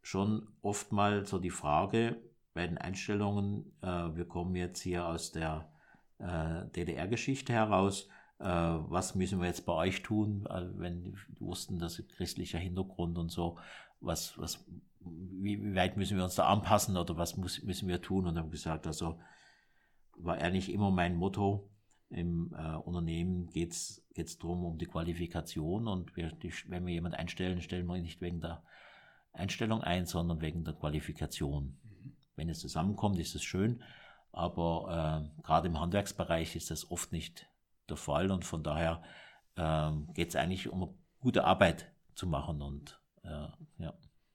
schon 0.00 0.46
oft 0.62 0.92
mal 0.92 1.26
so 1.26 1.40
die 1.40 1.50
Frage 1.50 2.16
bei 2.54 2.66
den 2.66 2.78
Einstellungen, 2.78 3.72
äh, 3.82 3.86
wir 4.14 4.26
kommen 4.26 4.54
jetzt 4.54 4.80
hier 4.80 5.06
aus 5.06 5.32
der 5.32 5.68
äh, 6.18 6.66
DDR-Geschichte 6.76 7.52
heraus, 7.52 8.08
äh, 8.38 8.44
was 8.44 9.16
müssen 9.16 9.40
wir 9.40 9.48
jetzt 9.48 9.66
bei 9.66 9.72
euch 9.72 10.02
tun, 10.02 10.46
wenn 10.76 11.02
die 11.02 11.14
wussten, 11.40 11.80
dass 11.80 12.00
christlicher 12.16 12.58
Hintergrund 12.58 13.18
und 13.18 13.30
so, 13.30 13.58
was, 14.00 14.38
was, 14.38 14.64
wie, 15.00 15.60
wie 15.60 15.74
weit 15.74 15.96
müssen 15.96 16.16
wir 16.16 16.24
uns 16.24 16.36
da 16.36 16.46
anpassen 16.46 16.96
oder 16.96 17.16
was 17.16 17.36
muss, 17.36 17.60
müssen 17.62 17.88
wir 17.88 18.00
tun? 18.00 18.26
Und 18.26 18.38
haben 18.38 18.50
gesagt, 18.50 18.86
also 18.86 19.18
war 20.16 20.38
eigentlich 20.38 20.72
immer 20.72 20.90
mein 20.92 21.16
Motto, 21.16 21.71
im 22.12 22.54
äh, 22.56 22.76
Unternehmen 22.76 23.48
geht 23.50 23.72
es 23.72 24.38
darum, 24.38 24.64
um 24.64 24.78
die 24.78 24.86
Qualifikation 24.86 25.88
und 25.88 26.16
wir, 26.16 26.32
die, 26.32 26.52
wenn 26.68 26.86
wir 26.86 26.92
jemanden 26.92 27.18
einstellen, 27.18 27.60
stellen 27.60 27.86
wir 27.86 27.96
ihn 27.96 28.02
nicht 28.02 28.20
wegen 28.20 28.40
der 28.40 28.62
Einstellung 29.32 29.82
ein, 29.82 30.06
sondern 30.06 30.40
wegen 30.40 30.64
der 30.64 30.74
Qualifikation. 30.74 31.78
Mhm. 31.82 32.16
Wenn 32.36 32.48
es 32.48 32.60
zusammenkommt, 32.60 33.18
ist 33.18 33.34
es 33.34 33.42
schön, 33.42 33.82
aber 34.30 35.28
äh, 35.38 35.42
gerade 35.42 35.68
im 35.68 35.80
Handwerksbereich 35.80 36.56
ist 36.56 36.70
das 36.70 36.90
oft 36.90 37.12
nicht 37.12 37.46
der 37.88 37.96
Fall 37.96 38.30
und 38.30 38.44
von 38.44 38.62
daher 38.62 39.02
äh, 39.56 39.90
geht 40.14 40.30
es 40.30 40.36
eigentlich 40.36 40.68
um 40.68 40.98
gute 41.20 41.44
Arbeit 41.44 41.90
zu 42.14 42.26
machen 42.26 42.62
und 42.62 43.00
äh, 43.24 43.48
ja. 43.78 43.94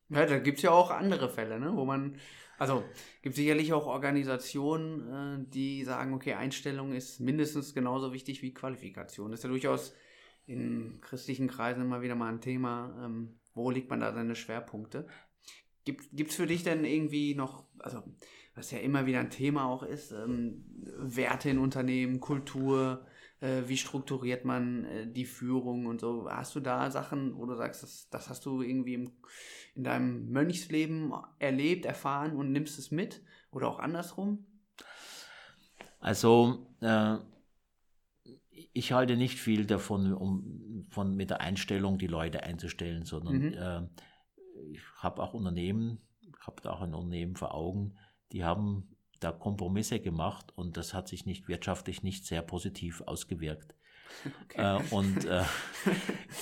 Ja, 0.10 0.26
da 0.26 0.39
gibt 0.39 0.58
es 0.58 0.64
ja 0.64 0.72
auch 0.72 0.91
andere 0.91 1.30
Fälle, 1.30 1.60
ne, 1.60 1.76
wo 1.76 1.86
man 1.86 2.18
also 2.58 2.84
gibt 3.22 3.36
sicherlich 3.36 3.72
auch 3.74 3.86
Organisationen, 3.86 5.45
äh, 5.45 5.45
die 5.49 5.84
sagen, 5.84 6.14
okay, 6.14 6.34
Einstellung 6.34 6.93
ist 6.93 7.20
mindestens 7.20 7.74
genauso 7.74 8.14
wichtig 8.14 8.41
wie 8.41 8.53
Qualifikation. 8.53 9.32
Das 9.32 9.41
ist 9.41 9.43
ja 9.43 9.49
durchaus 9.49 9.93
in 10.47 10.99
christlichen 11.01 11.47
Kreisen 11.47 11.82
immer 11.82 12.01
wieder 12.01 12.16
mal 12.16 12.32
ein 12.32 12.41
Thema. 12.41 12.95
Ähm, 13.03 13.38
wo 13.53 13.70
legt 13.70 13.89
man 13.89 13.99
da 13.99 14.14
seine 14.14 14.36
Schwerpunkte? 14.36 15.08
Gibt 15.84 16.30
es 16.30 16.36
für 16.36 16.47
dich 16.47 16.64
denn 16.64 16.84
irgendwie 16.84 17.34
noch, 17.36 17.66
also 17.80 18.03
was 18.55 18.72
ja 18.72 18.80
immer 18.80 19.05
wieder 19.05 19.20
ein 19.20 19.30
Thema 19.30 19.66
auch 19.66 19.84
ist, 19.84 20.12
ähm, 20.12 20.66
Werte 20.97 21.49
in 21.49 21.60
Unternehmen, 21.60 22.20
Kultur, 22.20 23.05
wie 23.67 23.77
strukturiert 23.77 24.45
man 24.45 24.85
äh, 24.85 25.07
die 25.07 25.25
Führung 25.25 25.85
und 25.85 26.01
so. 26.01 26.27
Hast 26.29 26.55
du 26.55 26.59
da 26.59 26.89
Sachen, 26.89 27.38
wo 27.38 27.45
du 27.45 27.55
sagst, 27.55 27.83
das, 27.83 28.09
das 28.09 28.29
hast 28.29 28.45
du 28.45 28.61
irgendwie 28.61 28.95
im, 28.95 29.11
in 29.75 29.83
deinem 29.83 30.31
Mönchsleben 30.31 31.13
erlebt, 31.39 31.85
erfahren 31.85 32.35
und 32.35 32.51
nimmst 32.51 32.79
es 32.79 32.91
mit? 32.91 33.21
Oder 33.51 33.67
auch 33.67 33.79
andersrum? 33.79 34.45
Also, 35.99 36.67
äh, 36.81 37.17
ich 38.73 38.91
halte 38.91 39.17
nicht 39.17 39.39
viel 39.39 39.65
davon, 39.65 40.13
um 40.13 40.85
von, 40.89 41.15
mit 41.15 41.29
der 41.29 41.41
Einstellung 41.41 41.97
die 41.97 42.07
Leute 42.07 42.43
einzustellen, 42.43 43.05
sondern 43.05 43.38
mhm. 43.38 43.53
äh, 43.53 43.81
ich 44.71 44.81
habe 44.97 45.21
auch 45.21 45.33
Unternehmen, 45.33 45.99
ich 46.21 46.47
habe 46.47 46.61
da 46.61 46.71
auch 46.71 46.81
ein 46.81 46.93
Unternehmen 46.93 47.35
vor 47.35 47.53
Augen, 47.53 47.95
die 48.31 48.43
haben 48.43 48.96
da 49.20 49.32
Kompromisse 49.32 49.99
gemacht 49.99 50.51
und 50.55 50.78
das 50.78 50.93
hat 50.93 51.07
sich 51.07 51.26
nicht 51.26 51.47
wirtschaftlich 51.47 52.03
nicht 52.03 52.26
sehr 52.26 52.41
positiv 52.41 53.01
ausgewirkt. 53.01 53.76
Okay. 54.45 54.78
Äh, 54.78 54.93
und, 54.93 55.26
äh, 55.26 55.43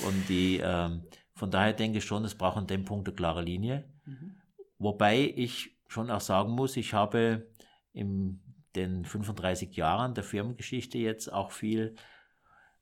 und 0.06 0.30
die, 0.30 0.60
äh, 0.60 0.90
von 1.34 1.52
daher 1.52 1.74
denke 1.74 2.00
ich 2.00 2.06
schon, 2.06 2.26
es 2.26 2.36
braucht 2.36 2.58
an 2.58 2.68
dem 2.68 2.86
Punkt 2.86 3.08
eine 3.08 3.16
klare 3.16 3.42
Linie. 3.42 3.90
Mhm. 4.06 4.38
Wobei 4.78 5.34
ich 5.36 5.76
schon 5.88 6.10
auch 6.10 6.22
sagen 6.22 6.52
muss, 6.52 6.78
ich 6.78 6.94
habe 6.94 7.48
in 7.94 8.42
den 8.76 9.06
35 9.06 9.76
Jahren 9.76 10.14
der 10.14 10.24
Firmengeschichte 10.24 10.98
jetzt 10.98 11.32
auch 11.32 11.52
viel 11.52 11.96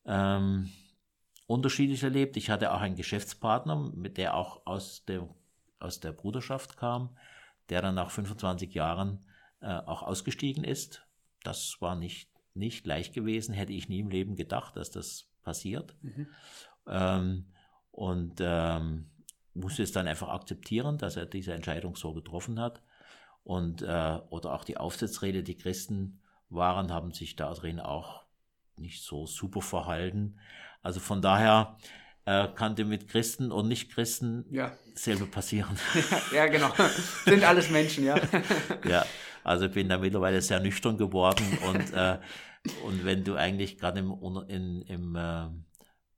ähm, 0.06 0.70
unterschiedlich 1.48 2.04
erlebt. 2.04 2.36
Ich 2.38 2.50
hatte 2.50 2.74
auch 2.74 2.82
einen 2.82 2.96
Geschäftspartner, 2.96 3.91
mit 3.96 4.18
der 4.18 4.36
auch 4.36 4.66
aus 4.66 5.06
der, 5.06 5.28
aus 5.80 6.00
der 6.00 6.12
Bruderschaft 6.12 6.78
kam, 6.78 7.16
der 7.70 7.82
dann 7.82 7.96
nach 7.96 8.10
25 8.10 8.74
Jahren 8.74 9.26
auch 9.68 10.03
ausgestiegen 10.03 10.64
ist. 10.64 11.05
Das 11.43 11.78
war 11.80 11.95
nicht, 11.95 12.30
nicht 12.53 12.86
leicht 12.86 13.14
gewesen, 13.14 13.53
hätte 13.53 13.74
ich 13.74 13.89
nie 13.89 13.99
im 13.99 14.09
Leben 14.09 14.36
gedacht, 14.36 14.76
dass 14.76 14.91
das 14.91 15.28
passiert. 15.43 15.95
Mhm. 16.01 16.28
Ähm, 16.88 17.45
und 17.91 18.39
ähm, 18.39 19.09
musste 19.53 19.84
es 19.84 19.91
dann 19.91 20.07
einfach 20.07 20.30
akzeptieren, 20.30 20.97
dass 20.97 21.16
er 21.16 21.26
diese 21.26 21.53
Entscheidung 21.53 21.95
so 21.95 22.14
getroffen 22.14 22.59
hat. 22.59 22.82
Und 23.43 23.82
äh, 23.82 24.20
oder 24.30 24.53
auch 24.53 24.64
die 24.64 24.78
Aufsichtsräte, 24.78 25.43
die 25.43 25.57
Christen 25.57 26.22
waren, 26.49 26.91
haben 26.91 27.11
sich 27.11 27.36
da 27.36 27.53
drin 27.53 27.80
auch 27.80 28.24
nicht 28.78 29.03
so 29.03 29.26
super 29.28 29.61
verhalten. 29.61 30.39
Also 30.82 30.99
von 30.99 31.22
daher 31.22 31.78
äh, 32.26 32.47
kann 32.55 32.76
dir 32.76 32.86
mit 32.86 33.09
Christen 33.09 33.51
und 33.51 33.68
Nicht-Christen 33.68 34.45
ja. 34.49 34.72
selber 34.95 35.26
passieren. 35.26 35.78
ja, 36.34 36.47
genau. 36.47 36.72
Sind 37.26 37.43
alles 37.43 37.70
Menschen, 37.70 38.05
ja. 38.05 38.20
ja, 38.88 39.05
also 39.44 39.70
bin 39.70 39.89
da 39.89 39.98
mittlerweile 39.98 40.41
sehr 40.41 40.60
nüchtern 40.60 40.98
geworden 40.98 41.46
und, 41.68 41.94
äh, 41.94 42.20
und 42.86 43.06
wenn 43.06 43.24
du 43.24 43.36
eigentlich 43.36 43.78
gerade 43.78 44.00
im, 44.00 44.14
in, 44.48 44.82
im 44.84 45.16
äh, 45.16 45.50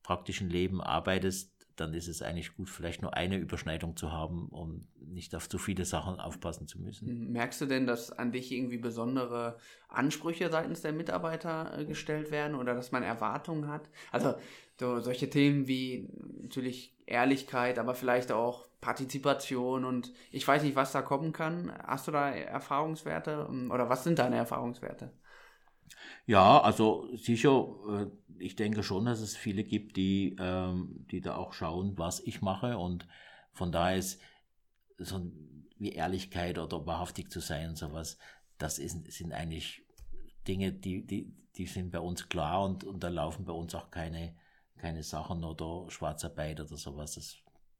praktischen 0.04 0.50
Leben 0.50 0.82
arbeitest, 0.82 1.55
dann 1.76 1.94
ist 1.94 2.08
es 2.08 2.22
eigentlich 2.22 2.56
gut, 2.56 2.70
vielleicht 2.70 3.02
nur 3.02 3.16
eine 3.16 3.38
Überschneidung 3.38 3.96
zu 3.96 4.12
haben, 4.12 4.48
um 4.50 4.88
nicht 5.00 5.36
auf 5.36 5.50
zu 5.50 5.58
viele 5.58 5.86
Sachen 5.86 6.20
aufpassen 6.20 6.68
zu 6.68 6.80
müssen. 6.80 7.32
Merkst 7.32 7.62
du 7.62 7.66
denn, 7.66 7.86
dass 7.86 8.12
an 8.12 8.32
dich 8.32 8.52
irgendwie 8.52 8.78
besondere 8.78 9.58
Ansprüche 9.88 10.50
seitens 10.50 10.82
der 10.82 10.94
Mitarbeiter 10.94 11.78
äh, 11.78 11.86
gestellt 11.86 12.32
werden 12.32 12.56
oder 12.56 12.74
dass 12.74 12.92
man 12.92 13.04
Erwartungen 13.04 13.68
hat? 13.68 13.90
Also 14.12 14.36
so, 14.80 15.00
solche 15.00 15.30
Themen 15.30 15.68
wie 15.68 16.10
natürlich 16.42 16.96
Ehrlichkeit, 17.06 17.80
aber 17.80 17.96
vielleicht 17.96 18.32
auch 18.32 18.68
Partizipation 18.82 19.86
und 19.86 20.14
ich 20.32 20.48
weiß 20.48 20.64
nicht, 20.64 20.76
was 20.76 20.92
da 20.92 21.02
kommen 21.02 21.34
kann. 21.34 21.72
Hast 21.86 22.08
du 22.08 22.12
da 22.12 22.30
Erfahrungswerte 22.30 23.48
oder 23.70 23.90
was 23.90 24.04
sind 24.04 24.20
deine 24.20 24.38
Erfahrungswerte? 24.38 25.12
Ja, 26.26 26.60
also 26.62 27.08
sicher, 27.16 27.68
äh, 27.90 28.08
ich 28.40 28.56
denke 28.56 28.84
schon, 28.84 29.06
dass 29.06 29.20
es 29.20 29.36
viele 29.36 29.64
gibt, 29.64 29.98
die, 29.98 30.36
ähm, 30.40 31.06
die 31.12 31.22
da 31.22 31.36
auch 31.36 31.54
schauen, 31.54 31.98
was 31.98 32.20
ich 32.20 32.42
mache. 32.42 32.78
Und 32.78 33.08
von 33.52 33.72
daher 33.72 33.98
ist 33.98 34.22
so 34.98 35.32
wie 35.78 35.92
Ehrlichkeit 35.92 36.58
oder 36.58 36.86
wahrhaftig 36.86 37.30
zu 37.30 37.40
sein, 37.40 37.76
sowas, 37.76 38.18
das 38.58 38.80
ist, 38.80 39.12
sind 39.12 39.34
eigentlich 39.34 39.84
Dinge, 40.48 40.72
die, 40.72 41.06
die, 41.06 41.34
die 41.56 41.66
sind 41.66 41.92
bei 41.92 42.00
uns 42.00 42.30
klar 42.30 42.64
und, 42.64 42.84
und 42.84 43.04
da 43.04 43.10
laufen 43.10 43.46
bei 43.46 43.54
uns 43.54 43.76
auch 43.76 43.92
keine, 43.92 44.36
keine 44.78 45.04
Sachen 45.04 45.44
oder 45.44 45.90
Schwarzarbeit 45.92 46.60
oder 46.62 46.78
sowas. 46.78 47.16
Das 47.16 47.36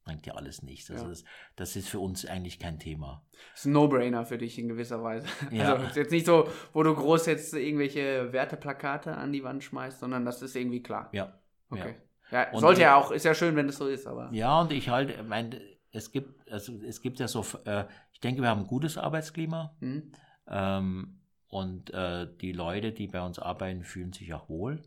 bringt 0.06 0.26
ja 0.26 0.36
alles 0.36 0.64
nichts. 0.64 0.90
Also 0.90 1.04
ja. 1.04 1.10
das, 1.10 1.24
das, 1.56 1.76
ist 1.76 1.90
für 1.90 2.00
uns 2.00 2.26
eigentlich 2.26 2.60
kein 2.60 2.80
Thema. 2.80 3.26
Das 3.52 3.62
ist 3.62 3.66
ein 3.66 3.74
No-Brainer 3.74 4.24
für 4.26 4.38
dich 4.38 4.58
in 4.58 4.70
gewisser 4.70 5.04
Weise. 5.04 5.28
Ja. 5.52 5.74
Also 5.74 5.88
ist 5.88 5.96
jetzt 5.98 6.12
nicht 6.12 6.26
so, 6.26 6.48
wo 6.74 6.84
du 6.84 6.96
groß 6.96 7.26
jetzt 7.26 7.54
irgendwelche 7.54 8.32
Werteplakate 8.32 9.18
an 9.18 9.34
die 9.34 9.44
Wand 9.44 9.64
schmeißt, 9.64 10.00
sondern 10.00 10.24
das 10.24 10.42
ist 10.42 10.56
irgendwie 10.56 10.82
klar. 10.82 11.10
Ja. 11.12 11.38
Okay. 11.70 11.96
Ja, 12.32 12.52
ja 12.52 12.60
sollte 12.60 12.82
ja 12.82 12.96
auch, 12.96 13.12
ist 13.12 13.26
ja 13.26 13.34
schön, 13.34 13.56
wenn 13.56 13.68
es 13.68 13.78
so 13.78 13.88
ist, 13.88 14.08
aber. 14.08 14.30
Ja, 14.32 14.62
und 14.62 14.72
ich 14.72 14.90
halte, 14.90 15.22
mein, 15.24 15.60
es 15.92 16.12
gibt, 16.12 16.50
also 16.52 16.74
es 16.84 17.02
gibt 17.02 17.20
ja 17.20 17.28
so, 17.28 17.44
äh, 17.66 17.86
ich 18.14 18.20
denke, 18.20 18.42
wir 18.42 18.50
haben 18.50 18.62
ein 18.62 18.68
gutes 18.68 18.98
Arbeitsklima. 18.98 19.76
Mhm. 19.80 20.12
Ähm, 20.48 21.20
und 21.48 21.94
äh, 21.94 22.28
die 22.42 22.52
Leute, 22.52 22.92
die 22.92 23.08
bei 23.08 23.22
uns 23.22 23.40
arbeiten, 23.40 23.84
fühlen 23.84 24.14
sich 24.14 24.34
auch 24.34 24.50
wohl. 24.50 24.84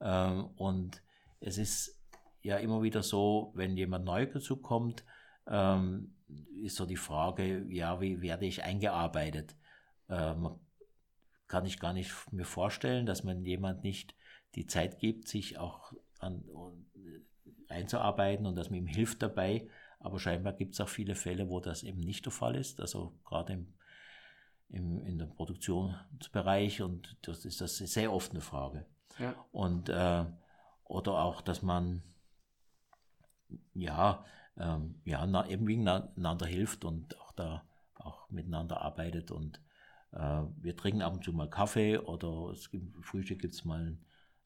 Ähm, 0.00 0.46
und 0.56 1.02
es 1.40 1.58
ist 1.58 1.97
ja 2.42 2.56
immer 2.56 2.82
wieder 2.82 3.02
so, 3.02 3.52
wenn 3.54 3.76
jemand 3.76 4.04
neu 4.04 4.26
dazu 4.26 4.56
kommt, 4.56 5.04
ähm, 5.46 6.14
ist 6.62 6.76
so 6.76 6.86
die 6.86 6.96
Frage, 6.96 7.64
ja, 7.68 8.00
wie 8.00 8.20
werde 8.20 8.46
ich 8.46 8.62
eingearbeitet? 8.62 9.56
Ähm, 10.08 10.50
kann 11.46 11.64
ich 11.64 11.78
gar 11.78 11.92
nicht 11.92 12.12
mir 12.32 12.44
vorstellen, 12.44 13.06
dass 13.06 13.24
man 13.24 13.44
jemand 13.44 13.82
nicht 13.82 14.14
die 14.54 14.66
Zeit 14.66 14.98
gibt, 14.98 15.28
sich 15.28 15.58
auch 15.58 15.92
an, 16.18 16.44
einzuarbeiten 17.68 18.46
und 18.46 18.56
dass 18.56 18.70
man 18.70 18.80
ihm 18.80 18.86
hilft 18.86 19.22
dabei. 19.22 19.68
Aber 20.00 20.18
scheinbar 20.18 20.52
gibt 20.52 20.74
es 20.74 20.80
auch 20.80 20.88
viele 20.88 21.14
Fälle, 21.14 21.48
wo 21.48 21.60
das 21.60 21.82
eben 21.82 22.00
nicht 22.00 22.24
der 22.24 22.32
Fall 22.32 22.54
ist. 22.54 22.80
Also 22.80 23.18
gerade 23.24 23.54
im, 23.54 23.74
im, 24.68 25.04
in 25.04 25.18
dem 25.18 25.30
Produktionsbereich 25.30 26.82
und 26.82 27.16
das 27.22 27.44
ist 27.44 27.60
das 27.60 27.78
sehr 27.78 28.12
oft 28.12 28.30
eine 28.32 28.40
Frage. 28.40 28.86
Ja. 29.18 29.34
Und 29.50 29.88
äh, 29.88 30.24
oder 30.84 31.22
auch, 31.22 31.40
dass 31.40 31.62
man 31.62 32.02
ja, 33.74 34.24
ähm, 34.56 35.00
ja, 35.04 35.26
na, 35.26 35.48
eben 35.48 35.66
einander 35.88 36.46
hilft 36.46 36.84
und 36.84 37.18
auch 37.20 37.32
da 37.32 37.64
auch 37.94 38.30
miteinander 38.30 38.80
arbeitet 38.80 39.30
und 39.30 39.60
äh, 40.12 40.42
wir 40.60 40.76
trinken 40.76 41.02
ab 41.02 41.14
und 41.14 41.24
zu 41.24 41.32
mal 41.32 41.50
Kaffee 41.50 41.98
oder 41.98 42.52
es 42.52 42.70
gibt, 42.70 43.04
Frühstück 43.04 43.40
gibt 43.40 43.54
es 43.54 43.64
mal 43.64 43.98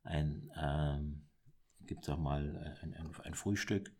ein, 0.02 0.50
ähm, 0.60 1.22
gibt 1.86 2.08
auch 2.08 2.18
mal 2.18 2.76
ein, 2.82 2.94
ein, 2.94 3.14
ein 3.22 3.34
Frühstück 3.34 3.92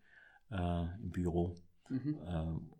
äh, 0.51 0.83
im 1.01 1.11
Büro. 1.11 1.55
Mhm. 1.89 2.19
Ähm, 2.27 2.71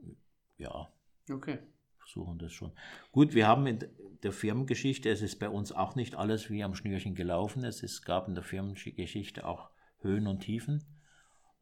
ja. 0.58 0.90
Okay. 1.30 1.60
Versuchen 1.98 2.38
das 2.38 2.52
schon. 2.52 2.74
Gut, 3.12 3.34
wir 3.34 3.48
haben 3.48 3.66
in 3.66 3.80
der 4.24 4.34
Firmengeschichte, 4.34 5.10
es 5.10 5.22
ist 5.22 5.40
bei 5.40 5.50
uns 5.50 5.72
auch 5.72 5.96
nicht 5.96 6.16
alles 6.16 6.50
wie 6.50 6.64
am 6.64 6.76
Schnürchen 6.76 7.16
gelaufen. 7.16 7.64
Es 7.64 7.82
ist, 7.82 8.04
gab 8.04 8.28
in 8.28 8.36
der 8.36 8.44
Firmengeschichte 8.44 9.46
auch 9.46 9.70
Höhen 10.00 10.28
und 10.28 10.42
Tiefen. 10.42 10.84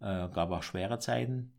Äh, 0.02 0.30
gab 0.34 0.50
auch 0.52 0.64
schwere 0.64 0.98
Zeiten, 0.98 1.54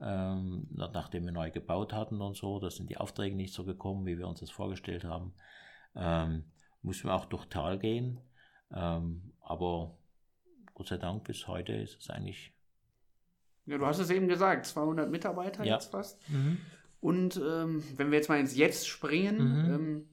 ähm, 0.00 0.68
nachdem 0.70 1.24
wir 1.24 1.32
neu 1.32 1.50
gebaut 1.50 1.92
hatten 1.92 2.20
und 2.20 2.36
so. 2.36 2.60
Da 2.60 2.70
sind 2.70 2.88
die 2.88 2.98
Aufträge 2.98 3.34
nicht 3.34 3.52
so 3.52 3.64
gekommen, 3.64 4.06
wie 4.06 4.16
wir 4.16 4.28
uns 4.28 4.40
das 4.40 4.50
vorgestellt 4.50 5.04
haben. 5.04 5.34
Ähm, 5.96 6.44
mussten 6.82 7.08
wir 7.08 7.14
auch 7.14 7.24
durch 7.24 7.46
Tal 7.46 7.78
gehen. 7.78 8.20
Ähm, 8.72 9.32
aber 9.40 9.98
Gott 10.74 10.86
sei 10.86 10.98
Dank 10.98 11.24
bis 11.24 11.48
heute 11.48 11.72
ist 11.72 11.98
es 12.00 12.10
eigentlich. 12.10 12.52
Ja, 13.66 13.76
du 13.76 13.86
hast 13.86 13.98
es 13.98 14.10
eben 14.10 14.28
gesagt, 14.28 14.66
200 14.66 15.10
Mitarbeiter 15.10 15.64
ja. 15.64 15.74
jetzt 15.74 15.90
fast. 15.90 16.20
Mhm. 16.28 16.58
Und 17.00 17.36
ähm, 17.36 17.82
wenn 17.96 18.10
wir 18.10 18.18
jetzt 18.18 18.28
mal 18.28 18.38
ins 18.38 18.56
Jetzt 18.56 18.86
springen, 18.86 19.38
mhm. 19.38 19.74
ähm, 19.74 20.08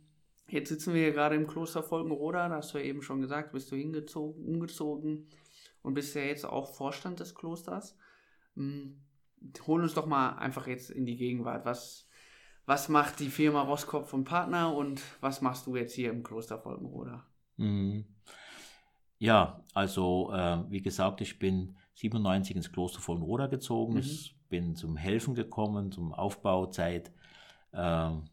jetzt 0.49 0.69
sitzen 0.69 0.93
wir 0.93 1.01
hier 1.01 1.13
gerade 1.13 1.36
im 1.36 1.45
Kloster 1.45 1.84
Folgenroda, 1.84 2.49
da 2.49 2.55
hast 2.55 2.73
du 2.73 2.80
ja 2.80 2.86
eben 2.86 3.03
schon 3.03 3.21
gesagt, 3.21 3.51
bist 3.51 3.71
du 3.71 3.75
hingezogen, 3.75 4.43
umgezogen 4.45 5.28
und 5.82 5.93
bist 5.93 6.15
ja 6.15 6.21
jetzt 6.21 6.45
auch 6.45 6.75
Vorstand 6.75 7.19
des 7.19 7.36
Klosters. 7.36 7.97
Hm, 8.55 9.01
hol 9.65 9.82
uns 9.82 9.93
doch 9.93 10.05
mal 10.05 10.38
einfach 10.38 10.67
jetzt 10.67 10.89
in 10.89 11.05
die 11.05 11.17
Gegenwart. 11.17 11.65
Was, 11.65 12.07
was 12.65 12.89
macht 12.89 13.19
die 13.19 13.30
Firma 13.30 13.61
Roskopf 13.61 14.13
und 14.13 14.25
Partner 14.25 14.75
und 14.75 15.01
was 15.21 15.41
machst 15.41 15.67
du 15.67 15.75
jetzt 15.75 15.93
hier 15.93 16.11
im 16.11 16.23
Kloster 16.23 16.59
Folgenroda? 16.59 17.25
Mhm. 17.57 18.05
Ja, 19.19 19.63
also 19.73 20.32
äh, 20.34 20.63
wie 20.69 20.82
gesagt, 20.82 21.21
ich 21.21 21.39
bin 21.39 21.75
97 21.93 22.55
ins 22.55 22.71
Kloster 22.71 22.99
Vollenroda 22.99 23.47
gezogen. 23.47 23.93
Mhm. 23.93 23.99
Ich 23.99 24.38
bin 24.49 24.75
zum 24.75 24.95
Helfen 24.95 25.34
gekommen, 25.34 25.91
zum 25.91 26.13
Aufbauzeit. 26.13 27.11
Ähm, 27.73 28.25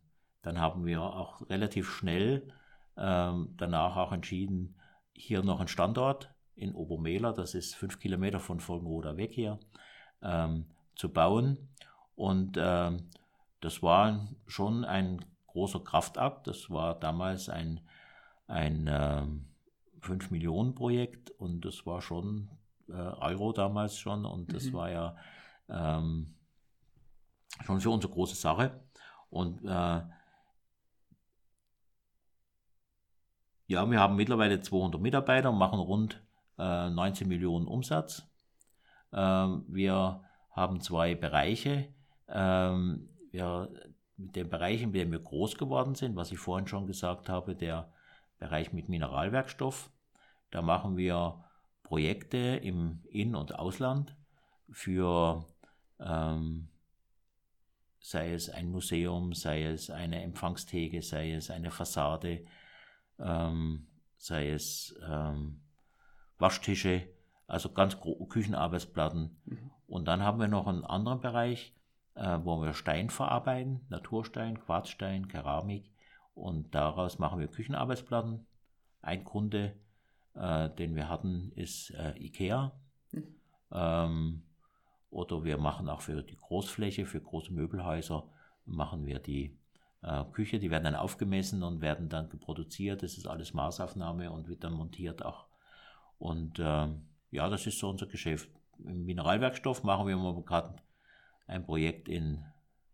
dann 0.42 0.61
haben 0.61 0.84
wir 0.84 1.01
auch 1.03 1.49
relativ 1.49 1.90
schnell 1.90 2.53
ähm, 2.97 3.55
danach 3.57 3.97
auch 3.97 4.12
entschieden, 4.12 4.76
hier 5.14 5.42
noch 5.42 5.59
einen 5.59 5.68
Standort 5.68 6.34
in 6.57 6.74
Obermehler, 6.74 7.32
das 7.32 7.55
ist 7.55 7.74
fünf 7.74 7.98
Kilometer 7.98 8.40
von 8.40 8.61
Volkenroda 8.61 9.16
weg 9.16 9.32
hier, 9.32 9.59
ähm, 10.22 10.66
zu 10.96 11.12
bauen. 11.12 11.68
Und 12.14 12.57
ähm, 12.59 13.11
das 13.61 13.82
war 13.82 14.28
schon 14.46 14.84
ein 14.84 15.24
großer 15.46 15.80
Kraftakt. 15.80 16.46
Das 16.46 16.70
war 16.70 16.98
damals 16.98 17.48
ein, 17.48 17.80
ein 18.46 18.86
äh, 18.86 19.26
5 20.00 20.30
Millionen 20.30 20.74
Projekt 20.74 21.30
und 21.30 21.64
das 21.64 21.86
war 21.86 22.02
schon 22.02 22.50
äh, 22.88 22.92
Euro 22.92 23.52
damals 23.52 23.98
schon 23.98 24.24
und 24.26 24.52
das 24.52 24.66
mhm. 24.66 24.72
war 24.74 24.90
ja 24.90 25.16
ähm, 25.68 26.34
schon 27.64 27.80
für 27.80 27.90
uns 27.90 28.05
eine 28.05 28.14
große 28.14 28.36
Sache. 28.36 28.80
Und 29.30 29.64
äh, 29.64 30.02
Ja, 33.66 33.90
wir 33.90 33.98
haben 33.98 34.16
mittlerweile 34.16 34.61
200 34.61 35.00
Mitarbeiter 35.00 35.50
und 35.50 35.59
machen 35.59 35.78
rund 35.78 36.22
äh, 36.59 36.90
19 36.90 37.28
Millionen 37.28 37.66
Umsatz. 37.66 38.26
Ähm, 39.12 39.64
wir 39.68 40.22
haben 40.50 40.80
zwei 40.80 41.14
Bereiche. 41.14 41.88
Ähm, 42.28 43.09
wir, 43.30 43.68
mit 44.16 44.36
den 44.36 44.48
Bereichen, 44.48 44.84
in 44.84 44.92
denen 44.92 45.12
wir 45.12 45.18
groß 45.18 45.57
geworden 45.57 45.94
sind, 45.94 46.16
was 46.16 46.30
ich 46.30 46.38
vorhin 46.38 46.68
schon 46.68 46.86
gesagt 46.86 47.28
habe, 47.28 47.55
der 47.55 47.92
Bereich 48.38 48.72
mit 48.72 48.88
Mineralwerkstoff. 48.88 49.90
Da 50.50 50.62
machen 50.62 50.96
wir 50.96 51.44
Projekte 51.82 52.38
im 52.38 53.00
In- 53.09 53.34
und 53.34 53.59
Ausland 53.59 54.16
für 54.70 55.44
ähm, 55.98 56.68
sei 58.05 58.32
es 58.32 58.50
ein 58.50 58.70
Museum, 58.70 59.32
sei 59.32 59.64
es 59.64 59.90
eine 59.90 60.22
Empfangstheke, 60.22 61.02
sei 61.02 61.32
es 61.32 61.50
eine 61.50 61.70
Fassade, 61.70 62.44
ähm, 63.18 63.86
sei 64.16 64.50
es 64.50 64.94
ähm, 65.09 65.63
Waschtische, 66.39 67.09
also 67.47 67.72
ganz 67.72 67.99
Küchenarbeitsplatten. 68.28 69.37
Mhm. 69.45 69.70
Und 69.87 70.07
dann 70.07 70.22
haben 70.22 70.41
wir 70.41 70.49
noch 70.49 70.66
einen 70.66 70.85
anderen 70.85 71.20
Bereich, 71.20 71.74
äh, 72.14 72.39
wo 72.43 72.61
wir 72.62 72.74
Stein 72.74 73.11
verarbeiten, 73.11 73.80
Naturstein, 73.89 74.59
Quarzstein, 74.61 75.28
Keramik. 75.28 75.91
Und 76.35 76.74
daraus 76.74 77.18
machen 77.18 77.39
wir 77.39 77.49
Küchenarbeitsplatten. 77.49 78.47
Ein 79.03 79.24
Kunde, 79.24 79.76
äh, 80.35 80.70
den 80.70 80.95
wir 80.95 81.09
hatten, 81.09 81.53
ist 81.55 81.91
äh, 81.91 82.16
IKEA. 82.18 82.72
Mhm. 83.12 83.35
Ähm, 83.72 84.43
oder 85.11 85.45
wir 85.45 85.59
machen 85.59 85.89
auch 85.89 86.01
für 86.01 86.22
die 86.22 86.37
Großfläche, 86.37 87.07
für 87.07 87.20
große 87.20 87.53
Möbelhäuser, 87.53 88.24
machen 88.66 89.07
wir 89.07 89.20
die 89.20 89.57
äh, 90.03 90.24
Küche. 90.32 90.59
Die 90.59 90.70
werden 90.70 90.85
dann 90.85 90.97
aufgemessen 90.97 91.62
und 91.62 91.80
werden 91.80 92.09
dann 92.09 92.28
produziert. 92.28 93.03
Das 93.03 93.16
ist 93.16 93.26
alles 93.26 93.55
Maßaufnahme 93.55 94.30
und 94.30 94.49
wird 94.49 94.64
dann 94.64 94.72
montiert 94.72 95.24
auch. 95.24 95.47
Und 96.18 96.58
äh, 96.58 96.88
ja, 97.30 97.48
das 97.48 97.66
ist 97.66 97.78
so 97.78 97.90
unser 97.90 98.06
Geschäft. 98.06 98.48
Im 98.78 99.04
Mineralwerkstoff 99.04 99.82
machen 99.82 100.06
wir 100.06 100.42
gerade 100.44 100.76
ein 101.46 101.64
Projekt 101.64 102.08
in 102.08 102.44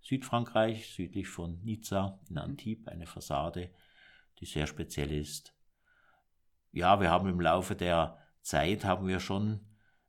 Südfrankreich, 0.01 0.95
südlich 0.95 1.29
von 1.29 1.61
Nizza, 1.63 2.19
in 2.29 2.39
Antibes, 2.39 2.89
eine 2.89 3.07
Fassade, 3.07 3.71
die 4.39 4.47
sehr 4.47 4.67
speziell 4.67 5.13
ist. 5.13 5.55
Ja, 6.73 7.01
wir 7.01 7.11
haben 7.11 7.29
im 7.29 7.41
Laufe 7.41 7.77
der 7.77 8.19
Zeit 8.43 8.85
haben 8.85 9.07
wir 9.07 9.21
schon 9.21 9.61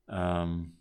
ähm, 0.07 0.77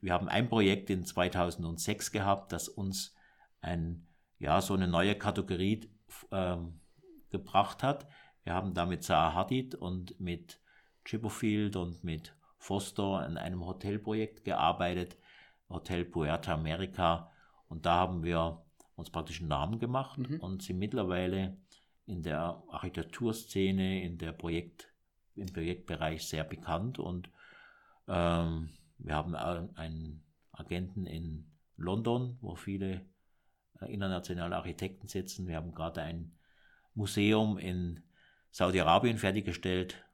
wir 0.00 0.12
haben 0.12 0.28
ein 0.28 0.48
Projekt 0.48 0.90
in 0.90 1.04
2006 1.04 2.12
gehabt, 2.12 2.52
das 2.52 2.68
uns 2.68 3.14
ein, 3.60 4.06
ja, 4.38 4.60
so 4.60 4.74
eine 4.74 4.88
neue 4.88 5.16
Kategorie 5.16 5.90
ähm, 6.30 6.80
gebracht 7.30 7.82
hat. 7.82 8.06
Wir 8.44 8.54
haben 8.54 8.74
da 8.74 8.86
mit 8.86 9.04
Zaha 9.04 9.34
Hadid 9.34 9.74
und 9.74 10.18
mit 10.20 10.60
Chipperfield 11.04 11.76
und 11.76 12.02
mit 12.04 12.34
Foster 12.58 13.20
an 13.20 13.36
einem 13.36 13.64
Hotelprojekt 13.64 14.44
gearbeitet, 14.44 15.16
Hotel 15.68 16.04
Puerto 16.04 16.52
America. 16.52 17.30
Und 17.68 17.86
da 17.86 17.94
haben 17.96 18.22
wir 18.22 18.64
uns 18.96 19.10
praktisch 19.10 19.40
einen 19.40 19.48
Namen 19.48 19.78
gemacht 19.78 20.18
mhm. 20.18 20.40
und 20.40 20.62
sind 20.62 20.78
mittlerweile 20.78 21.56
in 22.06 22.22
der 22.22 22.62
Architekturszene, 22.68 24.02
in 24.02 24.18
der 24.18 24.32
Projekt, 24.32 24.92
im 25.36 25.52
Projektbereich 25.52 26.26
sehr 26.26 26.44
bekannt 26.44 26.98
und 26.98 27.28
ähm, 28.06 28.70
wir 28.98 29.14
haben 29.14 29.34
einen 29.34 30.22
Agenten 30.52 31.06
in 31.06 31.46
London, 31.76 32.38
wo 32.40 32.54
viele 32.54 33.04
äh, 33.80 33.92
internationale 33.92 34.56
Architekten 34.56 35.08
sitzen. 35.08 35.48
Wir 35.48 35.56
haben 35.56 35.74
gerade 35.74 36.02
ein 36.02 36.32
Museum 36.94 37.58
in 37.58 38.02
Saudi-Arabien 38.50 39.18
fertiggestellt. 39.18 40.04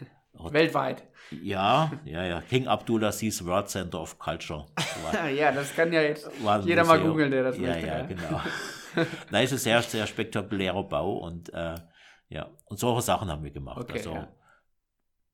Weltweit. 0.38 1.04
Ja, 1.30 1.90
ja, 2.04 2.24
ja. 2.24 2.40
King 2.40 2.68
Abdulaziz 2.68 3.44
World 3.44 3.68
Center 3.68 4.00
of 4.00 4.18
Culture. 4.18 4.66
Ja, 5.36 5.52
das 5.52 5.74
kann 5.74 5.92
ja 5.92 6.02
jetzt 6.02 6.28
jeder 6.64 6.84
mal 6.84 7.00
googeln, 7.00 7.30
der 7.30 7.44
das 7.44 7.58
ja, 7.58 7.68
möchte. 7.68 7.86
Ja, 7.86 7.98
ja, 7.98 8.06
genau. 8.06 8.40
Nein, 9.30 9.44
ist 9.44 9.52
ein 9.52 9.58
sehr, 9.58 9.82
sehr 9.82 10.06
spektakulärer 10.06 10.82
Bau 10.84 11.18
und 11.18 11.52
äh, 11.52 11.76
ja, 12.28 12.50
und 12.64 12.78
solche 12.78 13.02
Sachen 13.02 13.30
haben 13.30 13.44
wir 13.44 13.50
gemacht. 13.50 13.78
Okay, 13.78 13.98
also 13.98 14.14
ja. 14.14 14.28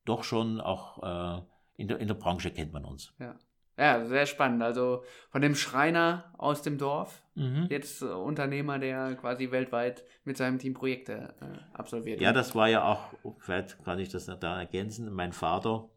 doch 0.04 0.24
schon 0.24 0.60
auch 0.60 1.02
äh, 1.02 1.42
in 1.76 1.88
der, 1.88 1.98
in 1.98 2.08
der 2.08 2.14
Branche 2.14 2.50
kennt 2.50 2.72
man 2.72 2.84
uns. 2.84 3.14
Ja. 3.18 3.34
Ja, 3.82 4.04
sehr 4.04 4.26
spannend. 4.26 4.62
Also 4.62 5.02
von 5.30 5.42
dem 5.42 5.56
Schreiner 5.56 6.32
aus 6.38 6.62
dem 6.62 6.78
Dorf, 6.78 7.20
mhm. 7.34 7.66
jetzt 7.68 8.00
Unternehmer, 8.00 8.78
der 8.78 9.16
quasi 9.16 9.50
weltweit 9.50 10.04
mit 10.22 10.36
seinem 10.36 10.60
Team 10.60 10.72
Projekte 10.72 11.34
äh, 11.40 11.76
absolviert. 11.76 12.20
Ja, 12.20 12.32
das 12.32 12.54
war 12.54 12.68
ja 12.68 12.84
auch, 12.84 13.12
vielleicht 13.40 13.82
kann 13.82 13.98
ich 13.98 14.08
das 14.08 14.26
da 14.26 14.60
ergänzen, 14.60 15.12
mein 15.12 15.32
Vater 15.32 15.88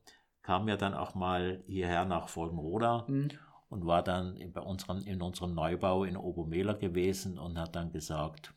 kam 0.41 0.67
ja 0.67 0.77
dann 0.77 0.95
auch 0.95 1.13
mal 1.13 1.63
hierher 1.67 2.05
nach 2.05 2.27
Folgenroda 2.27 3.05
mhm. 3.07 3.29
und 3.69 3.85
war 3.85 4.01
dann 4.01 4.35
bei 4.51 4.61
unserem, 4.61 5.05
in 5.05 5.21
unserem 5.21 5.53
Neubau 5.53 6.05
in 6.05 6.17
Obermehler 6.17 6.73
gewesen 6.73 7.37
und 7.37 7.59
hat 7.59 7.75
dann 7.75 7.91
gesagt, 7.91 8.51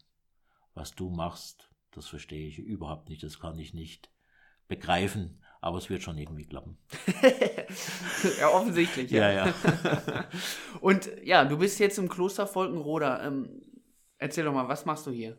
was 0.72 0.94
du 0.94 1.10
machst, 1.10 1.68
das 1.90 2.06
verstehe 2.06 2.48
ich 2.48 2.58
überhaupt 2.58 3.10
nicht, 3.10 3.22
das 3.22 3.38
kann 3.38 3.58
ich 3.58 3.74
nicht 3.74 4.10
begreifen 4.68 5.42
aber 5.61 5.78
es 5.78 5.90
wird 5.90 6.02
schon 6.02 6.18
irgendwie 6.18 6.46
klappen. 6.46 6.78
ja, 8.40 8.48
offensichtlich. 8.48 9.11
Ja, 9.11 9.30
ja. 9.30 9.46
ja. 9.46 10.24
Und 10.80 11.11
ja, 11.24 11.44
du 11.44 11.59
bist 11.59 11.78
jetzt 11.80 11.98
im 11.98 12.09
Kloster 12.09 12.46
Volkenroda. 12.46 13.26
Ähm, 13.26 13.62
erzähl 14.18 14.44
doch 14.44 14.52
mal, 14.52 14.68
was 14.68 14.84
machst 14.84 15.06
du 15.06 15.11
hier? 15.11 15.38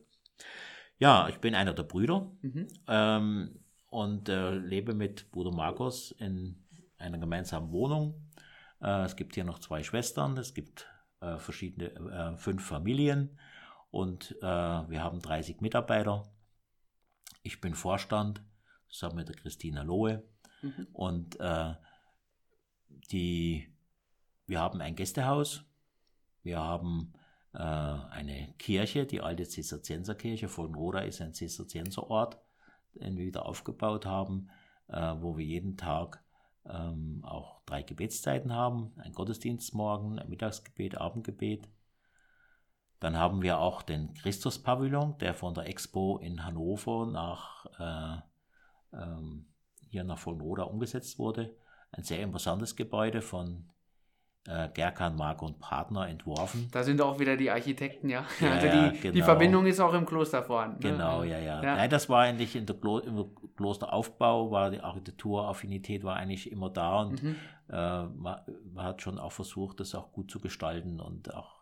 Ja, 0.97 1.30
ich 1.30 1.38
bin 1.38 1.55
einer 1.55 1.74
der 1.74 1.84
Brüder 1.84 2.30
mhm. 2.41 2.67
ähm, 2.88 3.59
und 3.89 4.28
äh, 4.28 4.51
lebe 4.51 4.93
mit 4.93 5.32
Bruder 5.32 5.51
Markus 5.51 6.11
in 6.11 6.61
einer 6.97 7.17
gemeinsamen 7.17 7.72
Wohnung. 7.72 8.30
Äh, 8.82 9.05
es 9.05 9.15
gibt 9.15 9.36
hier 9.36 9.45
noch 9.45 9.59
zwei 9.59 9.82
Schwestern, 9.82 10.38
es 10.38 10.53
gibt 10.53 10.88
äh, 11.22 11.38
verschiedene, 11.38 11.91
äh, 11.91 12.38
fünf 12.38 12.65
Familien 12.65 13.39
und 13.91 14.36
äh, 14.41 14.45
wir 14.45 15.01
haben 15.01 15.22
30 15.22 15.61
Mitarbeiter. 15.61 16.30
Ich 17.43 17.61
bin 17.61 17.76
Vorstand 17.76 18.43
zusammen 18.89 19.17
mit 19.17 19.29
der 19.29 19.35
Christina 19.35 19.83
Lohe. 19.83 20.23
Mhm. 20.61 20.87
Und 20.93 21.39
äh, 21.39 21.73
die, 23.11 23.73
wir 24.45 24.59
haben 24.59 24.81
ein 24.81 24.95
Gästehaus, 24.95 25.63
wir 26.43 26.59
haben 26.59 27.13
äh, 27.53 27.59
eine 27.59 28.53
Kirche, 28.57 29.05
die 29.05 29.21
alte 29.21 29.47
Zisterzienserkirche 29.47 30.47
von 30.47 30.75
Roda 30.75 30.99
ist 30.99 31.21
ein 31.21 31.33
Zisterzienserort, 31.33 32.39
den 32.95 33.17
wir 33.17 33.25
wieder 33.25 33.45
aufgebaut 33.45 34.05
haben, 34.05 34.49
äh, 34.87 35.15
wo 35.19 35.37
wir 35.37 35.45
jeden 35.45 35.77
Tag 35.77 36.23
ähm, 36.67 37.23
auch 37.23 37.61
drei 37.65 37.83
Gebetszeiten 37.83 38.53
haben, 38.53 38.93
ein 38.97 39.13
Gottesdienst 39.13 39.73
morgen, 39.73 40.19
ein 40.19 40.29
Mittagsgebet, 40.29 40.97
Abendgebet. 40.97 41.67
Dann 42.99 43.17
haben 43.17 43.41
wir 43.41 43.59
auch 43.59 43.81
den 43.81 44.13
Christus-Pavillon, 44.13 45.17
der 45.19 45.33
von 45.33 45.53
der 45.53 45.67
Expo 45.67 46.17
in 46.17 46.43
Hannover 46.43 47.05
nach 47.05 47.65
äh, 47.79 48.21
ähm, 48.93 49.45
hier 49.89 50.03
nach 50.03 50.19
Vollenroda 50.19 50.63
umgesetzt 50.63 51.19
wurde. 51.19 51.55
Ein 51.91 52.03
sehr 52.03 52.21
imposantes 52.21 52.75
Gebäude 52.75 53.21
von 53.21 53.69
äh, 54.47 54.69
Gerkan, 54.73 55.15
Mark 55.15 55.41
und 55.41 55.59
Partner 55.59 56.07
entworfen. 56.07 56.69
Da 56.71 56.83
sind 56.83 57.01
auch 57.01 57.19
wieder 57.19 57.35
die 57.37 57.51
Architekten, 57.51 58.09
ja. 58.09 58.25
ja 58.39 58.51
also 58.51 58.67
die, 58.67 58.99
genau. 58.99 59.13
die 59.13 59.21
Verbindung 59.21 59.65
ist 59.65 59.79
auch 59.79 59.93
im 59.93 60.05
Kloster 60.05 60.43
vorhanden. 60.43 60.83
Ne? 60.83 60.91
Genau, 60.91 61.23
ja, 61.23 61.37
ja, 61.37 61.61
ja. 61.61 61.75
Nein, 61.75 61.89
das 61.89 62.09
war 62.09 62.21
eigentlich 62.21 62.55
in 62.55 62.65
der 62.65 62.75
Klo 62.75 62.99
im 62.99 63.35
Klosteraufbau, 63.55 64.51
war 64.51 64.71
die 64.71 64.79
Architekturaffinität 64.79 66.03
war 66.03 66.15
eigentlich 66.15 66.51
immer 66.51 66.69
da 66.69 67.01
und 67.01 67.21
mhm. 67.21 67.35
äh, 67.69 68.03
man, 68.05 68.41
man, 68.73 68.85
hat 68.85 69.01
schon 69.01 69.19
auch 69.19 69.31
versucht, 69.31 69.79
das 69.79 69.93
auch 69.93 70.11
gut 70.11 70.31
zu 70.31 70.39
gestalten 70.39 70.99
und 70.99 71.33
auch, 71.33 71.57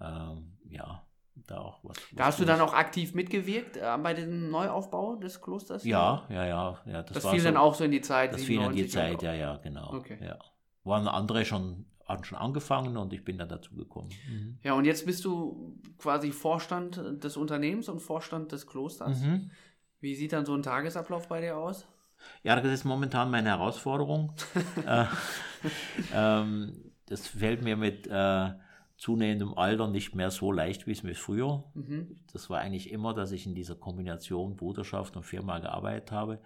ähm, 0.00 0.58
ja, 0.68 1.06
da 1.46 1.58
auch 1.58 1.78
was. 1.82 1.96
Da 2.12 2.26
hast 2.26 2.40
du 2.40 2.44
dann 2.44 2.60
auch 2.60 2.72
aktiv 2.72 3.14
mitgewirkt 3.14 3.76
äh, 3.76 3.98
bei 4.02 4.14
dem 4.14 4.50
Neuaufbau 4.50 5.16
des 5.16 5.40
Klosters? 5.40 5.84
Ja, 5.84 6.24
ja, 6.28 6.46
ja. 6.46 6.78
ja 6.86 7.02
das, 7.02 7.22
das 7.22 7.30
fiel 7.30 7.40
so, 7.40 7.46
dann 7.46 7.56
auch 7.56 7.74
so 7.74 7.84
in 7.84 7.90
die 7.90 8.00
Zeit. 8.00 8.32
Das 8.32 8.42
fiel 8.42 8.60
in 8.60 8.72
die 8.72 8.88
Zeit, 8.88 9.22
ja, 9.22 9.34
ja, 9.34 9.56
genau. 9.58 9.92
Okay. 9.94 10.18
Ja. 10.20 10.38
Waren 10.84 11.08
andere 11.08 11.44
schon, 11.44 11.86
hatten 12.04 12.24
schon 12.24 12.38
angefangen 12.38 12.96
und 12.96 13.12
ich 13.12 13.24
bin 13.24 13.38
dann 13.38 13.48
dazu 13.48 13.74
gekommen. 13.74 14.10
Mhm. 14.28 14.58
Ja, 14.62 14.74
und 14.74 14.84
jetzt 14.84 15.06
bist 15.06 15.24
du 15.24 15.78
quasi 15.98 16.32
Vorstand 16.32 17.00
des 17.22 17.36
Unternehmens 17.36 17.88
und 17.88 18.00
Vorstand 18.00 18.52
des 18.52 18.66
Klosters. 18.66 19.20
Mhm. 19.20 19.50
Wie 20.00 20.14
sieht 20.14 20.32
dann 20.32 20.46
so 20.46 20.54
ein 20.54 20.62
Tagesablauf 20.62 21.28
bei 21.28 21.40
dir 21.40 21.56
aus? 21.56 21.86
Ja, 22.42 22.58
das 22.60 22.72
ist 22.72 22.84
momentan 22.84 23.30
meine 23.30 23.50
Herausforderung. 23.50 24.32
äh, 24.86 25.04
ähm, 26.14 26.92
das 27.06 27.26
fällt 27.26 27.62
mir 27.62 27.76
mit 27.76 28.06
äh, 28.06 28.50
zunehmendem 28.96 29.56
Alter 29.56 29.88
nicht 29.88 30.14
mehr 30.14 30.30
so 30.30 30.52
leicht, 30.52 30.86
wie 30.86 30.92
es 30.92 31.02
mir 31.02 31.14
früher. 31.14 31.64
Mhm. 31.74 32.16
Das 32.32 32.48
war 32.48 32.60
eigentlich 32.60 32.90
immer, 32.90 33.14
dass 33.14 33.32
ich 33.32 33.46
in 33.46 33.54
dieser 33.54 33.74
Kombination 33.74 34.56
Bruderschaft 34.56 35.16
und 35.16 35.24
Firma 35.24 35.58
gearbeitet 35.58 36.12
habe. 36.12 36.40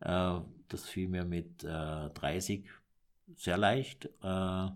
Äh, 0.00 0.40
das 0.68 0.88
fiel 0.88 1.08
mir 1.08 1.24
mit 1.24 1.62
äh, 1.62 2.10
30 2.10 2.68
sehr 3.36 3.56
leicht. 3.56 4.10
Äh, 4.22 4.68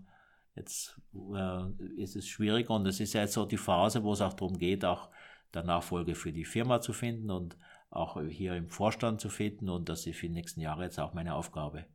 jetzt 0.55 0.99
äh, 1.13 2.01
ist 2.01 2.15
es 2.15 2.27
schwieriger 2.27 2.73
und 2.73 2.85
es 2.85 2.99
ist 2.99 3.13
ja 3.13 3.21
jetzt 3.21 3.33
so 3.33 3.45
die 3.45 3.57
Phase, 3.57 4.03
wo 4.03 4.13
es 4.13 4.21
auch 4.21 4.33
darum 4.33 4.57
geht, 4.57 4.85
auch 4.85 5.09
der 5.53 5.63
Nachfolge 5.63 6.15
für 6.15 6.31
die 6.31 6.45
Firma 6.45 6.79
zu 6.79 6.93
finden 6.93 7.31
und 7.31 7.57
auch 7.89 8.21
hier 8.21 8.55
im 8.55 8.69
Vorstand 8.69 9.19
zu 9.19 9.29
finden 9.29 9.67
und 9.67 9.89
das 9.89 10.05
ist 10.05 10.17
für 10.17 10.27
die 10.27 10.33
nächsten 10.33 10.61
Jahre 10.61 10.83
jetzt 10.83 10.99
auch 10.99 11.13
meine 11.13 11.33
Aufgabe. 11.33 11.85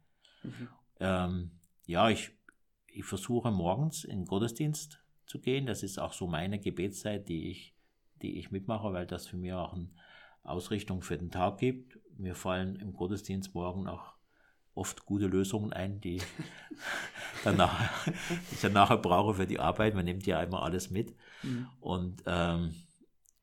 Mhm. 0.42 0.68
Ähm, 1.00 1.50
ja, 1.86 2.08
ich, 2.08 2.32
ich 2.88 3.04
versuche 3.04 3.50
morgens 3.50 4.04
in 4.04 4.20
den 4.20 4.26
Gottesdienst 4.26 5.03
zu 5.26 5.40
gehen. 5.40 5.66
Das 5.66 5.82
ist 5.82 5.98
auch 5.98 6.12
so 6.12 6.26
meine 6.26 6.58
Gebetszeit, 6.58 7.28
die 7.28 7.50
ich, 7.50 7.74
die 8.22 8.38
ich 8.38 8.50
mitmache, 8.50 8.92
weil 8.92 9.06
das 9.06 9.26
für 9.26 9.36
mich 9.36 9.52
auch 9.52 9.74
eine 9.74 9.90
Ausrichtung 10.42 11.02
für 11.02 11.16
den 11.16 11.30
Tag 11.30 11.58
gibt. 11.58 11.98
Mir 12.16 12.34
fallen 12.34 12.76
im 12.76 12.92
Gottesdienst 12.92 13.54
morgen 13.54 13.86
auch 13.86 14.14
oft 14.74 15.06
gute 15.06 15.26
Lösungen 15.26 15.72
ein, 15.72 16.00
die, 16.00 16.20
danach, 17.44 18.06
die 18.06 18.54
ich 18.54 18.60
dann 18.60 18.72
nachher 18.72 18.98
brauche 18.98 19.34
für 19.34 19.46
die 19.46 19.60
Arbeit. 19.60 19.94
Man 19.94 20.04
nimmt 20.04 20.26
ja 20.26 20.42
immer 20.42 20.62
alles 20.62 20.90
mit. 20.90 21.14
Mhm. 21.42 21.68
Und 21.80 22.22
ähm, 22.26 22.74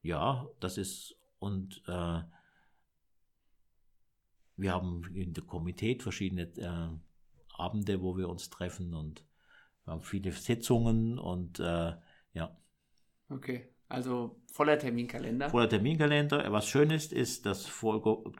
ja, 0.01 0.47
das 0.59 0.77
ist, 0.77 1.15
und 1.39 1.81
äh, 1.87 2.21
wir 4.57 4.73
haben 4.73 5.03
in 5.15 5.33
der 5.33 5.43
Komitee 5.43 5.97
verschiedene 5.99 6.43
äh, 6.57 6.89
Abende, 7.57 8.01
wo 8.01 8.17
wir 8.17 8.29
uns 8.29 8.49
treffen 8.49 8.93
und 8.93 9.23
wir 9.85 9.93
haben 9.93 10.01
viele 10.01 10.31
Sitzungen 10.31 11.17
und 11.17 11.59
äh, 11.59 11.93
ja. 12.33 12.57
Okay, 13.29 13.69
also 13.89 14.41
voller 14.51 14.77
Terminkalender. 14.77 15.49
Voller 15.49 15.69
Terminkalender. 15.69 16.51
Was 16.51 16.67
schön 16.67 16.91
ist, 16.91 17.13
ist, 17.13 17.45
dass 17.45 17.69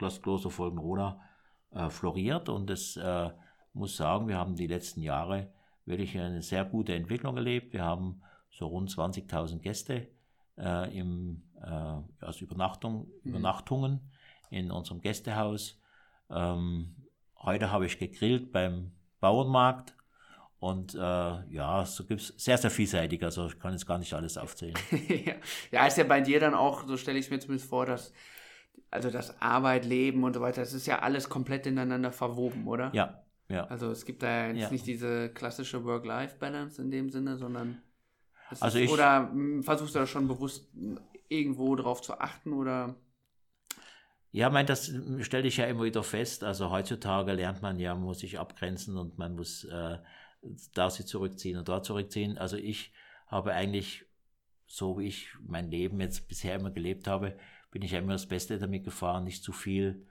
das 0.00 0.22
Kloster 0.22 0.50
Folgenroda 0.50 1.20
äh, 1.70 1.90
floriert 1.90 2.48
und 2.48 2.70
es 2.70 2.96
äh, 2.96 3.30
muss 3.72 3.96
sagen, 3.96 4.28
wir 4.28 4.36
haben 4.36 4.56
die 4.56 4.66
letzten 4.66 5.02
Jahre 5.02 5.52
wirklich 5.84 6.18
eine 6.18 6.42
sehr 6.42 6.64
gute 6.64 6.94
Entwicklung 6.94 7.36
erlebt. 7.36 7.72
Wir 7.72 7.82
haben 7.82 8.22
so 8.50 8.66
rund 8.66 8.90
20.000 8.90 9.58
Gäste 9.58 10.08
äh, 10.58 10.98
im, 10.98 11.42
äh, 11.60 11.66
also 12.20 12.44
Übernachtung, 12.44 13.08
mhm. 13.22 13.30
Übernachtungen 13.30 14.00
in 14.50 14.70
unserem 14.70 15.00
Gästehaus. 15.00 15.80
Ähm, 16.30 16.94
heute 17.38 17.70
habe 17.70 17.86
ich 17.86 17.98
gegrillt 17.98 18.52
beim 18.52 18.92
Bauernmarkt. 19.20 19.96
Und 20.62 20.94
äh, 20.94 20.98
ja, 20.98 21.84
so 21.84 22.04
gibt 22.04 22.20
es 22.20 22.34
sehr, 22.36 22.56
sehr 22.56 22.70
vielseitig. 22.70 23.20
Also 23.24 23.48
ich 23.48 23.58
kann 23.58 23.72
jetzt 23.72 23.84
gar 23.84 23.98
nicht 23.98 24.14
alles 24.14 24.38
aufzählen. 24.38 24.76
ja, 25.72 25.86
ist 25.86 25.98
ja 25.98 26.04
bei 26.04 26.20
dir 26.20 26.38
dann 26.38 26.54
auch, 26.54 26.86
so 26.86 26.96
stelle 26.96 27.18
ich 27.18 27.24
es 27.24 27.30
mir 27.32 27.40
zumindest 27.40 27.68
vor, 27.68 27.84
dass 27.84 28.12
also 28.88 29.10
das 29.10 29.42
Arbeit, 29.42 29.84
Leben 29.84 30.22
und 30.22 30.34
so 30.34 30.40
weiter, 30.40 30.60
das 30.60 30.72
ist 30.72 30.86
ja 30.86 31.00
alles 31.00 31.28
komplett 31.28 31.66
ineinander 31.66 32.12
verwoben, 32.12 32.68
oder? 32.68 32.92
Ja, 32.94 33.24
ja. 33.48 33.64
Also 33.64 33.90
es 33.90 34.04
gibt 34.04 34.22
da 34.22 34.46
jetzt 34.46 34.60
ja. 34.60 34.70
nicht 34.70 34.86
diese 34.86 35.30
klassische 35.30 35.84
Work-Life-Balance 35.84 36.80
in 36.80 36.92
dem 36.92 37.10
Sinne, 37.10 37.38
sondern 37.38 37.82
also 38.60 38.78
ist, 38.78 38.84
ich, 38.84 38.90
oder 38.92 39.30
hm, 39.32 39.64
versuchst 39.64 39.96
du 39.96 39.98
da 39.98 40.06
schon 40.06 40.28
bewusst 40.28 40.70
irgendwo 41.28 41.74
drauf 41.74 42.02
zu 42.02 42.20
achten 42.20 42.52
oder? 42.52 42.94
Ja, 44.30 44.48
mein, 44.48 44.66
das 44.66 44.92
stelle 45.22 45.48
ich 45.48 45.56
ja 45.56 45.66
immer 45.66 45.82
wieder 45.82 46.04
fest. 46.04 46.44
Also 46.44 46.70
heutzutage 46.70 47.32
lernt 47.32 47.62
man 47.62 47.80
ja, 47.80 47.96
muss 47.96 48.20
sich 48.20 48.38
abgrenzen 48.38 48.96
und 48.96 49.18
man 49.18 49.34
muss 49.34 49.64
äh, 49.64 49.98
da 50.74 50.90
sich 50.90 51.06
zurückziehen 51.06 51.58
und 51.58 51.68
dort 51.68 51.84
zurückziehen. 51.84 52.38
Also 52.38 52.56
ich 52.56 52.92
habe 53.26 53.52
eigentlich, 53.52 54.06
so 54.66 54.98
wie 54.98 55.06
ich 55.06 55.28
mein 55.40 55.70
Leben 55.70 56.00
jetzt 56.00 56.28
bisher 56.28 56.56
immer 56.56 56.70
gelebt 56.70 57.06
habe, 57.06 57.36
bin 57.70 57.82
ich 57.82 57.92
immer 57.92 58.12
das 58.12 58.26
Beste 58.26 58.58
damit 58.58 58.84
gefahren, 58.84 59.24
nicht 59.24 59.42
zu 59.42 59.52
viel, 59.52 60.06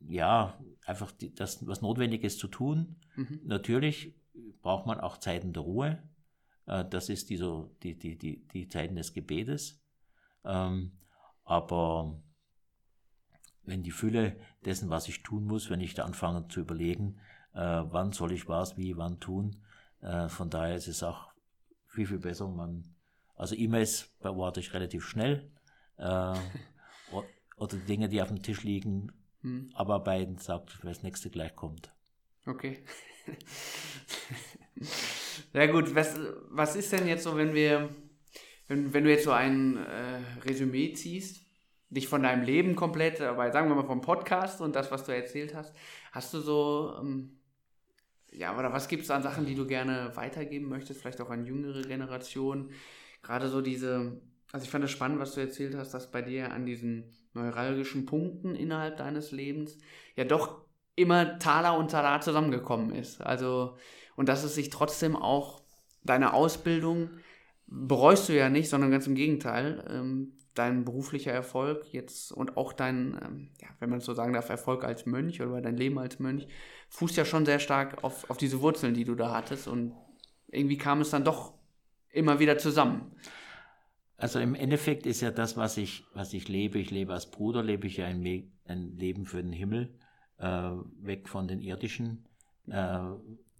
ja, 0.00 0.60
einfach 0.84 1.12
die, 1.12 1.34
das, 1.34 1.66
was 1.66 1.80
notwendig 1.80 2.24
ist 2.24 2.38
zu 2.38 2.48
tun. 2.48 2.96
Mhm. 3.16 3.40
Natürlich 3.44 4.14
braucht 4.60 4.86
man 4.86 5.00
auch 5.00 5.18
Zeiten 5.18 5.52
der 5.52 5.62
Ruhe. 5.62 6.02
Äh, 6.66 6.84
das 6.88 7.08
ist 7.08 7.30
die, 7.30 7.36
so, 7.36 7.74
die, 7.82 7.96
die, 7.98 8.18
die, 8.18 8.46
die 8.48 8.68
Zeiten 8.68 8.96
des 8.96 9.12
Gebetes. 9.12 9.80
Ähm, 10.44 10.92
aber 11.44 12.20
wenn 13.64 13.82
die 13.82 13.90
Fülle 13.90 14.36
dessen, 14.64 14.90
was 14.90 15.08
ich 15.08 15.22
tun 15.22 15.44
muss, 15.44 15.70
wenn 15.70 15.80
ich 15.80 15.94
da 15.94 16.04
anfange 16.04 16.48
zu 16.48 16.60
überlegen, 16.60 17.18
wann 17.54 18.12
soll 18.12 18.32
ich 18.32 18.48
was, 18.48 18.76
wie, 18.76 18.96
wann 18.96 19.20
tun, 19.20 19.62
äh, 20.02 20.28
von 20.28 20.50
daher 20.50 20.76
ist 20.76 20.88
es 20.88 21.02
auch 21.02 21.32
viel, 21.86 22.06
viel 22.06 22.18
besser. 22.18 22.48
Man, 22.48 22.84
also 23.36 23.54
E-Mails 23.54 24.10
beantworte 24.20 24.60
ich 24.60 24.74
relativ 24.74 25.06
schnell 25.06 25.50
äh, 25.96 26.34
oder 27.56 27.76
Dinge, 27.76 28.08
die 28.08 28.20
auf 28.20 28.28
dem 28.28 28.42
Tisch 28.42 28.62
liegen, 28.62 29.12
hm. 29.42 29.70
abarbeiten, 29.74 30.38
sagt, 30.38 30.78
wer 30.82 30.90
das 30.92 31.02
nächste 31.02 31.30
gleich 31.30 31.54
kommt. 31.54 31.92
Okay. 32.46 32.82
Sehr 35.52 35.68
gut. 35.68 35.94
Was, 35.94 36.18
was 36.50 36.74
ist 36.76 36.92
denn 36.92 37.06
jetzt 37.06 37.22
so, 37.22 37.36
wenn 37.36 37.54
wir, 37.54 37.90
wenn, 38.66 38.92
wenn 38.92 39.04
du 39.04 39.10
jetzt 39.10 39.24
so 39.24 39.30
ein 39.30 39.76
äh, 39.76 40.18
Resümee 40.44 40.92
ziehst, 40.94 41.42
dich 41.90 42.08
von 42.08 42.22
deinem 42.22 42.42
Leben 42.42 42.74
komplett, 42.74 43.20
aber 43.20 43.52
sagen 43.52 43.68
wir 43.68 43.76
mal 43.76 43.86
vom 43.86 44.00
Podcast 44.00 44.60
und 44.60 44.74
das, 44.74 44.90
was 44.90 45.04
du 45.04 45.14
erzählt 45.14 45.54
hast, 45.54 45.72
hast 46.10 46.34
du 46.34 46.40
so, 46.40 46.96
ähm, 46.98 47.38
ja, 48.32 48.58
oder 48.58 48.72
was 48.72 48.88
gibt 48.88 49.04
es 49.04 49.10
an 49.10 49.22
Sachen, 49.22 49.46
die 49.46 49.54
du 49.54 49.66
gerne 49.66 50.12
weitergeben 50.14 50.68
möchtest, 50.68 51.00
vielleicht 51.00 51.20
auch 51.20 51.30
an 51.30 51.46
jüngere 51.46 51.82
Generationen? 51.82 52.70
Gerade 53.22 53.48
so 53.48 53.60
diese, 53.60 54.20
also 54.52 54.64
ich 54.64 54.70
fand 54.70 54.84
es 54.84 54.90
spannend, 54.90 55.20
was 55.20 55.34
du 55.34 55.40
erzählt 55.40 55.74
hast, 55.74 55.92
dass 55.92 56.10
bei 56.10 56.22
dir 56.22 56.52
an 56.52 56.66
diesen 56.66 57.12
neuralgischen 57.34 58.06
Punkten 58.06 58.54
innerhalb 58.54 58.96
deines 58.96 59.32
Lebens 59.32 59.78
ja 60.16 60.24
doch 60.24 60.62
immer 60.96 61.38
Taler 61.38 61.78
und 61.78 61.90
Talar 61.90 62.20
zusammengekommen 62.20 62.94
ist. 62.94 63.22
Also, 63.22 63.76
und 64.16 64.28
dass 64.28 64.44
es 64.44 64.54
sich 64.54 64.70
trotzdem 64.70 65.16
auch 65.16 65.62
deine 66.02 66.34
Ausbildung 66.34 67.10
bereust 67.66 68.28
du 68.28 68.36
ja 68.36 68.48
nicht, 68.48 68.68
sondern 68.68 68.90
ganz 68.90 69.06
im 69.06 69.14
Gegenteil. 69.14 69.84
Ähm, 69.88 70.32
dein 70.54 70.84
beruflicher 70.84 71.32
Erfolg 71.32 71.86
jetzt 71.92 72.30
und 72.30 72.56
auch 72.56 72.72
dein, 72.72 73.18
ähm, 73.24 73.48
ja, 73.60 73.68
wenn 73.80 73.88
man 73.88 74.00
so 74.00 74.12
sagen 74.12 74.34
darf, 74.34 74.50
Erfolg 74.50 74.84
als 74.84 75.06
Mönch 75.06 75.40
oder 75.40 75.62
dein 75.62 75.76
Leben 75.76 75.98
als 75.98 76.18
Mönch, 76.18 76.46
fußt 76.92 77.16
ja 77.16 77.24
schon 77.24 77.46
sehr 77.46 77.58
stark 77.58 78.04
auf, 78.04 78.28
auf 78.28 78.36
diese 78.36 78.60
Wurzeln, 78.60 78.94
die 78.94 79.04
du 79.04 79.14
da 79.14 79.34
hattest. 79.34 79.66
Und 79.66 79.94
irgendwie 80.48 80.76
kam 80.76 81.00
es 81.00 81.10
dann 81.10 81.24
doch 81.24 81.54
immer 82.10 82.38
wieder 82.38 82.58
zusammen. 82.58 83.12
Also 84.18 84.38
im 84.38 84.54
Endeffekt 84.54 85.06
ist 85.06 85.22
ja 85.22 85.30
das, 85.30 85.56
was 85.56 85.78
ich, 85.78 86.04
was 86.12 86.32
ich 86.34 86.48
lebe, 86.48 86.78
ich 86.78 86.90
lebe 86.90 87.14
als 87.14 87.30
Bruder, 87.30 87.62
lebe 87.62 87.86
ich 87.86 87.96
ja 87.96 88.06
ein, 88.06 88.22
ein 88.66 88.96
Leben 88.96 89.24
für 89.24 89.42
den 89.42 89.52
Himmel, 89.52 89.98
äh, 90.38 90.70
weg 91.00 91.28
von 91.28 91.48
den 91.48 91.60
irdischen 91.60 92.26
äh, 92.68 92.98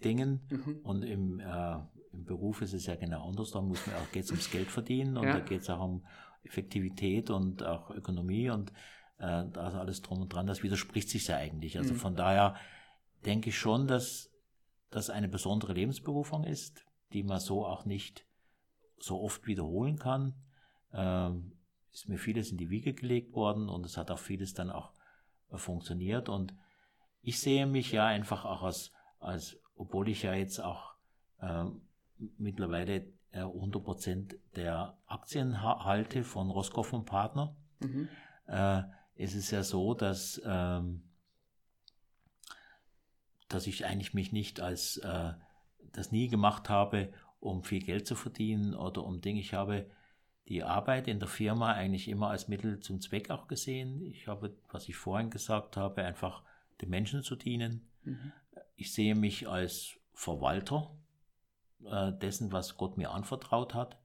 Dingen. 0.04 0.40
Mhm. 0.50 0.80
Und 0.82 1.02
im, 1.02 1.40
äh, 1.40 1.76
im 2.12 2.24
Beruf 2.24 2.60
ist 2.60 2.74
es 2.74 2.84
ja 2.84 2.96
genau 2.96 3.26
anders, 3.26 3.50
da 3.50 3.62
muss 3.62 3.84
man 3.86 3.96
auch, 3.96 4.12
geht 4.12 4.24
es 4.24 4.30
ums 4.30 4.50
Geld 4.50 4.68
verdienen 4.68 5.16
und 5.16 5.24
ja. 5.24 5.32
da 5.32 5.40
geht 5.40 5.62
es 5.62 5.70
auch 5.70 5.82
um 5.82 6.04
Effektivität 6.44 7.30
und 7.30 7.64
auch 7.64 7.90
Ökonomie 7.90 8.50
und 8.50 8.70
äh, 9.18 9.44
da 9.50 9.68
ist 9.68 9.74
alles 9.74 10.02
drum 10.02 10.20
und 10.20 10.32
dran, 10.32 10.46
das 10.46 10.62
widerspricht 10.62 11.08
sich 11.08 11.26
ja 11.28 11.38
eigentlich. 11.38 11.78
Also 11.78 11.94
mhm. 11.94 11.98
von 11.98 12.14
daher 12.14 12.56
denke 13.24 13.50
ich 13.50 13.58
schon, 13.58 13.86
dass 13.86 14.30
das 14.90 15.10
eine 15.10 15.28
besondere 15.28 15.72
Lebensberufung 15.72 16.44
ist, 16.44 16.84
die 17.12 17.22
man 17.22 17.40
so 17.40 17.66
auch 17.66 17.84
nicht 17.84 18.26
so 18.98 19.20
oft 19.20 19.46
wiederholen 19.46 19.98
kann 19.98 20.34
ähm, 20.92 21.52
ist 21.92 22.08
mir 22.08 22.18
vieles 22.18 22.50
in 22.50 22.56
die 22.56 22.70
Wiege 22.70 22.94
gelegt 22.94 23.34
worden 23.34 23.68
und 23.68 23.84
es 23.84 23.96
hat 23.96 24.10
auch 24.10 24.18
vieles 24.18 24.54
dann 24.54 24.70
auch 24.70 24.92
äh, 25.50 25.58
funktioniert. 25.58 26.28
Und 26.28 26.54
ich 27.22 27.40
sehe 27.40 27.66
mich 27.66 27.92
ja 27.92 28.06
einfach 28.06 28.44
auch 28.44 28.62
als, 28.62 28.92
als 29.18 29.58
obwohl 29.74 30.08
ich 30.08 30.22
ja 30.22 30.34
jetzt 30.34 30.60
auch 30.60 30.94
äh, 31.40 31.64
mittlerweile 32.38 33.12
äh, 33.32 33.42
100% 33.42 34.36
der 34.56 34.96
Aktien 35.06 35.62
halte 35.62 36.24
von 36.24 36.50
Roscoff 36.50 36.92
und 36.92 37.04
Partner, 37.04 37.54
mhm. 37.80 38.08
äh, 38.46 38.82
ist 39.14 39.34
es 39.34 39.50
ja 39.50 39.62
so, 39.62 39.94
dass, 39.94 40.40
ähm, 40.44 41.04
dass 43.54 43.66
ich 43.66 43.86
eigentlich 43.86 44.14
mich 44.14 44.32
nicht 44.32 44.60
als 44.60 44.98
äh, 44.98 45.32
das 45.92 46.12
nie 46.12 46.28
gemacht 46.28 46.68
habe, 46.68 47.12
um 47.40 47.64
viel 47.64 47.82
Geld 47.82 48.06
zu 48.06 48.14
verdienen 48.14 48.74
oder 48.74 49.04
um 49.04 49.20
Dinge. 49.20 49.40
Ich 49.40 49.54
habe 49.54 49.90
die 50.48 50.62
Arbeit 50.62 51.08
in 51.08 51.18
der 51.18 51.28
Firma 51.28 51.72
eigentlich 51.72 52.08
immer 52.08 52.30
als 52.30 52.48
Mittel 52.48 52.80
zum 52.80 53.00
Zweck 53.00 53.30
auch 53.30 53.48
gesehen. 53.48 54.02
Ich 54.02 54.28
habe, 54.28 54.56
was 54.70 54.88
ich 54.88 54.96
vorhin 54.96 55.30
gesagt 55.30 55.76
habe, 55.76 56.04
einfach 56.04 56.42
den 56.80 56.90
Menschen 56.90 57.22
zu 57.22 57.36
dienen. 57.36 57.88
Mhm. 58.04 58.32
Ich 58.76 58.92
sehe 58.92 59.14
mich 59.14 59.48
als 59.48 59.98
Verwalter 60.14 60.96
äh, 61.84 62.12
dessen, 62.12 62.52
was 62.52 62.76
Gott 62.76 62.96
mir 62.96 63.10
anvertraut 63.10 63.74
hat, 63.74 63.98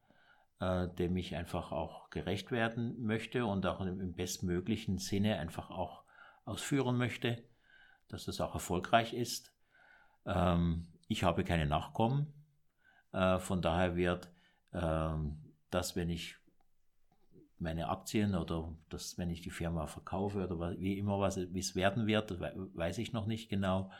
äh, 0.60 0.88
dem 0.88 1.18
ich 1.18 1.36
einfach 1.36 1.72
auch 1.72 2.10
gerecht 2.10 2.52
werden 2.52 3.02
möchte 3.04 3.46
und 3.46 3.66
auch 3.66 3.82
im, 3.82 4.00
im 4.00 4.14
bestmöglichen 4.14 4.98
Sinne 4.98 5.40
einfach 5.40 5.70
auch 5.70 6.04
ausführen 6.46 6.98
möchte, 6.98 7.44
dass 8.10 8.26
das 8.26 8.42
auch 8.42 8.54
erfolgreich 8.54 9.14
ist. 9.14 9.54
Ähm, 10.26 10.88
ich 11.08 11.24
habe 11.24 11.44
keine 11.44 11.66
Nachkommen, 11.66 12.34
äh, 13.12 13.40
von 13.40 13.62
daher 13.62 13.96
wird 13.96 14.30
ähm, 14.74 15.38
dass 15.70 15.96
wenn 15.96 16.10
ich 16.10 16.36
meine 17.60 17.90
Aktien 17.90 18.36
oder 18.36 18.74
dass 18.90 19.18
wenn 19.18 19.30
ich 19.30 19.42
die 19.42 19.50
Firma 19.50 19.88
verkaufe 19.88 20.48
oder 20.48 20.80
wie 20.80 20.98
immer 20.98 21.20
was 21.20 21.38
wie 21.38 21.60
es 21.60 21.76
werden 21.76 22.06
wird, 22.08 22.40
weiß 22.40 23.00
ich 23.00 23.14
noch 23.14 23.26
nicht 23.26 23.50
genau, 23.50 23.92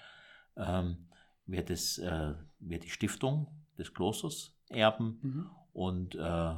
ähm, 0.56 1.08
wird 1.46 1.70
es 1.70 1.98
äh, 1.98 2.34
wird 2.60 2.84
die 2.84 2.90
Stiftung 2.90 3.48
des 3.78 3.94
Klosters 3.94 4.54
erben 4.70 5.20
mhm. 5.22 5.50
und 5.74 6.16
äh, 6.16 6.56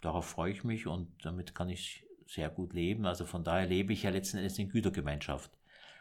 darauf 0.00 0.26
freue 0.26 0.52
ich 0.52 0.64
mich 0.64 0.86
und 0.86 1.08
damit 1.24 1.54
kann 1.54 1.68
ich 1.68 2.04
sehr 2.26 2.48
gut 2.48 2.72
leben. 2.72 3.06
Also 3.06 3.26
von 3.26 3.44
daher 3.44 3.66
lebe 3.66 3.92
ich 3.92 4.04
ja 4.04 4.10
letzten 4.10 4.38
Endes 4.38 4.58
in 4.58 4.68
Gütergemeinschaft. 4.68 5.50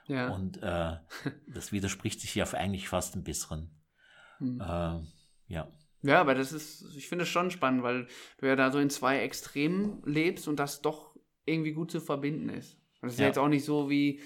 Ja. 0.09 0.29
Und 0.29 0.61
äh, 0.61 0.97
das 1.47 1.71
widerspricht 1.71 2.19
sich 2.19 2.35
ja 2.35 2.45
eigentlich 2.53 2.89
fast 2.89 3.15
ein 3.15 3.23
bisschen. 3.23 3.69
Hm. 4.39 4.59
Äh, 4.59 4.99
ja. 5.47 5.71
Ja, 6.01 6.21
aber 6.21 6.33
das 6.33 6.51
ist, 6.51 6.95
ich 6.95 7.07
finde 7.09 7.23
es 7.23 7.29
schon 7.29 7.51
spannend, 7.51 7.83
weil 7.83 8.07
du 8.39 8.47
ja 8.47 8.55
da 8.55 8.71
so 8.71 8.79
in 8.79 8.89
zwei 8.89 9.19
Extremen 9.19 10.01
lebst 10.05 10.47
und 10.47 10.57
das 10.57 10.81
doch 10.81 11.15
irgendwie 11.45 11.73
gut 11.73 11.91
zu 11.91 11.99
verbinden 11.99 12.49
ist. 12.49 12.75
Und 13.01 13.07
das 13.07 13.13
ist 13.13 13.19
ja. 13.19 13.23
Ja. 13.23 13.29
jetzt 13.29 13.37
auch 13.37 13.49
nicht 13.49 13.65
so 13.65 13.89
wie 13.89 14.21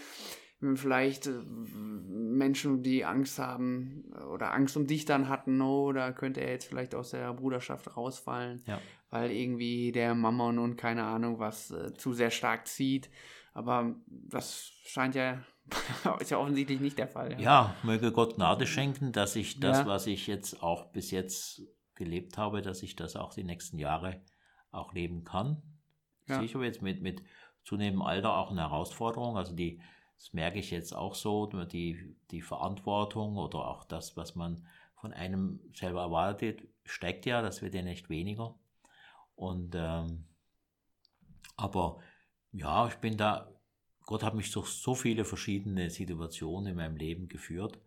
vielleicht 0.76 1.28
äh, 1.28 1.32
Menschen, 1.32 2.84
die 2.84 3.04
Angst 3.04 3.38
haben 3.40 4.14
oder 4.32 4.54
Angst 4.54 4.78
um 4.78 4.88
dich 4.88 5.06
dann 5.06 5.28
hatten, 5.28 5.62
oder 5.62 6.14
könnte 6.14 6.42
er 6.42 6.52
jetzt 6.52 6.66
vielleicht 6.66 6.96
aus 6.96 7.10
der 7.12 7.34
Bruderschaft 7.34 7.98
rausfallen, 7.98 8.64
Ja. 8.66 8.80
weil 9.10 9.32
irgendwie 9.32 9.92
der 9.92 10.16
Mammon 10.16 10.60
und 10.60 10.78
keine 10.78 11.04
Ahnung 11.04 11.40
was 11.40 11.72
äh, 11.72 11.94
zu 11.96 12.14
sehr 12.14 12.32
stark 12.32 12.68
zieht. 12.68 13.10
Aber 13.54 13.96
das 14.08 14.72
scheint 14.86 15.16
ja, 15.16 15.44
ist 16.20 16.32
ja 16.32 16.38
offensichtlich 16.38 16.80
nicht 16.80 16.98
der 16.98 17.08
Fall. 17.08 17.40
Ja, 17.42 17.76
möge 17.84 18.12
Gott 18.12 18.36
Gnade 18.36 18.68
schenken, 18.68 19.12
dass 19.12 19.36
ich 19.36 19.60
das, 19.60 19.80
Ja. 19.80 19.86
was 19.86 20.08
ich 20.08 20.28
jetzt 20.28 20.62
auch 20.62 20.86
bis 20.92 21.12
jetzt 21.12 21.62
gelebt 21.96 22.38
habe, 22.38 22.62
dass 22.62 22.84
ich 22.84 22.96
das 22.96 23.16
auch 23.16 23.34
die 23.34 23.44
nächsten 23.44 23.80
Jahre 23.80 24.22
auch 24.72 24.94
leben 24.94 25.24
kann. 25.24 25.62
Ja. 26.28 26.40
Sicher 26.40 26.62
jetzt 26.64 26.82
mit, 26.82 27.02
mit 27.02 27.24
zunehmendem 27.64 28.02
Alter 28.02 28.36
auch 28.38 28.52
eine 28.52 28.62
Herausforderung. 28.62 29.38
Also 29.38 29.54
die, 29.54 29.82
das 30.18 30.34
merke 30.34 30.60
ich 30.60 30.72
jetzt 30.72 30.94
auch 30.96 31.16
so, 31.16 31.46
die, 31.48 32.16
die 32.32 32.42
Verantwortung 32.42 33.38
oder 33.38 33.68
auch 33.68 33.86
das, 33.86 34.18
was 34.18 34.36
man 34.36 34.66
von 34.96 35.14
einem 35.14 35.60
selber 35.74 36.02
erwartet, 36.02 36.68
steigt 36.86 37.26
ja, 37.26 37.42
das 37.42 37.62
wird 37.62 37.76
ja 37.76 37.82
nicht 37.82 38.10
weniger. 38.10 38.56
Und 39.36 39.76
ähm, 39.76 40.26
aber 41.56 42.00
ja, 42.52 42.88
ich 42.88 42.96
bin 42.96 43.18
da, 43.18 43.50
Gott 44.06 44.24
hat 44.24 44.36
mich 44.36 44.52
durch 44.52 44.68
so 44.68 44.96
viele 44.96 45.26
verschiedene 45.26 45.90
Situationen 45.90 46.72
in 46.72 46.76
meinem 46.76 46.98
Leben 46.98 47.28
geführt. 47.28 47.80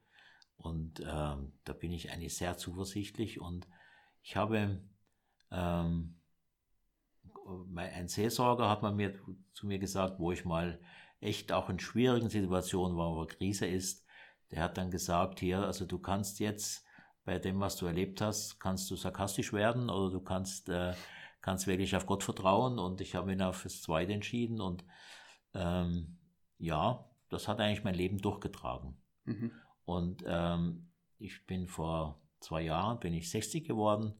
Und 0.56 1.00
ähm, 1.00 1.52
da 1.64 1.72
bin 1.72 1.92
ich 1.92 2.10
eigentlich 2.10 2.36
sehr 2.36 2.56
zuversichtlich. 2.56 3.40
Und 3.40 3.68
ich 4.22 4.36
habe, 4.36 4.80
ähm, 5.50 6.16
ein 7.76 8.08
Seelsorger 8.08 8.68
hat 8.68 8.82
man 8.82 8.96
mir 8.96 9.14
zu 9.52 9.66
mir 9.66 9.78
gesagt, 9.78 10.18
wo 10.18 10.32
ich 10.32 10.44
mal 10.44 10.80
echt 11.20 11.52
auch 11.52 11.68
in 11.68 11.78
schwierigen 11.78 12.30
Situationen 12.30 12.96
war, 12.96 13.14
wo 13.14 13.26
Krise 13.26 13.66
ist, 13.66 14.04
der 14.50 14.62
hat 14.62 14.78
dann 14.78 14.90
gesagt, 14.90 15.40
hier, 15.40 15.60
also 15.60 15.84
du 15.84 15.98
kannst 15.98 16.40
jetzt 16.40 16.84
bei 17.24 17.38
dem, 17.38 17.60
was 17.60 17.76
du 17.76 17.86
erlebt 17.86 18.20
hast, 18.20 18.60
kannst 18.60 18.90
du 18.90 18.96
sarkastisch 18.96 19.52
werden 19.52 19.90
oder 19.90 20.10
du 20.10 20.20
kannst, 20.20 20.68
äh, 20.68 20.94
kannst 21.40 21.66
wirklich 21.66 21.94
auf 21.96 22.06
Gott 22.06 22.22
vertrauen. 22.22 22.78
Und 22.78 23.00
ich 23.00 23.14
habe 23.14 23.26
mich 23.26 23.42
auf 23.42 23.64
das 23.64 23.82
Zweite 23.82 24.12
entschieden 24.12 24.60
und 24.60 24.84
ähm, 25.56 26.18
ja, 26.58 27.04
das 27.28 27.48
hat 27.48 27.60
eigentlich 27.60 27.84
mein 27.84 27.94
Leben 27.94 28.18
durchgetragen. 28.18 28.96
Mhm. 29.24 29.50
Und 29.84 30.24
ähm, 30.26 30.88
ich 31.18 31.46
bin 31.46 31.66
vor 31.66 32.20
zwei 32.40 32.62
Jahren, 32.62 33.00
bin 33.00 33.14
ich 33.14 33.30
60 33.30 33.66
geworden, 33.66 34.14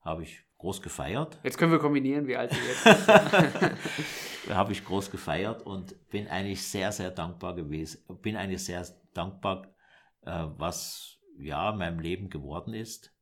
habe 0.00 0.22
ich 0.24 0.44
groß 0.58 0.82
gefeiert. 0.82 1.38
Jetzt 1.42 1.58
können 1.58 1.72
wir 1.72 1.78
kombinieren, 1.78 2.26
wie 2.26 2.36
alt 2.36 2.52
du 2.52 2.56
jetzt 2.56 2.84
bist. 2.84 4.48
habe 4.50 4.72
ich 4.72 4.84
groß 4.84 5.10
gefeiert 5.10 5.62
und 5.62 6.08
bin 6.10 6.28
eigentlich 6.28 6.62
sehr, 6.62 6.92
sehr 6.92 7.10
dankbar 7.10 7.54
gewesen. 7.54 8.02
Bin 8.20 8.36
eigentlich 8.36 8.64
sehr 8.64 8.86
dankbar, 9.12 9.74
äh, 10.22 10.46
was 10.56 11.18
ja 11.38 11.70
in 11.70 11.78
meinem 11.78 11.98
Leben 11.98 12.30
geworden 12.30 12.74
ist. 12.74 13.12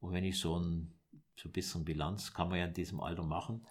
Und 0.00 0.12
wenn 0.12 0.24
ich 0.24 0.38
so 0.38 0.58
ein, 0.58 0.98
so 1.36 1.48
ein 1.48 1.52
bisschen 1.52 1.84
Bilanz 1.84 2.32
kann 2.34 2.48
man 2.48 2.58
ja 2.58 2.64
in 2.64 2.74
diesem 2.74 3.00
Alter 3.00 3.22
machen, 3.24 3.66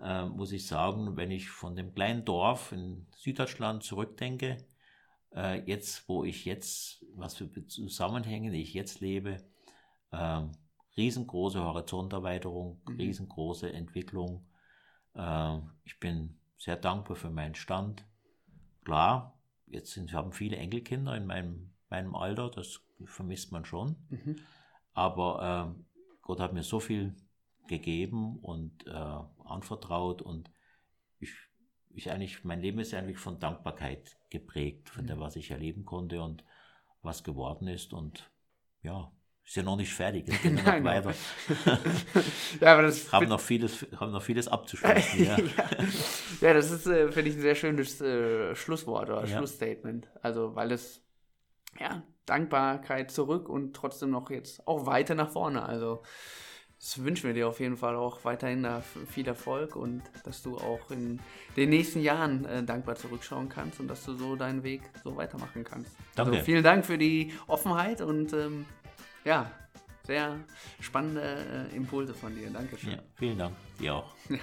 äh, 0.00 0.24
muss 0.26 0.52
ich 0.52 0.66
sagen, 0.66 1.16
wenn 1.16 1.30
ich 1.30 1.48
von 1.50 1.76
dem 1.76 1.94
kleinen 1.94 2.24
Dorf 2.24 2.72
in 2.72 3.06
Süddeutschland 3.16 3.82
zurückdenke, 3.82 4.58
äh, 5.34 5.62
jetzt, 5.66 6.08
wo 6.08 6.24
ich 6.24 6.44
jetzt, 6.44 7.04
was 7.14 7.36
für 7.36 7.66
Zusammenhänge 7.66 8.56
ich 8.56 8.74
jetzt 8.74 9.00
lebe, 9.00 9.38
ähm, 10.12 10.52
riesengroße 10.96 11.62
Horizonterweiterung, 11.62 12.80
Mhm. 12.86 12.96
riesengroße 12.96 13.72
Entwicklung. 13.72 14.46
Äh, 15.14 15.58
ich 15.84 15.98
bin 16.00 16.38
sehr 16.58 16.76
dankbar 16.76 17.16
für 17.16 17.30
meinen 17.30 17.54
Stand. 17.54 18.04
Klar, 18.84 19.38
jetzt 19.66 19.92
sind, 19.92 20.12
haben 20.12 20.32
viele 20.32 20.56
Enkelkinder 20.56 21.16
in 21.16 21.26
meinem, 21.26 21.72
meinem 21.90 22.14
Alter, 22.14 22.50
das 22.50 22.80
vermisst 23.04 23.52
man 23.52 23.64
schon. 23.64 23.96
Mhm. 24.10 24.36
Aber 24.94 25.74
äh, 25.78 25.82
Gott 26.22 26.40
hat 26.40 26.52
mir 26.52 26.62
so 26.62 26.80
viel 26.80 27.14
gegeben 27.68 28.38
und 28.38 28.86
äh, 28.86 29.20
anvertraut 29.50 30.22
und 30.22 30.50
ich, 31.18 31.32
ich 31.94 32.10
eigentlich, 32.10 32.44
mein 32.44 32.60
Leben 32.60 32.78
ist 32.78 32.94
eigentlich 32.94 33.18
von 33.18 33.38
Dankbarkeit 33.38 34.16
geprägt, 34.30 34.90
von 34.90 35.06
der, 35.06 35.18
was 35.18 35.36
ich 35.36 35.50
erleben 35.50 35.84
konnte 35.84 36.22
und 36.22 36.44
was 37.02 37.24
geworden 37.24 37.68
ist 37.68 37.92
und 37.92 38.30
ja, 38.82 39.12
ist 39.48 39.56
ja 39.56 39.62
noch 39.62 39.76
nicht 39.76 39.92
fertig, 39.92 40.28
es 40.28 40.42
geht 40.42 40.58
ja 40.58 40.78
noch 40.78 40.84
weiter. 40.84 41.14
ja, 42.60 42.72
aber 42.74 42.82
das 42.82 43.10
haben 43.10 43.28
noch 43.28 43.40
vieles, 43.40 43.86
haben 43.98 44.12
noch 44.12 44.22
vieles 44.22 44.46
abzuschließen. 44.46 45.24
ja. 45.24 45.38
ja. 45.38 45.70
ja, 46.42 46.52
das 46.52 46.70
ist, 46.70 46.86
äh, 46.86 47.10
finde 47.10 47.30
ich, 47.30 47.36
ein 47.36 47.40
sehr 47.40 47.54
schönes 47.54 47.98
äh, 48.02 48.54
Schlusswort 48.54 49.08
oder 49.08 49.24
Ja. 49.24 49.38
Schlussstatement. 49.38 50.06
Also, 50.20 50.54
weil 50.54 50.70
es, 50.72 51.02
ja, 51.80 52.02
Dankbarkeit 52.26 53.10
zurück 53.10 53.48
und 53.48 53.74
trotzdem 53.74 54.10
noch 54.10 54.28
jetzt 54.28 54.66
auch 54.68 54.84
weiter 54.84 55.14
nach 55.14 55.30
vorne. 55.30 55.62
Also, 55.62 56.02
das 56.78 57.02
wünschen 57.02 57.26
wir 57.26 57.34
dir 57.34 57.48
auf 57.48 57.58
jeden 57.60 57.76
Fall 57.76 57.96
auch 57.96 58.24
weiterhin 58.24 58.66
viel 59.08 59.26
Erfolg 59.26 59.74
und 59.74 60.02
dass 60.24 60.42
du 60.42 60.56
auch 60.56 60.90
in 60.90 61.18
den 61.56 61.70
nächsten 61.70 62.00
Jahren 62.00 62.44
äh, 62.44 62.62
dankbar 62.62 62.94
zurückschauen 62.94 63.48
kannst 63.48 63.80
und 63.80 63.88
dass 63.88 64.04
du 64.04 64.14
so 64.14 64.36
deinen 64.36 64.62
Weg 64.62 64.82
so 65.02 65.16
weitermachen 65.16 65.64
kannst. 65.64 65.90
Danke. 66.14 66.32
Also 66.32 66.44
vielen 66.44 66.62
Dank 66.62 66.86
für 66.86 66.98
die 66.98 67.32
Offenheit 67.48 68.00
und 68.00 68.32
ähm, 68.32 68.64
ja, 69.24 69.50
sehr 70.04 70.36
spannende 70.80 71.68
äh, 71.72 71.76
Impulse 71.76 72.14
von 72.14 72.34
dir. 72.34 72.48
Dankeschön. 72.50 72.92
ja, 72.92 72.98
vielen 73.16 73.38
Dank, 73.38 73.54
dir 73.78 73.94
auch. 73.94 74.14
Ja. 74.30 74.38